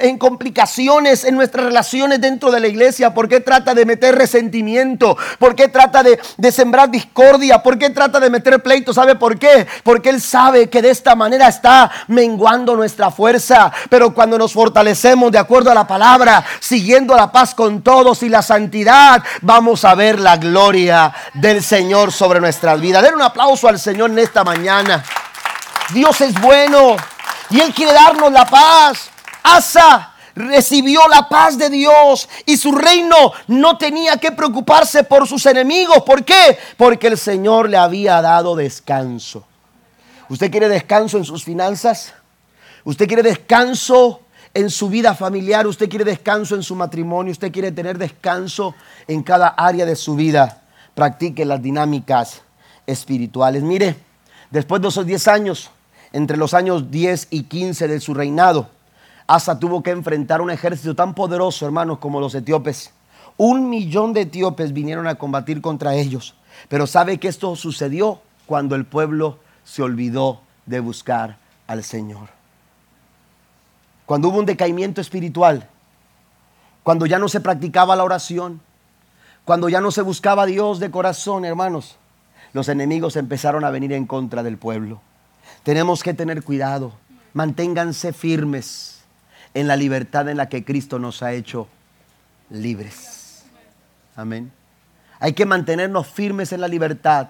en 0.00 0.18
complicaciones 0.18 1.24
en 1.24 1.36
nuestras 1.36 1.66
relaciones 1.66 2.20
dentro 2.20 2.50
de 2.50 2.60
la 2.60 2.68
iglesia? 2.68 3.14
¿Por 3.14 3.28
qué 3.28 3.40
trata 3.40 3.74
de 3.74 3.86
meter 3.86 4.16
resentimiento? 4.16 5.16
¿Por 5.38 5.54
qué 5.54 5.68
trata 5.68 6.02
de, 6.02 6.18
de 6.36 6.52
sembrar 6.52 6.90
discordia? 6.90 7.62
¿Por 7.62 7.78
qué 7.78 7.90
trata 7.90 8.20
de 8.20 8.30
meter 8.30 8.62
pleito? 8.62 8.92
¿Sabe 8.92 9.14
por 9.14 9.38
qué? 9.38 9.66
Porque 9.82 10.10
él 10.10 10.20
sabe 10.20 10.47
que 10.70 10.82
de 10.82 10.90
esta 10.90 11.14
manera 11.14 11.48
está 11.48 11.90
menguando 12.08 12.74
nuestra 12.74 13.10
fuerza. 13.10 13.72
Pero 13.88 14.12
cuando 14.12 14.38
nos 14.38 14.52
fortalecemos 14.52 15.30
de 15.30 15.38
acuerdo 15.38 15.70
a 15.70 15.74
la 15.74 15.86
palabra, 15.86 16.44
siguiendo 16.60 17.14
la 17.14 17.30
paz 17.30 17.54
con 17.54 17.82
todos 17.82 18.22
y 18.22 18.28
la 18.28 18.42
santidad, 18.42 19.22
vamos 19.42 19.84
a 19.84 19.94
ver 19.94 20.18
la 20.18 20.36
gloria 20.36 21.12
del 21.34 21.62
Señor 21.62 22.12
sobre 22.12 22.40
nuestras 22.40 22.80
vidas. 22.80 23.02
Den 23.02 23.14
un 23.14 23.22
aplauso 23.22 23.68
al 23.68 23.78
Señor 23.78 24.10
en 24.10 24.18
esta 24.18 24.44
mañana. 24.44 25.04
Dios 25.92 26.20
es 26.20 26.38
bueno 26.40 26.96
y 27.50 27.60
Él 27.60 27.72
quiere 27.74 27.92
darnos 27.92 28.32
la 28.32 28.46
paz. 28.46 29.10
Asa 29.42 30.14
recibió 30.38 31.00
la 31.08 31.28
paz 31.28 31.58
de 31.58 31.68
Dios 31.68 32.28
y 32.46 32.56
su 32.56 32.72
reino 32.72 33.32
no 33.48 33.76
tenía 33.76 34.16
que 34.16 34.32
preocuparse 34.32 35.04
por 35.04 35.26
sus 35.26 35.44
enemigos. 35.46 36.02
¿Por 36.04 36.24
qué? 36.24 36.58
Porque 36.76 37.08
el 37.08 37.18
Señor 37.18 37.68
le 37.68 37.76
había 37.76 38.22
dado 38.22 38.56
descanso. 38.56 39.44
¿Usted 40.28 40.50
quiere 40.50 40.68
descanso 40.68 41.16
en 41.16 41.24
sus 41.24 41.42
finanzas? 41.42 42.12
¿Usted 42.84 43.06
quiere 43.06 43.22
descanso 43.22 44.20
en 44.52 44.68
su 44.68 44.90
vida 44.90 45.14
familiar? 45.14 45.66
¿Usted 45.66 45.88
quiere 45.88 46.04
descanso 46.04 46.54
en 46.54 46.62
su 46.62 46.74
matrimonio? 46.74 47.32
¿Usted 47.32 47.50
quiere 47.50 47.72
tener 47.72 47.96
descanso 47.96 48.74
en 49.06 49.22
cada 49.22 49.48
área 49.48 49.86
de 49.86 49.96
su 49.96 50.16
vida? 50.16 50.62
Practique 50.94 51.46
las 51.46 51.62
dinámicas 51.62 52.42
espirituales. 52.86 53.62
Mire, 53.62 53.96
después 54.50 54.82
de 54.82 54.88
esos 54.88 55.06
10 55.06 55.28
años, 55.28 55.70
entre 56.12 56.36
los 56.36 56.52
años 56.52 56.90
10 56.90 57.28
y 57.30 57.44
15 57.44 57.88
de 57.88 58.00
su 58.00 58.12
reinado, 58.12 58.68
Asa 59.26 59.58
tuvo 59.58 59.82
que 59.82 59.90
enfrentar 59.90 60.40
un 60.40 60.50
ejército 60.50 60.94
tan 60.94 61.14
poderoso, 61.14 61.66
hermanos, 61.66 61.98
como 61.98 62.20
los 62.20 62.34
etíopes. 62.34 62.92
Un 63.38 63.70
millón 63.70 64.12
de 64.12 64.22
etíopes 64.22 64.72
vinieron 64.72 65.06
a 65.06 65.16
combatir 65.16 65.60
contra 65.60 65.94
ellos. 65.94 66.34
Pero 66.68 66.86
sabe 66.86 67.18
que 67.18 67.28
esto 67.28 67.54
sucedió 67.56 68.20
cuando 68.46 68.74
el 68.74 68.84
pueblo 68.84 69.38
se 69.68 69.82
olvidó 69.82 70.40
de 70.64 70.80
buscar 70.80 71.36
al 71.66 71.84
Señor. 71.84 72.30
Cuando 74.06 74.28
hubo 74.28 74.38
un 74.38 74.46
decaimiento 74.46 75.02
espiritual, 75.02 75.68
cuando 76.82 77.04
ya 77.04 77.18
no 77.18 77.28
se 77.28 77.40
practicaba 77.40 77.94
la 77.94 78.04
oración, 78.04 78.62
cuando 79.44 79.68
ya 79.68 79.82
no 79.82 79.90
se 79.90 80.00
buscaba 80.00 80.44
a 80.44 80.46
Dios 80.46 80.80
de 80.80 80.90
corazón, 80.90 81.44
hermanos, 81.44 81.96
los 82.54 82.70
enemigos 82.70 83.16
empezaron 83.16 83.62
a 83.62 83.70
venir 83.70 83.92
en 83.92 84.06
contra 84.06 84.42
del 84.42 84.56
pueblo. 84.56 85.02
Tenemos 85.64 86.02
que 86.02 86.14
tener 86.14 86.42
cuidado, 86.42 86.94
manténganse 87.34 88.14
firmes 88.14 89.02
en 89.52 89.68
la 89.68 89.76
libertad 89.76 90.30
en 90.30 90.38
la 90.38 90.48
que 90.48 90.64
Cristo 90.64 90.98
nos 90.98 91.22
ha 91.22 91.32
hecho 91.34 91.68
libres. 92.48 93.44
Amén. 94.16 94.50
Hay 95.20 95.34
que 95.34 95.44
mantenernos 95.44 96.06
firmes 96.06 96.54
en 96.54 96.62
la 96.62 96.68
libertad 96.68 97.28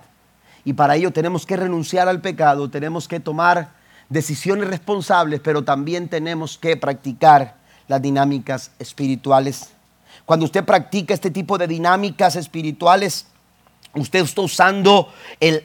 y 0.69 0.75
para 0.75 0.97
ello 0.97 1.11
tenemos 1.11 1.47
que 1.47 1.57
renunciar 1.57 2.11
al 2.11 2.21
pecado, 2.21 2.69
tenemos 2.69 3.09
que 3.09 3.21
tomar 3.21 3.71
decisiones 4.11 4.69
responsables, 4.69 5.41
pero 5.41 5.65
también 5.65 6.09
tenemos 6.09 6.59
que 6.59 6.77
practicar 6.77 7.55
las 7.87 8.03
dinámicas 8.03 8.71
espirituales. 8.79 9.71
Cuando 10.27 10.45
usted 10.45 10.67
practica 10.67 11.15
este 11.15 11.31
tipo 11.31 11.57
de 11.57 11.69
dinámicas 11.69 12.37
espirituales, 12.37 13.25
usted 13.95 14.19
está 14.19 14.43
usando 14.43 15.11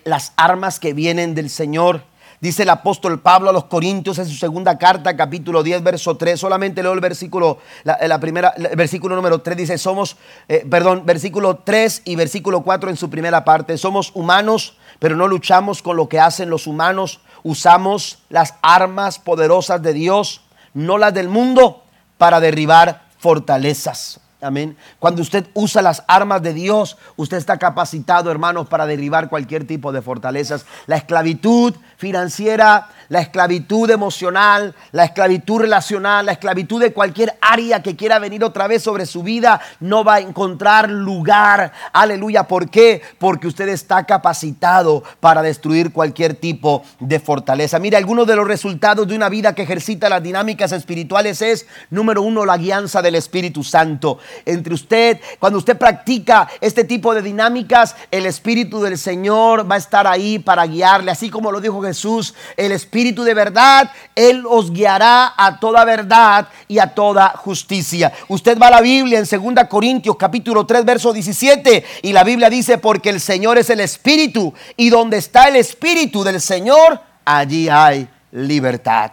las 0.05 0.31
armas 0.37 0.79
que 0.79 0.93
vienen 0.93 1.35
del 1.35 1.49
Señor. 1.49 2.03
Dice 2.39 2.63
el 2.63 2.69
apóstol 2.69 3.19
Pablo 3.19 3.49
a 3.49 3.53
los 3.53 3.65
Corintios 3.65 4.19
en 4.19 4.25
su 4.25 4.35
segunda 4.35 4.77
carta, 4.77 5.17
capítulo 5.17 5.63
10, 5.63 5.83
verso 5.83 6.15
3. 6.15 6.39
Solamente 6.39 6.81
leo 6.81 6.93
el 6.93 7.01
versículo, 7.01 7.57
la, 7.83 8.19
primera, 8.21 8.53
el 8.55 8.77
versículo 8.77 9.17
número 9.17 9.41
3. 9.41 9.57
Dice, 9.57 9.77
somos, 9.77 10.15
eh, 10.47 10.65
perdón, 10.69 11.05
versículo 11.05 11.57
3 11.57 12.03
y 12.05 12.15
versículo 12.15 12.63
4 12.63 12.89
en 12.89 12.95
su 12.95 13.09
primera 13.09 13.43
parte. 13.43 13.77
Somos 13.77 14.11
humanos, 14.13 14.77
pero 15.03 15.17
no 15.17 15.27
luchamos 15.27 15.81
con 15.81 15.97
lo 15.97 16.07
que 16.07 16.21
hacen 16.21 16.49
los 16.49 16.65
humanos. 16.65 17.19
Usamos 17.43 18.19
las 18.29 18.55
armas 18.61 19.19
poderosas 19.19 19.81
de 19.81 19.91
Dios, 19.91 20.39
no 20.73 20.97
las 20.97 21.13
del 21.13 21.27
mundo, 21.27 21.83
para 22.17 22.39
derribar 22.39 23.01
fortalezas. 23.17 24.21
Amén. 24.39 24.77
Cuando 24.99 25.21
usted 25.21 25.47
usa 25.55 25.81
las 25.81 26.05
armas 26.07 26.41
de 26.41 26.53
Dios, 26.53 26.95
usted 27.17 27.35
está 27.35 27.59
capacitado, 27.59 28.31
hermanos, 28.31 28.69
para 28.69 28.85
derribar 28.85 29.27
cualquier 29.27 29.67
tipo 29.67 29.91
de 29.91 30.01
fortalezas. 30.01 30.65
La 30.87 30.95
esclavitud 30.95 31.73
financiera, 31.97 32.87
la 33.13 33.21
esclavitud 33.21 33.91
emocional, 33.91 34.73
la 34.91 35.05
esclavitud 35.05 35.61
relacional, 35.61 36.25
la 36.25 36.31
esclavitud 36.31 36.81
de 36.81 36.93
cualquier 36.93 37.37
área 37.41 37.83
que 37.83 37.95
quiera 37.95 38.17
venir 38.17 38.43
otra 38.43 38.67
vez 38.67 38.81
sobre 38.81 39.05
su 39.05 39.21
vida, 39.21 39.61
no 39.79 40.03
va 40.03 40.15
a 40.15 40.19
encontrar 40.19 40.89
lugar. 40.89 41.71
Aleluya. 41.93 42.47
¿Por 42.47 42.71
qué? 42.71 43.03
Porque 43.19 43.45
usted 43.45 43.69
está 43.69 44.05
capacitado 44.07 45.03
para 45.19 45.43
destruir 45.43 45.93
cualquier 45.93 46.33
tipo 46.33 46.83
de 46.99 47.19
fortaleza. 47.19 47.77
Mire, 47.77 47.97
algunos 47.97 48.25
de 48.25 48.35
los 48.35 48.47
resultados 48.47 49.07
de 49.07 49.15
una 49.15 49.29
vida 49.29 49.53
que 49.53 49.61
ejercita 49.61 50.09
las 50.09 50.23
dinámicas 50.23 50.71
espirituales 50.71 51.43
es, 51.43 51.67
número 51.91 52.23
uno, 52.23 52.47
la 52.47 52.57
guianza 52.57 53.03
del 53.03 53.13
Espíritu 53.13 53.63
Santo. 53.63 54.17
Entre 54.43 54.73
usted, 54.73 55.19
cuando 55.37 55.59
usted 55.59 55.77
practica 55.77 56.49
este 56.61 56.83
tipo 56.83 57.13
de 57.13 57.21
dinámicas, 57.21 57.95
el 58.09 58.25
Espíritu 58.25 58.81
del 58.81 58.97
Señor 58.97 59.69
va 59.69 59.75
a 59.75 59.77
estar 59.77 60.07
ahí 60.07 60.39
para 60.39 60.65
guiarle, 60.65 61.11
así 61.11 61.29
como 61.29 61.51
lo 61.51 61.61
dijo 61.61 61.79
Jesús 61.83 62.33
el 62.57 62.71
Espíritu 62.71 63.02
de 63.11 63.33
verdad, 63.33 63.91
Él 64.15 64.45
os 64.47 64.71
guiará 64.71 65.33
a 65.35 65.59
toda 65.59 65.83
verdad 65.83 66.47
y 66.69 66.79
a 66.79 66.87
toda 66.87 67.29
justicia. 67.35 68.13
Usted 68.29 68.57
va 68.57 68.67
a 68.67 68.71
la 68.71 68.81
Biblia 68.81 69.19
en 69.19 69.25
2 69.25 69.65
Corintios 69.69 70.15
capítulo 70.15 70.65
3 70.65 70.85
verso 70.85 71.11
17 71.11 71.83
y 72.03 72.13
la 72.13 72.23
Biblia 72.23 72.49
dice, 72.49 72.77
porque 72.77 73.09
el 73.09 73.19
Señor 73.19 73.57
es 73.57 73.69
el 73.69 73.81
Espíritu 73.81 74.53
y 74.77 74.89
donde 74.89 75.17
está 75.17 75.49
el 75.49 75.57
Espíritu 75.57 76.23
del 76.23 76.39
Señor, 76.39 77.01
allí 77.25 77.67
hay 77.67 78.07
libertad. 78.31 79.11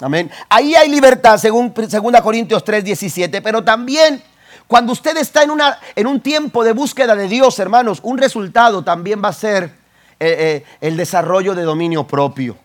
Amén. 0.00 0.28
Ahí 0.48 0.74
hay 0.74 0.90
libertad 0.90 1.38
según 1.38 1.72
2 1.72 2.20
Corintios 2.22 2.64
3, 2.64 2.82
17, 2.82 3.40
pero 3.40 3.62
también 3.62 4.20
cuando 4.66 4.92
usted 4.92 5.16
está 5.16 5.44
en, 5.44 5.50
una, 5.50 5.78
en 5.94 6.06
un 6.08 6.20
tiempo 6.20 6.64
de 6.64 6.72
búsqueda 6.72 7.14
de 7.14 7.28
Dios, 7.28 7.58
hermanos, 7.60 8.00
un 8.02 8.18
resultado 8.18 8.82
también 8.82 9.22
va 9.22 9.28
a 9.28 9.32
ser 9.32 9.82
eh, 10.18 10.64
eh, 10.64 10.64
el 10.80 10.96
desarrollo 10.96 11.54
de 11.54 11.62
dominio 11.62 12.06
propio. 12.06 12.56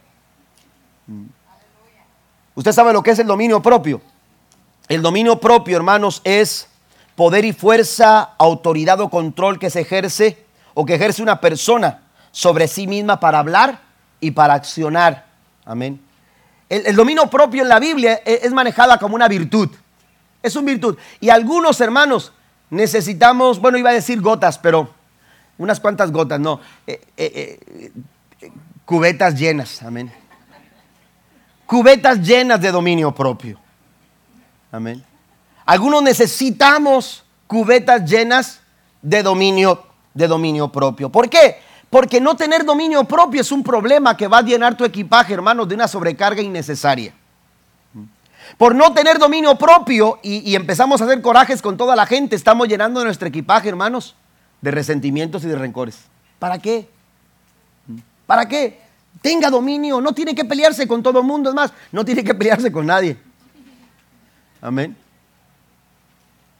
¿Usted 2.55 2.72
sabe 2.72 2.93
lo 2.93 3.03
que 3.03 3.12
es 3.12 3.20
el 3.20 3.28
dominio 3.28 3.62
propio? 3.62 4.01
El 4.88 5.01
dominio 5.01 5.39
propio, 5.39 5.78
hermanos, 5.78 6.22
es 6.24 6.68
poder 7.16 7.45
y 7.45 7.53
fuerza, 7.53 8.32
autoridad 8.38 8.99
o 9.01 9.10
control 9.10 9.60
que 9.60 9.70
se 9.70 9.82
ejerce 9.82 10.45
o 10.74 10.86
que 10.86 10.95
ejerce 10.95 11.22
una 11.22 11.41
persona 11.41 12.01
sobre 12.32 12.68
sí 12.68 12.88
misma 12.88 13.20
para 13.20 13.39
hablar 13.39 13.82
y 14.20 14.32
para 14.32 14.53
accionar. 14.53 15.26
Amén. 15.66 15.99
El, 16.70 16.95
dominio 16.95 17.30
propio 17.30 17.64
en 17.64 17.70
la 17.70 17.80
Biblia 17.80 18.22
es, 18.26 18.43
es 18.43 18.51
manejada 18.51 18.97
como 18.97 19.16
una 19.16 19.28
virtud. 19.28 19.70
Es 20.43 20.55
una 20.55 20.72
virtud. 20.72 20.97
Y 21.20 21.30
algunos 21.30 21.80
hermanos 21.82 22.32
necesitamos, 22.70 23.60
bueno, 23.60 23.78
iba 23.78 23.89
a 23.89 23.93
decir 23.93 24.22
gotas, 24.22 24.58
pero 24.58 24.93
unas 25.58 25.80
cuantas 25.80 26.12
gotas, 26.12 26.39
no, 26.39 26.60
eh, 26.86 27.01
eh, 27.18 27.60
eh, 28.41 28.51
cubetas 28.86 29.36
llenas, 29.36 29.82
amén. 29.82 30.12
Cubetas 31.68 32.22
llenas 32.22 32.61
de 32.61 32.72
dominio 32.72 33.13
propio. 33.13 33.59
Amén. 34.72 35.03
Algunos 35.65 36.01
necesitamos 36.01 37.26
cubetas 37.45 38.09
llenas 38.09 38.61
de 39.01 39.22
dominio, 39.22 39.84
de 40.13 40.28
dominio 40.28 40.70
propio. 40.70 41.09
¿Por 41.09 41.30
qué? 41.30 41.59
Porque 41.89 42.22
no 42.22 42.36
tener 42.36 42.65
dominio 42.65 43.03
propio 43.03 43.41
es 43.41 43.51
un 43.51 43.63
problema 43.63 44.15
que 44.15 44.28
va 44.28 44.39
a 44.39 44.41
llenar 44.41 44.76
tu 44.78 44.86
equipaje, 44.86 45.34
hermanos, 45.34 45.68
de 45.68 45.76
una 45.76 45.89
sobrecarga 45.89 46.41
innecesaria. 46.41 47.13
Por 48.57 48.74
no 48.74 48.93
tener 48.93 49.20
dominio 49.20 49.57
propio 49.57 50.20
y, 50.24 50.49
y 50.49 50.55
empezamos 50.55 51.01
a 51.01 51.03
hacer 51.03 51.22
corajes 51.22 51.61
con 51.61 51.76
toda 51.76 51.97
la 51.97 52.05
gente, 52.05 52.38
estamos 52.38 52.70
llenando 52.70 53.03
nuestro 53.03 53.28
equipaje, 53.28 53.68
hermanos, 53.68 54.15
de 54.61 54.72
resentimientos 54.72 55.43
y 55.43 55.47
de 55.47 55.55
rencores. 55.57 55.99
¿Para 56.39 56.59
qué? 56.59 56.88
¿Para 58.26 58.47
qué? 58.47 58.87
Tenga 59.22 59.49
dominio, 59.49 59.99
no 60.01 60.13
tiene 60.13 60.36
que 60.36 60.45
pelearse 60.45 60.88
con 60.88 61.01
todo 61.01 61.20
el 61.20 61.26
mundo, 61.26 61.49
es 61.49 61.55
más, 61.55 61.74
no 61.91 62.05
tiene 62.05 62.24
que 62.24 62.36
pelearse 62.36 62.72
con 62.72 62.86
nadie. 62.86 63.18
Amén. 64.61 64.95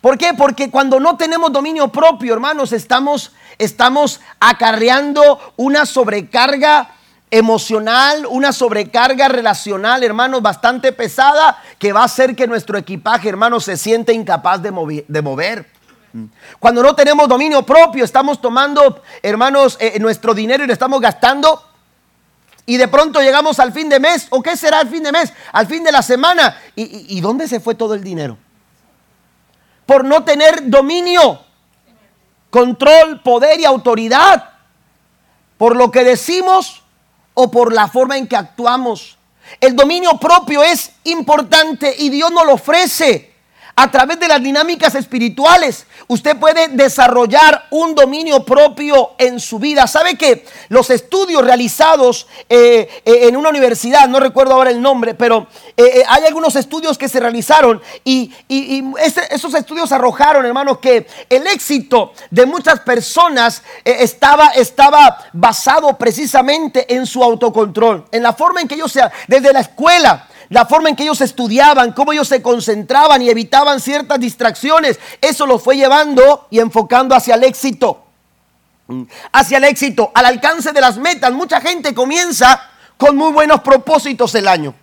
¿Por 0.02 0.18
qué? 0.18 0.34
Porque 0.34 0.70
cuando 0.70 1.00
no 1.00 1.18
tenemos 1.18 1.52
dominio 1.52 1.90
propio, 1.90 2.34
hermanos, 2.34 2.72
estamos, 2.72 3.34
estamos 3.58 4.22
acarreando 4.40 5.54
una 5.58 5.86
sobrecarga 5.86 6.92
emocional, 7.30 8.26
una 8.30 8.54
sobrecarga 8.54 9.28
relacional, 9.28 10.04
hermanos, 10.04 10.42
bastante 10.42 10.92
pesada, 10.94 11.62
que 11.78 11.92
va 11.94 12.02
a 12.02 12.06
hacer 12.06 12.36
que 12.36 12.48
nuestro 12.48 12.78
equipaje, 12.78 13.28
hermanos, 13.28 13.66
se 13.66 13.76
siente 13.76 14.14
incapaz 14.14 14.62
de, 14.62 14.72
mover. 14.72 15.66
Cuando 16.60 16.82
no 16.82 16.96
tenemos 16.96 17.28
dominio 17.28 17.64
propio, 17.64 18.06
estamos 18.06 18.40
tomando, 18.40 19.02
hermanos, 19.22 19.78
eh, 19.80 20.00
nuestro 20.00 20.34
dinero 20.34 20.64
y 20.64 20.68
lo 20.68 20.74
estamos 20.74 21.02
gastando. 21.02 21.62
Y 22.70 22.76
de 22.76 22.90
pronto 22.90 23.22
llegamos 23.22 23.60
al 23.60 23.72
fin 23.72 23.88
de 23.88 23.98
mes. 24.00 24.28
¿O 24.30 24.44
qué 24.44 24.58
será 24.58 24.82
el 24.82 24.90
fin 24.90 25.02
de 25.02 25.14
mes? 25.14 25.32
Al 25.54 25.68
fin 25.68 25.86
de 25.86 25.92
la 25.92 26.02
semana. 26.02 26.62
¿Y, 26.76 27.20
dónde 27.22 27.48
se 27.48 27.62
fue 27.62 27.76
todo 27.76 27.94
el 27.94 28.04
dinero? 28.04 28.38
Por 29.86 30.04
no 30.04 30.26
tener 30.26 30.70
dominio, 30.70 31.40
control, 32.50 33.22
poder 33.22 33.62
y 33.62 33.66
autoridad. 33.66 34.50
Por 35.58 35.78
lo 35.78 35.90
que 35.92 36.04
decimos 36.04 36.84
o 37.34 37.50
por 37.50 37.74
la 37.74 37.88
forma 37.88 38.18
en 38.18 38.28
que 38.28 38.36
actuamos. 38.36 39.18
El 39.62 39.74
dominio 39.74 40.20
propio 40.20 40.62
es 40.62 40.92
importante 41.06 41.96
y 41.98 42.10
Dios 42.10 42.32
nos 42.34 42.46
lo 42.46 42.56
ofrece 42.56 43.34
a 43.80 43.92
través 43.92 44.20
de 44.20 44.28
las 44.28 44.42
dinámicas 44.42 44.96
espirituales, 44.96 45.86
usted 46.08 46.36
puede 46.38 46.70
desarrollar 46.70 47.68
un 47.70 47.94
dominio 47.94 48.44
propio 48.44 49.12
en 49.20 49.40
su 49.40 49.60
vida. 49.60 49.86
¿Sabe 49.86 50.18
que 50.18 50.48
los 50.70 50.90
estudios 50.90 51.46
realizados 51.46 52.26
eh, 52.50 52.90
eh, 53.06 53.28
en 53.28 53.38
una 53.38 53.50
universidad, 53.50 54.08
no 54.08 54.20
recuerdo 54.20 54.56
ahora 54.56 54.72
el 54.72 54.82
nombre, 54.82 55.14
pero 55.14 55.46
eh, 55.78 56.04
hay 56.10 56.24
algunos 56.26 56.56
estudios 56.56 56.98
que 56.98 57.08
se 57.08 57.20
realizaron 57.20 57.80
y, 58.04 58.34
esos 59.30 59.54
estudios 59.54 59.92
arrojaron, 59.92 60.44
hermanos, 60.44 60.80
que 60.80 61.06
el 61.30 61.46
éxito 61.46 62.14
de 62.32 62.48
muchas 62.48 62.80
personas 62.80 63.62
estaba, 63.86 65.20
basado 65.34 65.96
precisamente 66.00 66.96
en 66.96 67.06
su 67.06 67.24
autocontrol, 67.24 68.06
en 68.12 68.24
la 68.24 68.34
forma 68.34 68.60
en 68.62 68.68
que 68.68 68.74
ellos, 68.74 68.92
se, 68.92 69.02
desde 69.28 69.54
la 69.54 69.60
escuela, 69.60 70.28
la 70.50 70.66
forma 70.66 70.90
en 70.90 70.96
que 70.96 71.04
ellos 71.04 71.22
estudiaban, 71.22 71.92
cómo 71.92 72.14
ellos 72.14 72.28
se 72.28 72.42
concentraban 72.42 73.22
y 73.22 73.30
evitaban 73.30 73.80
ciertas 73.80 74.20
distracciones, 74.20 75.00
eso 75.22 75.46
los 75.46 75.62
fue 75.62 75.76
llevando 75.76 76.48
y 76.50 76.60
enfocando 76.60 77.16
hacia 77.16 77.36
el 77.36 77.44
éxito. 77.44 78.04
Hacia 79.34 79.58
el 79.58 79.66
éxito, 79.66 80.12
al 80.14 80.26
alcance 80.26 80.72
de 80.72 80.80
las 80.80 80.98
metas. 80.98 81.34
Mucha 81.34 81.60
gente 81.60 81.94
comienza 81.94 82.70
con 82.96 83.18
muy 83.18 83.34
buenos 83.34 83.60
propósitos 83.62 84.34
el 84.36 84.48
año, 84.48 84.74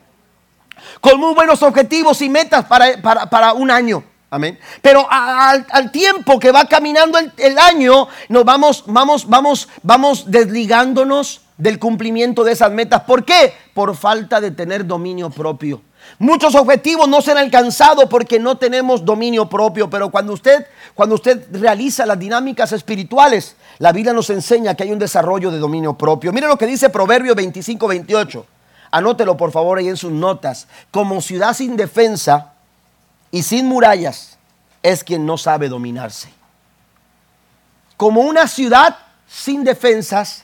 con 1.01 1.19
muy 1.19 1.35
buenos 1.35 1.63
objetivos 1.63 2.21
y 2.21 2.29
metas 2.29 2.67
para, 2.67 3.53
un 3.55 3.71
año. 3.71 4.05
Amén. 4.29 4.59
Pero 4.83 5.07
al, 5.11 5.91
tiempo 5.91 6.39
que 6.39 6.53
va 6.53 6.67
caminando 6.67 7.19
el, 7.19 7.33
el, 7.39 7.59
año, 7.59 8.09
nos 8.29 8.45
vamos, 8.45 8.85
vamos, 8.87 9.27
vamos, 9.29 9.69
vamos 9.83 10.31
desligándonos 10.31 11.44
del 11.57 11.79
cumplimiento 11.79 12.45
de 12.45 12.53
esas 12.53 12.73
metas. 12.73 13.03
¿Por 13.03 13.25
qué? 13.25 13.53
Por 13.73 13.97
falta 13.97 14.41
de 14.41 14.51
tener 14.51 14.87
dominio 14.87 15.31
propio. 15.31 15.83
Muchos 16.19 16.55
objetivos 16.55 17.09
no 17.09 17.23
se 17.23 17.33
han 17.33 17.39
alcanzado 17.39 18.09
porque 18.09 18.39
no 18.39 18.57
tenemos 18.57 19.05
dominio 19.05 19.49
propio, 19.49 19.89
pero 19.89 20.11
cuando 20.11 20.33
usted, 20.33 20.67
cuando 20.95 21.15
usted 21.15 21.47
realiza 21.53 22.07
las 22.07 22.19
dinámicas 22.19 22.73
espirituales, 22.73 23.57
la 23.79 23.93
Biblia 23.93 24.13
nos 24.13 24.31
enseña 24.31 24.75
que 24.75 24.85
hay 24.85 24.93
un 24.93 24.99
desarrollo 24.99 25.51
de 25.51 25.59
dominio 25.59 25.95
propio. 25.95 26.33
Mire 26.33 26.47
lo 26.47 26.59
que 26.59 26.67
dice 26.67 26.91
Proverbio 26.91 27.35
25, 27.35 27.89
28. 27.89 28.47
Anótelo 28.91 29.37
por 29.37 29.51
favor 29.51 29.79
ahí 29.79 29.89
en 29.89 29.97
sus 29.97 30.13
notas. 30.13 30.69
Como 30.91 31.21
ciudad 31.21 31.55
sin 31.55 31.77
defensa 31.77 32.53
y 33.31 33.43
sin 33.43 33.67
murallas 33.67 34.39
es 34.83 35.03
quien 35.03 35.27
no 35.27 35.37
sabe 35.39 35.69
dominarse. 35.69 36.29
Como 37.97 38.21
una 38.21 38.47
ciudad 38.47 38.97
sin 39.27 39.65
defensas 39.65 40.44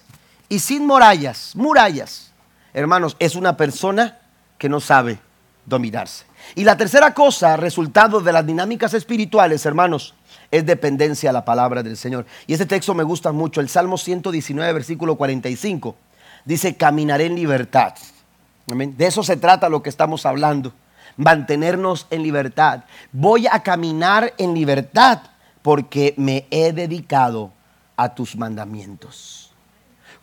y 0.50 0.58
sin 0.58 0.84
murallas, 0.84 1.52
murallas, 1.54 2.32
hermanos, 2.74 3.16
es 3.20 3.36
una 3.36 3.56
persona 3.56 4.18
que 4.58 4.68
no 4.68 4.80
sabe 4.80 5.20
dominarse. 5.64 6.24
Y 6.56 6.64
la 6.64 6.76
tercera 6.76 7.14
cosa, 7.14 7.56
resultado 7.56 8.20
de 8.20 8.32
las 8.32 8.44
dinámicas 8.44 8.92
espirituales, 8.92 9.64
hermanos, 9.64 10.14
es 10.50 10.66
dependencia 10.66 11.30
a 11.30 11.32
la 11.32 11.44
palabra 11.44 11.84
del 11.84 11.96
Señor. 11.96 12.26
Y 12.48 12.54
este 12.54 12.66
texto 12.66 12.94
me 12.94 13.04
gusta 13.04 13.30
mucho, 13.30 13.60
el 13.60 13.68
Salmo 13.68 13.96
119, 13.96 14.72
versículo 14.72 15.14
45. 15.14 15.94
Dice, 16.44 16.76
caminaré 16.76 17.26
en 17.26 17.36
libertad. 17.36 17.94
De 18.66 19.06
eso 19.06 19.22
se 19.22 19.36
trata 19.36 19.68
lo 19.68 19.84
que 19.84 19.88
estamos 19.88 20.26
hablando. 20.26 20.72
Mantenernos 21.16 22.08
en 22.10 22.24
libertad. 22.24 22.84
Voy 23.12 23.46
a 23.46 23.62
caminar 23.62 24.34
en 24.36 24.54
libertad 24.54 25.20
porque 25.62 26.14
me 26.16 26.48
he 26.50 26.72
dedicado 26.72 27.52
a 27.96 28.16
tus 28.16 28.34
mandamientos. 28.34 29.39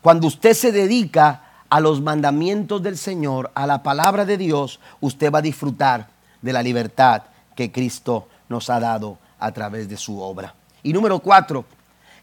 Cuando 0.07 0.27
usted 0.27 0.53
se 0.53 0.71
dedica 0.71 1.41
a 1.67 1.81
los 1.81 1.99
mandamientos 1.99 2.81
del 2.81 2.97
Señor, 2.97 3.51
a 3.53 3.67
la 3.67 3.83
palabra 3.83 4.23
de 4.23 4.37
Dios, 4.37 4.79
usted 5.01 5.29
va 5.29 5.39
a 5.39 5.41
disfrutar 5.41 6.07
de 6.41 6.53
la 6.53 6.63
libertad 6.63 7.23
que 7.57 7.73
Cristo 7.73 8.29
nos 8.47 8.69
ha 8.69 8.79
dado 8.79 9.17
a 9.37 9.51
través 9.51 9.89
de 9.89 9.97
su 9.97 10.21
obra. 10.21 10.55
Y 10.81 10.93
número 10.93 11.19
cuatro, 11.19 11.65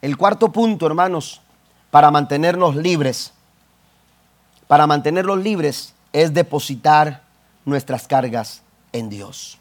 el 0.01 0.16
cuarto 0.16 0.51
punto, 0.51 0.87
hermanos, 0.87 1.43
para 1.91 2.11
mantenernos 2.11 2.74
libres, 2.74 3.35
para 4.66 4.87
mantenerlos 4.87 5.41
libres 5.41 5.93
es 6.14 6.32
depositar 6.32 7.20
nuestras 7.66 8.09
cargas 8.09 8.62
en 8.95 9.11
Dios. 9.11 9.59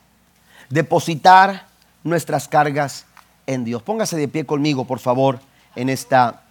Depositar 0.69 1.65
nuestras 2.05 2.47
cargas 2.47 3.05
en 3.47 3.65
Dios. 3.65 3.83
Póngase 3.83 4.15
de 4.15 4.29
pie 4.29 4.45
conmigo, 4.45 4.85
por 4.85 4.99
favor, 4.99 5.41
en 5.75 5.89
esta, 5.89 6.42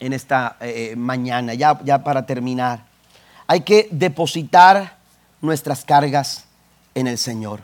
en 0.00 0.12
esta 0.12 0.56
eh, 0.60 0.94
mañana, 0.96 1.54
ya, 1.54 2.04
para 2.04 2.26
terminar. 2.26 2.84
Hay 3.46 3.60
que 3.60 3.88
depositar 3.90 4.96
nuestras 5.40 5.84
cargas 5.84 6.44
en 6.94 7.06
el 7.06 7.18
Señor. 7.18 7.60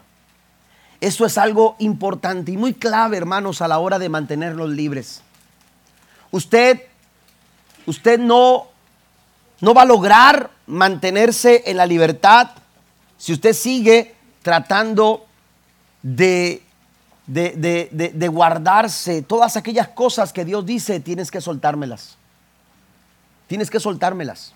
Eso 1.00 1.24
es 1.24 1.38
algo 1.38 1.76
importante 1.78 2.52
y 2.52 2.56
muy 2.56 2.74
clave, 2.74 3.16
hermanos, 3.16 3.62
a 3.62 3.68
la 3.68 3.78
hora 3.78 3.98
de 3.98 4.08
mantenerlos 4.08 4.68
libres. 4.70 5.22
Usted, 6.30 6.82
usted 7.86 8.18
no 8.18 8.70
no 9.60 9.74
va 9.74 9.82
a 9.82 9.86
lograr 9.86 10.50
mantenerse 10.66 11.62
en 11.66 11.76
la 11.76 11.86
libertad 11.86 12.50
si 13.18 13.32
usted 13.32 13.52
sigue 13.52 14.14
tratando 14.42 15.26
de, 16.02 16.62
de, 17.26 18.28
guardarse 18.28 19.20
todas 19.20 19.58
aquellas 19.58 19.88
cosas 19.88 20.32
que 20.32 20.46
Dios 20.46 20.64
dice, 20.64 21.00
tienes 21.00 21.30
que 21.30 21.42
soltármelas. 21.42 22.16
Tienes 23.50 23.68
que 23.68 23.80
soltármelas. 23.80 24.54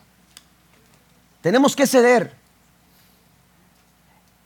Tenemos 1.42 1.74
que 1.74 1.84
ceder. 1.84 2.32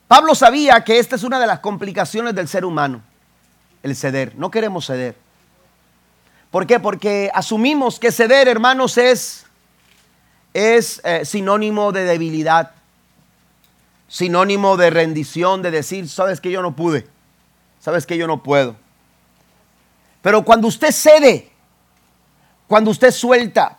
Pablo 0.07 0.33
sabía 0.33 0.83
que 0.83 0.97
esta 0.97 1.17
es 1.17 1.21
una 1.21 1.39
de 1.39 1.45
las 1.45 1.59
complicaciones 1.59 2.33
del 2.33 2.47
ser 2.47 2.65
humano, 2.65 3.03
el 3.83 3.95
ceder. 3.95 4.35
No 4.37 4.49
queremos 4.49 4.87
ceder. 4.87 5.15
¿Por 6.49 6.65
qué? 6.65 6.79
Porque 6.79 7.29
asumimos 7.31 7.99
que 7.99 8.11
ceder, 8.11 8.47
hermanos, 8.47 8.97
es 8.97 9.45
es 10.51 10.99
eh, 11.03 11.25
sinónimo 11.25 11.91
de 11.91 12.05
debilidad, 12.05 12.71
sinónimo 14.07 14.77
de 14.77 14.89
rendición, 14.89 15.61
de 15.61 15.69
decir, 15.69 16.09
sabes 16.09 16.41
que 16.41 16.49
yo 16.49 16.63
no 16.63 16.75
pude, 16.75 17.07
sabes 17.79 18.07
que 18.07 18.17
yo 18.17 18.25
no 18.25 18.41
puedo. 18.41 18.75
Pero 20.23 20.43
cuando 20.43 20.67
usted 20.67 20.91
cede, 20.91 21.51
cuando 22.67 22.89
usted 22.89 23.11
suelta, 23.11 23.78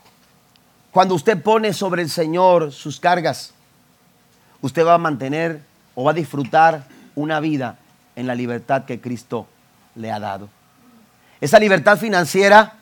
cuando 0.92 1.14
usted 1.14 1.40
pone 1.42 1.72
sobre 1.72 2.02
el 2.02 2.10
Señor 2.10 2.72
sus 2.72 2.98
cargas, 2.98 3.52
usted 4.60 4.84
va 4.84 4.94
a 4.94 4.98
mantener 4.98 5.60
o 5.94 6.04
va 6.04 6.10
a 6.10 6.14
disfrutar 6.14 6.84
una 7.14 7.40
vida 7.40 7.78
en 8.16 8.26
la 8.26 8.34
libertad 8.34 8.84
que 8.84 9.00
Cristo 9.00 9.46
le 9.94 10.10
ha 10.10 10.18
dado. 10.18 10.48
Esa 11.40 11.58
libertad 11.58 11.96
financiera, 11.96 12.74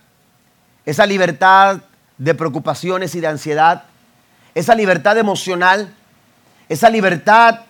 esa 0.86 1.06
libertad 1.06 1.80
de 2.16 2.34
preocupaciones 2.34 3.14
y 3.14 3.20
de 3.20 3.26
ansiedad, 3.28 3.84
esa 4.54 4.74
libertad 4.74 5.18
emocional, 5.18 5.94
esa 6.68 6.90
libertad 6.90 7.60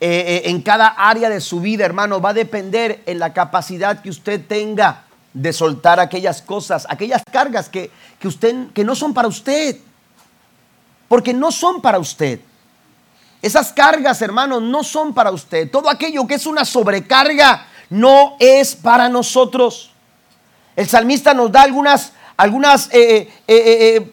eh, 0.00 0.42
eh, 0.44 0.50
en 0.50 0.60
cada 0.62 0.88
área 0.88 1.28
de 1.28 1.40
su 1.40 1.60
vida, 1.60 1.84
hermano, 1.84 2.20
va 2.20 2.30
a 2.30 2.34
depender 2.34 3.02
en 3.06 3.18
la 3.18 3.32
capacidad 3.32 4.02
que 4.02 4.10
usted 4.10 4.44
tenga 4.46 5.04
de 5.42 5.52
soltar 5.52 6.00
aquellas 6.00 6.42
cosas, 6.42 6.86
aquellas 6.88 7.22
cargas 7.30 7.68
que, 7.68 7.90
que, 8.18 8.28
usted, 8.28 8.68
que 8.72 8.84
no 8.84 8.94
son 8.94 9.14
para 9.14 9.28
usted. 9.28 9.76
Porque 11.08 11.32
no 11.32 11.50
son 11.50 11.80
para 11.80 11.98
usted. 11.98 12.40
Esas 13.40 13.72
cargas, 13.72 14.20
hermano, 14.20 14.60
no 14.60 14.82
son 14.84 15.14
para 15.14 15.30
usted. 15.30 15.70
Todo 15.70 15.88
aquello 15.88 16.26
que 16.26 16.34
es 16.34 16.46
una 16.46 16.64
sobrecarga 16.64 17.66
no 17.88 18.36
es 18.38 18.74
para 18.74 19.08
nosotros. 19.08 19.92
El 20.76 20.88
salmista 20.88 21.32
nos 21.34 21.50
da 21.50 21.62
algunas 21.62 22.12
algunas, 22.38 22.88
eh, 22.92 23.28
eh, 23.28 23.28
eh, 23.48 24.12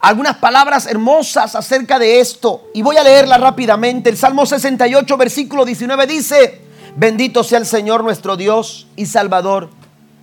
algunas 0.00 0.36
palabras 0.36 0.86
hermosas 0.86 1.54
acerca 1.54 1.98
de 1.98 2.20
esto. 2.20 2.68
Y 2.74 2.82
voy 2.82 2.96
a 2.96 3.04
leerla 3.04 3.38
rápidamente. 3.38 4.10
El 4.10 4.18
Salmo 4.18 4.44
68, 4.44 5.16
versículo 5.16 5.64
19 5.64 6.06
dice, 6.06 6.60
bendito 6.96 7.42
sea 7.44 7.58
el 7.58 7.66
Señor 7.66 8.02
nuestro 8.02 8.36
Dios 8.36 8.88
y 8.96 9.06
Salvador. 9.06 9.70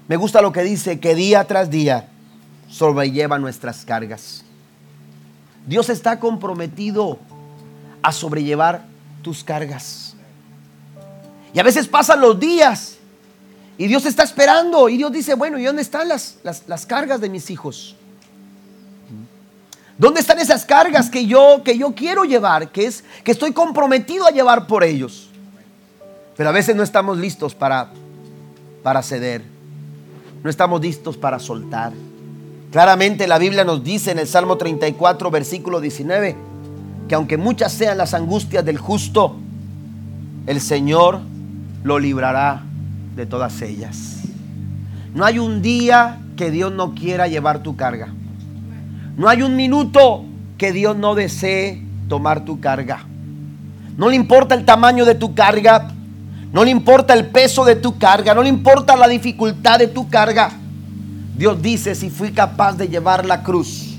Me 0.09 0.17
gusta 0.17 0.41
lo 0.41 0.51
que 0.51 0.63
dice, 0.63 0.99
que 0.99 1.13
día 1.13 1.45
tras 1.45 1.69
día 1.69 2.07
sobrelleva 2.67 3.37
nuestras 3.37 3.85
cargas. 3.85 4.43
Dios 5.67 5.87
está 5.89 6.19
comprometido 6.19 7.19
a 8.01 8.11
sobrellevar 8.11 8.85
tus 9.21 9.43
cargas. 9.43 10.15
Y 11.53 11.59
a 11.59 11.63
veces 11.63 11.87
pasan 11.87 12.21
los 12.21 12.39
días 12.39 12.97
y 13.77 13.85
Dios 13.85 14.07
está 14.07 14.23
esperando. 14.23 14.89
Y 14.89 14.97
Dios 14.97 15.11
dice, 15.11 15.35
bueno, 15.35 15.59
¿y 15.59 15.65
dónde 15.65 15.83
están 15.83 16.07
las, 16.07 16.37
las, 16.43 16.85
cargas 16.87 17.21
de 17.21 17.29
mis 17.29 17.51
hijos? 17.51 17.95
¿Dónde 19.95 20.21
están 20.21 20.39
esas 20.39 20.65
cargas 20.65 21.11
que 21.11 21.27
yo, 21.27 21.61
que 21.63 21.77
yo 21.77 21.93
quiero 21.93 22.23
llevar? 22.23 22.71
Que, 22.71 22.87
es, 22.87 23.03
que 23.23 23.31
estoy 23.31 23.53
comprometido 23.53 24.25
a 24.25 24.31
llevar 24.31 24.65
por 24.65 24.83
ellos. 24.83 25.29
Pero 26.35 26.49
a 26.49 26.51
veces 26.51 26.75
no 26.75 26.81
estamos 26.81 27.19
listos 27.19 27.53
para, 27.53 27.91
para 28.81 29.03
ceder. 29.03 29.43
No 30.43 30.49
estamos 30.49 30.81
listos 30.81 31.17
para 31.17 31.39
soltar. 31.39 31.91
Claramente 32.71 33.27
la 33.27 33.37
Biblia 33.37 33.63
nos 33.63 33.83
dice 33.83 34.11
en 34.11 34.19
el 34.19 34.27
Salmo 34.27 34.57
34, 34.57 35.31
versículo 35.31 35.81
19, 35.81 36.35
que 37.07 37.15
aunque 37.15 37.37
muchas 37.37 37.73
sean 37.73 37.97
las 37.97 38.13
angustias 38.13 38.63
del 38.63 38.77
justo, 38.77 39.35
el 40.45 40.61
Señor 40.61 41.19
lo 41.83 41.99
librará 41.99 42.63
de 43.15 43.25
todas 43.25 43.61
ellas. 43.61 44.17
No 45.13 45.25
hay 45.25 45.39
un 45.39 45.61
día 45.61 46.19
que 46.37 46.51
Dios 46.51 46.71
no 46.71 46.93
quiera 46.93 47.27
llevar 47.27 47.63
tu 47.63 47.75
carga. 47.75 48.13
No 49.17 49.27
hay 49.27 49.41
un 49.41 49.55
minuto 49.55 50.23
que 50.57 50.71
Dios 50.71 50.95
no 50.95 51.15
desee 51.15 51.83
tomar 52.07 52.45
tu 52.45 52.59
carga. 52.59 53.05
No 53.97 54.09
le 54.09 54.15
importa 54.15 54.55
el 54.55 54.63
tamaño 54.63 55.03
de 55.03 55.15
tu 55.15 55.33
carga. 55.33 55.91
No 56.51 56.63
le 56.63 56.71
importa 56.71 57.13
el 57.13 57.27
peso 57.27 57.63
de 57.63 57.75
tu 57.75 57.97
carga. 57.97 58.33
No 58.33 58.43
le 58.43 58.49
importa 58.49 58.95
la 58.95 59.07
dificultad 59.07 59.79
de 59.79 59.87
tu 59.87 60.09
carga. 60.09 60.51
Dios 61.35 61.61
dice, 61.61 61.95
si 61.95 62.09
fui 62.09 62.31
capaz 62.31 62.73
de 62.73 62.87
llevar 62.87 63.25
la 63.25 63.43
cruz 63.43 63.97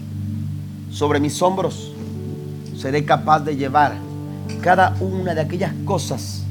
sobre 0.91 1.21
mis 1.21 1.41
hombros, 1.41 1.93
seré 2.77 3.05
capaz 3.05 3.41
de 3.41 3.57
llevar 3.57 3.95
cada 4.61 4.95
una 5.01 5.35
de 5.35 5.41
aquellas 5.41 5.73
cosas 5.85 6.43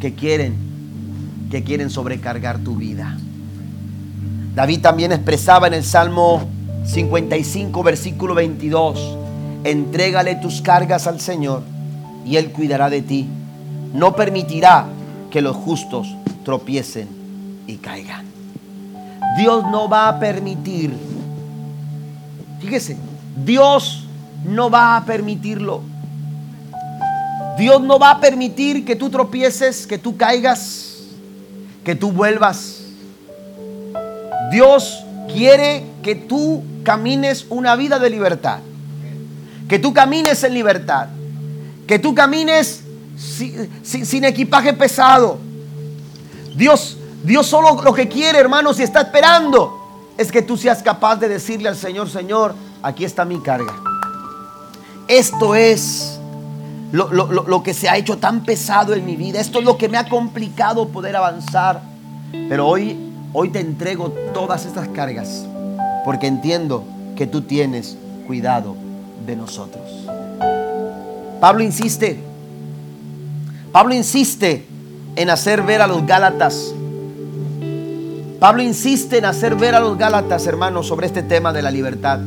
que 0.00 0.14
quieren 0.14 0.64
que 1.50 1.62
quieren 1.62 1.88
sobrecargar 1.88 2.58
tu 2.58 2.74
vida. 2.74 3.16
David 4.54 4.80
también 4.80 5.12
expresaba 5.12 5.66
en 5.68 5.74
el 5.74 5.84
Salmo 5.84 6.48
55, 6.84 7.82
versículo 7.82 8.34
22, 8.34 9.16
entrégale 9.62 10.34
tus 10.36 10.60
cargas 10.62 11.06
al 11.06 11.20
Señor 11.20 11.62
y 12.24 12.36
Él 12.36 12.50
cuidará 12.50 12.90
de 12.90 13.02
ti. 13.02 13.28
No 13.92 14.16
permitirá 14.16 14.86
que 15.34 15.42
los 15.42 15.56
justos 15.56 16.14
tropiecen 16.44 17.08
y 17.66 17.78
caigan. 17.78 18.24
Dios 19.36 19.64
no 19.64 19.88
va 19.88 20.06
a 20.06 20.20
permitir, 20.20 20.94
fíjese, 22.60 22.96
Dios 23.44 24.06
no 24.44 24.70
va 24.70 24.96
a 24.96 25.04
permitirlo. 25.04 25.82
Dios 27.58 27.82
no 27.82 27.98
va 27.98 28.12
a 28.12 28.20
permitir 28.20 28.84
que 28.84 28.94
tú 28.94 29.10
tropieces, 29.10 29.88
que 29.88 29.98
tú 29.98 30.16
caigas 30.16 30.84
que 31.84 31.96
tú 31.96 32.12
vuelvas. 32.12 32.84
Dios 34.52 35.04
quiere 35.32 35.84
que 36.04 36.14
tú 36.14 36.62
camines 36.84 37.46
una 37.50 37.74
vida 37.74 37.98
de 37.98 38.08
libertad. 38.08 38.60
Que 39.68 39.80
tú 39.80 39.92
camines 39.92 40.44
en 40.44 40.54
libertad. 40.54 41.08
Que 41.88 41.98
tú 41.98 42.14
camines 42.14 42.83
sin, 43.16 44.24
equipaje 44.24 44.72
pesado. 44.72 45.38
Dios, 46.54 46.96
Dios 47.22 47.46
solo 47.46 47.82
lo 47.82 47.92
que 47.92 48.08
quiere, 48.08 48.38
hermanos, 48.38 48.78
y 48.78 48.82
está 48.82 49.02
esperando, 49.02 50.10
es 50.16 50.30
que 50.30 50.42
tú 50.42 50.56
seas 50.56 50.82
capaz 50.82 51.16
de 51.16 51.28
decirle 51.28 51.68
al 51.68 51.76
Señor, 51.76 52.08
Señor, 52.08 52.54
aquí 52.82 53.04
está 53.04 53.24
mi 53.24 53.40
carga. 53.40 53.74
Esto 55.08 55.54
es 55.54 56.18
lo, 56.92 57.08
lo, 57.12 57.62
que 57.62 57.74
se 57.74 57.88
ha 57.88 57.96
hecho 57.96 58.18
tan 58.18 58.44
pesado 58.44 58.94
en 58.94 59.04
mi 59.04 59.16
vida. 59.16 59.40
Esto 59.40 59.58
es 59.58 59.64
lo 59.64 59.76
que 59.76 59.88
me 59.88 59.98
ha 59.98 60.08
complicado 60.08 60.88
poder 60.88 61.16
avanzar. 61.16 61.82
Pero 62.30 62.66
hoy, 62.66 62.96
hoy 63.32 63.50
te 63.50 63.60
entrego 63.60 64.10
todas 64.32 64.64
estas 64.64 64.88
cargas 64.88 65.44
porque 66.04 66.26
entiendo 66.26 66.84
que 67.16 67.26
tú 67.26 67.42
tienes 67.42 67.96
cuidado 68.26 68.76
de 69.26 69.36
nosotros. 69.36 69.84
Pablo 71.40 71.62
insiste, 71.62 72.22
Pablo 73.74 73.92
insiste 73.92 74.64
en 75.16 75.30
hacer 75.30 75.62
ver 75.62 75.82
a 75.82 75.88
los 75.88 76.06
Gálatas. 76.06 76.72
Pablo 78.38 78.62
insiste 78.62 79.18
en 79.18 79.24
hacer 79.24 79.56
ver 79.56 79.74
a 79.74 79.80
los 79.80 79.98
Gálatas, 79.98 80.46
hermanos, 80.46 80.86
sobre 80.86 81.08
este 81.08 81.24
tema 81.24 81.52
de 81.52 81.60
la 81.60 81.72
libertad. 81.72 82.20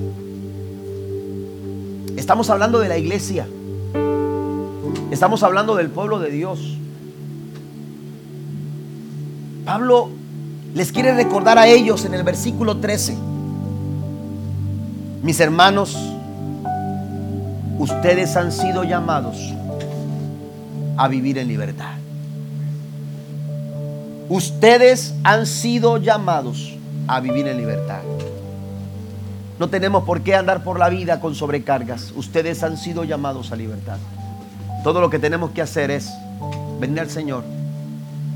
Estamos 2.17 2.49
hablando 2.49 2.79
de 2.79 2.89
la 2.89 2.97
iglesia. 2.97 3.47
Estamos 5.09 5.41
hablando 5.41 5.77
del 5.77 5.89
pueblo 5.89 6.19
de 6.19 6.31
Dios. 6.31 6.59
Pablo 9.63 10.09
les 10.75 10.91
quiere 10.91 11.13
recordar 11.13 11.57
a 11.57 11.67
ellos 11.67 12.03
en 12.03 12.13
el 12.13 12.23
versículo 12.23 12.75
13. 12.75 13.15
Mis 15.23 15.39
hermanos, 15.39 15.97
ustedes 17.79 18.35
han 18.35 18.51
sido 18.51 18.83
llamados 18.83 19.53
a 20.97 21.07
vivir 21.07 21.37
en 21.37 21.47
libertad. 21.47 21.95
Ustedes 24.29 25.13
han 25.23 25.45
sido 25.45 25.97
llamados 25.97 26.73
a 27.07 27.19
vivir 27.21 27.47
en 27.47 27.57
libertad. 27.57 28.01
No 29.59 29.69
tenemos 29.69 30.03
por 30.03 30.21
qué 30.21 30.35
andar 30.35 30.63
por 30.63 30.77
la 30.77 30.89
vida 30.89 31.19
con 31.19 31.33
sobrecargas. 31.33 32.11
Ustedes 32.15 32.61
han 32.63 32.77
sido 32.77 33.03
llamados 33.03 33.51
a 33.51 33.55
libertad. 33.55 33.97
Todo 34.83 35.01
lo 35.01 35.09
que 35.09 35.17
tenemos 35.17 35.51
que 35.51 35.61
hacer 35.61 35.91
es 35.91 36.09
venir 36.79 36.99
al 36.99 37.09
Señor 37.09 37.43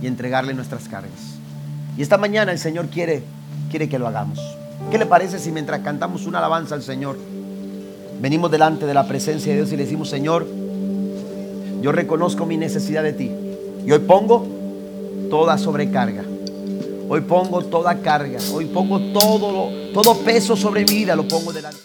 y 0.01 0.07
entregarle 0.07 0.53
nuestras 0.53 0.87
cargas. 0.87 1.37
Y 1.97 2.01
esta 2.01 2.17
mañana 2.17 2.51
el 2.51 2.57
Señor 2.57 2.87
quiere, 2.87 3.23
quiere 3.69 3.89
que 3.89 3.99
lo 3.99 4.07
hagamos. 4.07 4.39
¿Qué 4.89 4.97
le 4.97 5.05
parece 5.05 5.37
si 5.39 5.51
mientras 5.51 5.81
cantamos 5.81 6.25
una 6.25 6.39
alabanza 6.39 6.73
al 6.73 6.81
Señor, 6.81 7.17
venimos 8.19 8.49
delante 8.49 8.85
de 8.85 8.93
la 8.93 9.07
presencia 9.07 9.51
de 9.51 9.57
Dios 9.57 9.71
y 9.71 9.77
le 9.77 9.83
decimos, 9.83 10.09
Señor, 10.09 10.47
yo 11.81 11.91
reconozco 11.91 12.45
mi 12.45 12.57
necesidad 12.57 13.03
de 13.03 13.13
ti. 13.13 13.31
Y 13.85 13.91
hoy 13.91 13.99
pongo 13.99 14.45
toda 15.29 15.57
sobrecarga. 15.57 16.23
Hoy 17.09 17.21
pongo 17.21 17.63
toda 17.65 17.99
carga. 17.99 18.39
Hoy 18.53 18.65
pongo 18.65 18.99
todo, 19.11 19.69
todo 19.93 20.17
peso 20.19 20.55
sobre 20.55 20.85
mi 20.85 20.93
vida, 20.93 21.15
lo 21.15 21.27
pongo 21.27 21.51
delante. 21.51 21.81